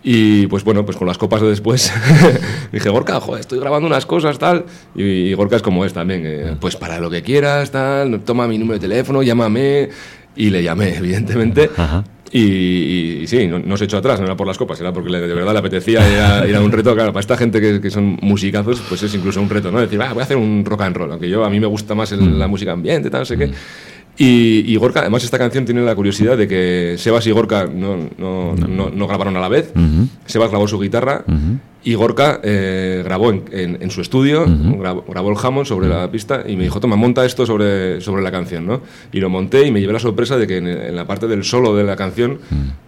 Y 0.03 0.47
pues 0.47 0.64
bueno, 0.64 0.84
pues 0.84 0.97
con 0.97 1.05
las 1.07 1.20
copas 1.20 1.41
de 1.43 1.49
después 1.49 1.93
dije, 2.72 2.89
Gorka, 2.89 3.20
joder, 3.20 3.41
estoy 3.41 3.59
grabando 3.59 3.86
unas 3.88 4.07
cosas, 4.07 4.39
tal. 4.39 4.66
Y, 4.95 5.03
y 5.03 5.34
Gorka 5.36 5.57
es 5.57 5.62
como 5.62 5.86
es 5.86 5.93
también, 5.93 6.24
eh, 6.26 6.55
pues 6.59 6.76
para 6.76 6.99
lo 6.99 7.07
que 7.12 7.22
quieras, 7.22 7.70
tal, 7.70 8.20
toma 8.22 8.47
mi 8.47 8.57
número 8.57 8.80
de 8.80 8.88
teléfono, 8.88 9.22
llámame. 9.22 9.89
Y 10.36 10.50
le 10.50 10.64
llamé, 10.64 10.96
evidentemente. 10.98 11.70
Ajá. 11.76 12.04
Y, 12.34 12.40
y- 12.40 13.20
y 13.24 13.28
sí, 13.28 13.46
no, 13.46 13.60
no 13.60 13.76
se 13.76 13.84
echó 13.86 13.98
atrás, 13.98 14.20
no 14.22 14.26
era 14.26 14.38
por 14.38 14.48
las 14.48 14.58
copas, 14.58 14.80
era 14.80 14.94
porque 14.94 15.10
le- 15.10 15.20
de 15.20 15.34
verdad 15.34 15.52
le 15.52 15.60
apetecía, 15.60 16.08
era, 16.08 16.46
era 16.46 16.62
un 16.62 16.72
reto, 16.72 16.94
claro, 16.96 17.12
para 17.12 17.20
esta 17.20 17.36
gente 17.36 17.60
que, 17.60 17.82
que 17.82 17.90
son 17.90 18.18
musicazos, 18.22 18.82
pues 18.88 19.04
es 19.04 19.14
incluso 19.14 19.42
un 19.42 19.50
reto, 19.50 19.70
¿no? 19.70 19.82
Decir, 19.82 20.02
ah, 20.02 20.14
voy 20.14 20.22
a 20.22 20.24
hacer 20.24 20.38
un 20.38 20.64
rock 20.66 20.82
and 20.84 20.96
roll, 20.96 21.12
aunque 21.12 21.28
yo 21.30 21.44
a 21.44 21.50
mí 21.50 21.60
me 21.60 21.68
gusta 21.68 21.94
más 21.94 22.12
el- 22.14 22.40
la 22.40 22.48
música 22.48 22.72
ambiente, 22.72 23.10
tal, 23.10 23.22
no 23.22 23.26
sé 23.26 23.38
qué. 23.38 23.52
Y, 24.18 24.64
y 24.72 24.76
Gorka, 24.78 25.02
además 25.02 25.24
esta 25.26 25.38
canción 25.38 25.66
tiene 25.66 25.82
la 25.82 25.94
curiosidad 25.96 26.38
de 26.38 26.48
que 26.48 26.96
Sebas 26.98 27.26
y 27.28 27.32
Gorka 27.32 27.66
no, 27.66 27.98
no, 28.18 28.56
no, 28.56 28.90
no 28.90 29.08
grabaron 29.08 29.36
a 29.36 29.40
la 29.42 29.50
vez, 29.50 29.72
Ujú. 29.76 30.08
Sebas 30.26 30.50
grabó 30.50 30.68
su 30.70 30.80
guitarra 30.80 31.24
Ujú. 31.28 31.58
Y 31.84 31.96
Gorka 31.96 32.40
eh, 32.44 33.02
grabó 33.04 33.32
en, 33.32 33.44
en- 33.52 33.78
en 33.82 33.90
su 33.92 34.02
estudio, 34.02 34.46
grabó, 34.80 35.04
grabó 35.08 35.32
el 35.32 35.38
Hammond 35.42 35.66
sobre 35.68 35.88
la 35.88 36.10
pista 36.12 36.44
y 36.48 36.56
me 36.56 36.64
dijo, 36.64 36.80
toma, 36.80 36.96
monta 36.96 37.26
esto 37.26 37.46
sobre, 37.46 38.00
sobre 38.02 38.22
la 38.22 38.32
canción, 38.32 38.68
¿no? 38.68 38.82
Y 39.12 39.20
lo 39.20 39.30
monté 39.30 39.66
y 39.66 39.72
me 39.72 39.80
llevé 39.82 39.94
la 39.94 40.00
sorpresa 40.00 40.38
de 40.38 40.46
que 40.46 40.58
en, 40.58 40.68
en 40.68 40.96
la 40.96 41.06
parte 41.08 41.28
del 41.28 41.44
solo 41.44 41.76
de 41.76 41.84
la 41.84 41.96
canción, 41.96 42.40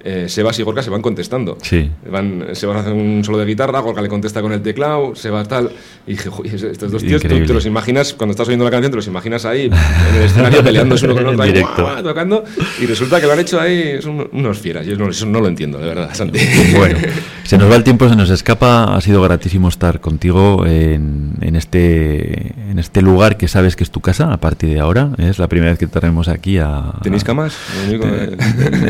eh, 0.04 0.26
Sebas 0.28 0.60
y 0.60 0.64
Gorka 0.64 0.84
se 0.84 0.90
van 0.92 1.02
contestando. 1.02 1.58
Sí. 1.62 1.90
Van, 2.12 2.46
Sebas 2.54 2.78
hace 2.82 2.92
un 2.92 3.24
solo 3.24 3.40
de 3.40 3.46
guitarra, 3.46 3.80
Gorka 3.80 4.02
le 4.02 4.10
contesta 4.10 4.42
con 4.42 4.52
el 4.54 4.62
teclado, 4.62 5.16
Sebas 5.16 5.48
tal. 5.48 5.72
Y 6.06 6.12
dije, 6.12 6.30
"Joder, 6.30 6.54
estos 6.54 6.92
dos 6.92 7.02
tíos, 7.04 7.22
tú 7.22 7.28
te 7.48 7.54
los 7.54 7.66
imaginas, 7.66 8.14
cuando 8.14 8.32
estás 8.32 8.48
oyendo 8.48 8.66
la 8.66 8.72
canción, 8.72 8.92
te 8.92 8.98
los 8.98 9.08
imaginas 9.08 9.46
ahí 9.46 9.66
en 9.66 10.16
el 10.18 10.24
escenario 10.24 10.64
peleándose 10.64 11.06
uno 11.06 11.16
con 11.16 11.26
otro, 11.28 11.42
ahí, 11.42 11.54
tocando. 12.04 12.44
Y 12.82 12.86
resulta 12.86 13.20
que 13.20 13.26
lo 13.28 13.34
han 13.34 13.40
hecho 13.40 13.60
ahí, 13.60 14.02
son 14.02 14.30
unos 14.34 14.60
fieras. 14.60 14.86
Yo 14.86 14.96
no, 14.98 15.10
eso 15.10 15.26
no 15.26 15.40
lo 15.40 15.48
entiendo, 15.48 15.80
de 15.80 15.86
verdad, 15.88 16.10
Santi. 16.14 16.40
Bueno, 16.78 17.00
se 17.54 17.58
nos 17.60 17.72
va 17.72 17.76
el 17.76 17.84
tiempo, 17.84 18.10
se 18.10 18.16
nos 18.16 18.32
escapa. 18.32 18.96
Ha 18.96 19.02
sido 19.02 19.22
gratísimo 19.22 19.70
estar 19.70 20.00
contigo 20.00 20.66
en, 20.66 21.34
en 21.42 21.56
este 21.56 22.54
en 22.72 22.80
este 22.80 23.04
lugar 23.04 23.38
que 23.38 23.48
sabes 23.48 23.76
que 23.76 23.84
es 23.84 23.92
tu 23.92 24.02
casa 24.02 24.34
a 24.34 24.38
partir 24.38 24.70
de 24.74 24.80
ahora. 24.80 25.12
Es 25.20 25.38
la 25.38 25.48
primera 25.48 25.72
vez 25.72 25.78
que 25.78 25.86
te 25.86 26.00
traemos 26.00 26.28
aquí 26.30 26.58
a. 26.58 26.94
¿Tenéis 27.04 27.24
camas? 27.24 27.56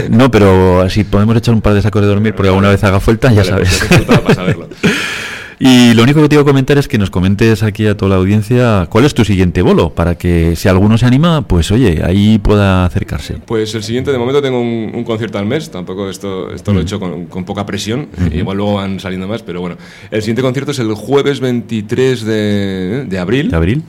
No, 0.09 0.31
pero 0.31 0.89
si 0.89 1.03
podemos 1.03 1.35
echar 1.35 1.53
un 1.53 1.61
par 1.61 1.73
de 1.73 1.81
sacos 1.81 2.01
de 2.01 2.07
dormir 2.07 2.33
porque 2.35 2.49
alguna 2.49 2.69
vez 2.69 2.83
haga 2.83 2.99
falta, 2.99 3.31
ya 3.33 3.43
Vale, 3.43 3.65
pues 3.65 3.69
sabes. 3.69 4.05
para 4.21 4.33
saberlo. 4.35 4.67
Y 5.59 5.93
lo 5.93 6.03
único 6.03 6.21
que 6.21 6.29
te 6.29 6.35
iba 6.35 6.41
a 6.41 6.45
comentar 6.45 6.77
es 6.77 6.87
que 6.87 6.97
nos 6.97 7.09
comentes 7.09 7.63
aquí 7.63 7.85
a 7.87 7.95
toda 7.95 8.09
la 8.09 8.15
audiencia 8.17 8.87
cuál 8.89 9.05
es 9.05 9.13
tu 9.13 9.23
siguiente 9.25 9.61
bolo, 9.61 9.89
para 9.91 10.15
que 10.17 10.55
si 10.55 10.67
alguno 10.67 10.97
se 10.97 11.05
anima, 11.05 11.47
pues 11.47 11.71
oye, 11.71 12.01
ahí 12.03 12.37
pueda 12.39 12.85
acercarse. 12.85 13.35
Pues 13.45 13.73
el 13.75 13.83
siguiente, 13.83 14.11
de 14.11 14.17
momento 14.17 14.41
tengo 14.41 14.59
un, 14.59 14.91
un 14.93 15.03
concierto 15.03 15.37
al 15.37 15.45
mes, 15.45 15.69
tampoco 15.71 16.09
esto, 16.09 16.51
esto 16.51 16.73
lo 16.73 16.79
he 16.79 16.83
hecho 16.83 16.99
con, 16.99 17.25
con 17.25 17.45
poca 17.45 17.65
presión, 17.65 18.07
igual 18.33 18.57
luego 18.57 18.75
van 18.75 18.99
saliendo 18.99 19.27
más, 19.27 19.43
pero 19.43 19.61
bueno. 19.61 19.77
El 20.11 20.21
siguiente 20.21 20.41
concierto 20.41 20.71
es 20.71 20.79
el 20.79 20.93
jueves 20.93 21.39
23 21.39 22.23
de, 22.25 23.05
de 23.07 23.19
abril 23.19 23.49
¿De 23.51 23.55
abril? 23.57 23.83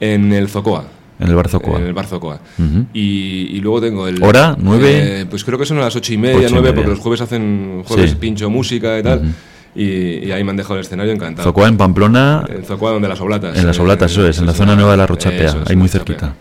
en 0.00 0.32
el 0.32 0.48
Zocoa. 0.48 0.84
En 1.18 1.28
el 1.28 1.34
Barzocoa. 1.34 1.78
En 1.78 1.86
el 1.86 1.92
Barzocoa. 1.92 2.40
Ujú. 2.58 2.86
y, 2.94 3.48
y 3.54 3.60
luego 3.60 3.82
tengo 3.82 4.08
el... 4.08 4.22
¿Hora? 4.22 4.56
¿Nueve? 4.58 5.20
Eh, 5.20 5.26
pues 5.28 5.44
creo 5.44 5.58
que 5.58 5.66
son 5.66 5.76
a 5.76 5.82
las 5.82 5.94
ocho 5.94 6.14
y 6.14 6.16
media, 6.16 6.38
Ocho 6.38 6.48
y 6.48 6.52
nueve, 6.52 6.68
media. 6.70 6.74
porque 6.76 6.90
los 6.92 6.98
jueves 6.98 7.20
hacen 7.20 7.82
jueves 7.84 8.12
Sí. 8.12 8.16
pincho 8.18 8.48
música 8.48 8.98
y 8.98 9.02
tal. 9.02 9.34
Y, 9.74 10.26
y 10.26 10.32
ahí 10.32 10.42
me 10.44 10.50
han 10.50 10.56
dejado 10.56 10.74
el 10.76 10.80
escenario 10.80 11.12
encantado. 11.12 11.44
Zocoa 11.48 11.68
en 11.68 11.76
Pamplona, 11.76 12.44
En 12.48 12.64
Zocoa, 12.64 12.92
donde 12.92 13.08
las 13.08 13.20
oblatas. 13.20 13.56
en 13.56 13.66
las 13.66 13.78
eh, 13.78 13.82
Oblatas, 13.82 14.10
eso 14.12 14.26
es, 14.26 14.38
en 14.38 14.46
la 14.46 14.52
zona 14.52 14.74
nueva 14.74 14.92
de 14.92 14.96
la 14.96 15.06
Rochapea, 15.06 15.46
es, 15.46 15.56
ahí 15.70 15.76
muy 15.76 15.88
cerquita. 15.88 16.34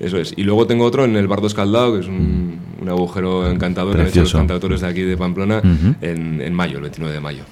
Eso 0.00 0.18
es. 0.18 0.34
Y 0.36 0.42
luego 0.42 0.66
tengo 0.66 0.84
otro 0.84 1.04
en 1.04 1.14
el 1.16 1.28
Bardo 1.28 1.46
Escaldado, 1.46 1.94
que 1.94 2.00
es 2.00 2.06
un, 2.06 2.58
un 2.80 2.88
agujero 2.88 3.48
encantador 3.50 3.94
que 3.94 4.02
han 4.02 4.08
hecho 4.08 4.20
los 4.20 4.30
Precioso. 4.30 4.38
cantautores 4.38 4.80
de 4.80 4.86
aquí 4.88 5.02
de 5.02 5.16
Pamplona 5.16 5.60
en, 6.00 6.40
en 6.40 6.52
mayo, 6.54 6.76
el 6.78 6.82
29 6.82 7.14
de 7.14 7.20
mayo. 7.20 7.44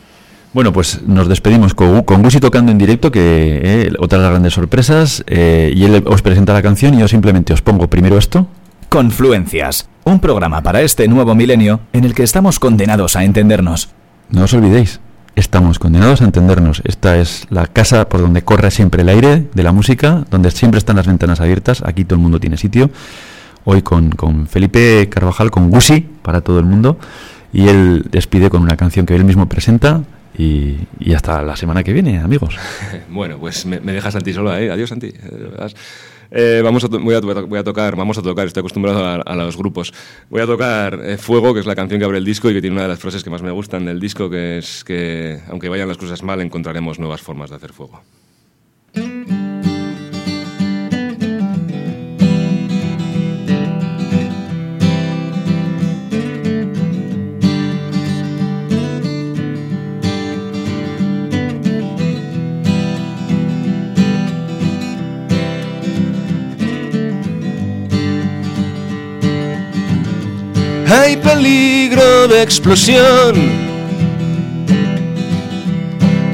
Bueno, 0.52 0.70
pues 0.70 1.00
nos 1.06 1.28
despedimos 1.28 1.72
con, 1.72 2.02
con 2.02 2.22
Gusi 2.22 2.38
tocando 2.38 2.72
en 2.72 2.76
directo, 2.78 3.10
que 3.10 3.60
eh, 3.64 3.92
otra 3.98 4.18
de 4.18 4.24
las 4.24 4.32
grandes 4.32 4.52
sorpresas, 4.52 5.24
eh, 5.26 5.72
y 5.74 5.84
él 5.84 6.02
os 6.06 6.20
presenta 6.20 6.52
la 6.52 6.60
canción 6.60 6.92
y 6.94 6.98
yo 6.98 7.08
simplemente 7.08 7.54
os 7.54 7.62
pongo 7.62 7.88
primero 7.88 8.18
esto. 8.18 8.46
Confluencias, 8.90 9.88
un 10.04 10.20
programa 10.20 10.62
para 10.62 10.82
este 10.82 11.08
nuevo 11.08 11.34
milenio 11.34 11.80
en 11.94 12.04
el 12.04 12.14
que 12.14 12.22
estamos 12.22 12.58
condenados 12.58 13.16
a 13.16 13.24
entendernos. 13.24 13.88
No 14.28 14.44
os 14.44 14.52
olvidéis, 14.52 15.00
estamos 15.36 15.78
condenados 15.78 16.20
a 16.20 16.24
entendernos. 16.24 16.82
Esta 16.84 17.18
es 17.18 17.46
la 17.50 17.66
casa 17.66 18.08
por 18.08 18.20
donde 18.20 18.42
corre 18.42 18.70
siempre 18.70 19.02
el 19.02 19.08
aire 19.08 19.48
de 19.52 19.62
la 19.62 19.72
música, 19.72 20.24
donde 20.30 20.50
siempre 20.50 20.78
están 20.78 20.96
las 20.96 21.06
ventanas 21.06 21.40
abiertas. 21.40 21.82
Aquí 21.84 22.04
todo 22.04 22.16
el 22.16 22.22
mundo 22.22 22.40
tiene 22.40 22.56
sitio. 22.56 22.90
Hoy 23.64 23.82
con, 23.82 24.10
con 24.10 24.46
Felipe 24.46 25.08
Carvajal, 25.08 25.50
con 25.50 25.70
Gusi, 25.70 26.00
para 26.00 26.40
todo 26.40 26.58
el 26.58 26.64
mundo. 26.64 26.98
Y 27.52 27.68
él 27.68 28.06
despide 28.10 28.50
con 28.50 28.62
una 28.62 28.76
canción 28.76 29.06
que 29.06 29.14
él 29.14 29.24
mismo 29.24 29.48
presenta. 29.48 30.02
Y, 30.36 30.78
hasta 31.14 31.42
la 31.42 31.56
semana 31.56 31.82
que 31.82 31.92
viene, 31.92 32.18
amigos. 32.18 32.56
Bueno, 33.10 33.38
pues 33.38 33.66
me, 33.66 33.80
me 33.80 33.92
dejas 33.92 34.14
Santi 34.14 34.32
solo 34.32 34.50
ahí. 34.50 34.68
Adiós, 34.68 34.88
Santi. 34.88 35.08
Eh. 35.08 35.74
Eh, 36.34 36.62
vamos 36.64 36.82
a 36.82 36.88
voy, 36.88 37.14
a, 37.14 37.20
voy 37.20 37.58
a 37.58 37.62
tocar, 37.62 37.94
vamos 37.94 38.16
a 38.16 38.22
tocar, 38.22 38.46
estoy 38.46 38.62
acostumbrado 38.62 39.04
a, 39.04 39.16
a 39.16 39.36
los 39.36 39.56
grupos. 39.56 39.92
Voy 40.30 40.40
a 40.40 40.46
tocar 40.46 40.98
eh, 41.04 41.18
Fuego, 41.18 41.52
que 41.52 41.60
es 41.60 41.66
la 41.66 41.76
canción 41.76 42.00
que 42.00 42.06
abre 42.06 42.18
el 42.18 42.24
disco 42.24 42.48
y 42.50 42.54
que 42.54 42.62
tiene 42.62 42.74
una 42.74 42.82
de 42.84 42.88
las 42.88 42.98
frases 42.98 43.22
que 43.22 43.28
más 43.28 43.42
me 43.42 43.50
gustan 43.50 43.84
del 43.84 44.00
disco, 44.00 44.30
que 44.30 44.58
es 44.58 44.82
que 44.82 45.40
aunque 45.48 45.68
vayan 45.68 45.88
las 45.88 45.98
cosas 45.98 46.22
mal, 46.22 46.40
encontraremos 46.40 46.98
nuevas 46.98 47.20
formas 47.20 47.50
de 47.50 47.56
hacer 47.56 47.72
fuego. 47.72 48.00
Hay 70.92 71.16
peligro 71.16 72.28
de 72.28 72.42
explosión. 72.42 73.34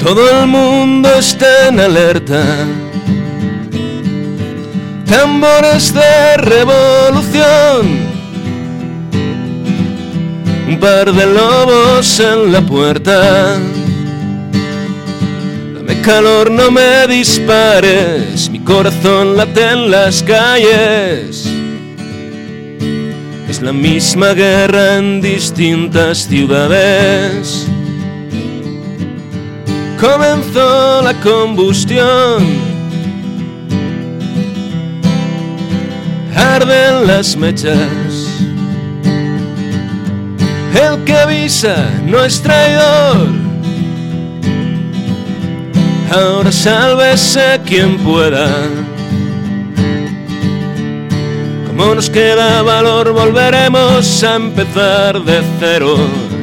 Todo 0.03 0.41
el 0.41 0.47
mundo 0.47 1.09
está 1.17 1.69
en 1.69 1.79
alerta. 1.79 2.43
Tambores 5.05 5.93
de 5.93 6.37
revolución. 6.37 7.99
Un 10.67 10.77
par 10.77 11.13
de 11.13 11.25
lobos 11.25 12.19
en 12.19 12.51
la 12.51 12.59
puerta. 12.59 13.57
Dame 15.73 16.01
calor, 16.01 16.51
no 16.51 16.69
me 16.69 17.07
dispares. 17.07 18.49
Mi 18.49 18.59
corazón 18.59 19.37
late 19.37 19.63
en 19.71 19.89
las 19.89 20.21
calles. 20.21 21.58
La 23.61 23.73
misma 23.73 24.33
guerra 24.33 24.95
en 24.97 25.19
distintas 25.19 26.19
ciudades. 26.19 27.67
Comenzó 29.99 31.01
la 31.01 31.13
combustión. 31.19 32.41
Arden 36.33 37.05
las 37.05 37.35
mechas. 37.35 37.77
El 40.73 41.03
que 41.03 41.13
avisa 41.17 41.75
no 42.05 42.23
es 42.23 42.41
traidor. 42.41 43.27
Ahora 46.11 46.51
sálvese 46.51 47.59
quien 47.65 47.97
pueda. 47.97 48.47
Como 51.79 51.95
nos 51.95 52.09
queda 52.09 52.61
valor, 52.61 53.13
volveremos 53.13 54.21
a 54.25 54.35
empezar 54.35 55.23
de 55.23 55.41
cero. 55.61 55.95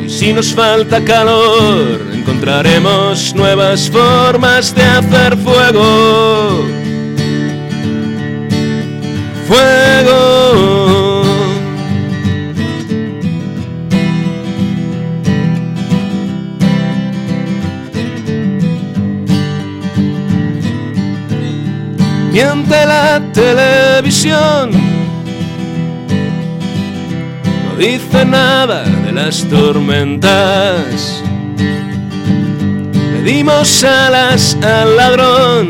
Y 0.02 0.08
si 0.08 0.32
nos 0.32 0.54
falta 0.54 1.04
calor, 1.04 2.00
encontraremos 2.14 3.34
nuevas 3.34 3.90
formas 3.90 4.74
de 4.74 4.82
hacer 4.82 5.36
fuego. 5.36 6.64
Fuego. 9.46 11.22
Miente 22.32 22.86
la 22.86 23.20
televisión 23.34 24.95
dice 27.78 28.24
nada 28.24 28.84
de 28.84 29.12
las 29.12 29.44
tormentas. 29.44 31.22
Le 33.12 33.22
dimos 33.22 33.84
alas 33.84 34.56
al 34.62 34.96
ladrón, 34.96 35.68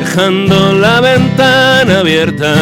dejando 0.00 0.72
la 0.72 1.00
ventana 1.00 2.00
abierta. 2.00 2.54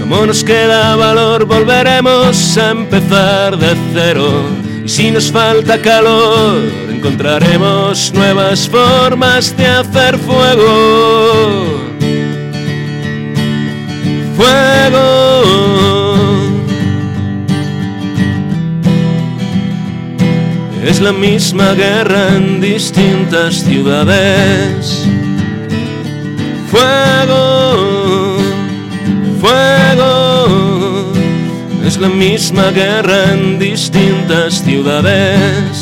Como 0.00 0.26
nos 0.26 0.44
queda 0.44 0.94
valor, 0.96 1.44
volveremos 1.46 2.56
a 2.58 2.70
empezar 2.70 3.56
de 3.56 3.76
cero. 3.92 4.30
Y 4.84 4.88
si 4.88 5.10
nos 5.10 5.30
falta 5.30 5.78
calor, 5.78 6.60
encontraremos 6.90 8.12
nuevas 8.12 8.68
formas 8.68 9.56
de 9.56 9.66
hacer 9.66 10.18
fuego 10.18 11.81
fuego. 14.42 16.32
Es 20.84 21.00
la 21.00 21.12
misma 21.12 21.74
guerra 21.74 22.36
en 22.36 22.60
distintas 22.60 23.62
ciudades. 23.62 25.06
Fuego, 26.70 28.38
fuego. 29.40 31.12
Es 31.84 31.98
la 31.98 32.08
misma 32.08 32.70
guerra 32.70 33.32
en 33.32 33.58
distintas 33.58 34.62
ciudades. 34.64 35.81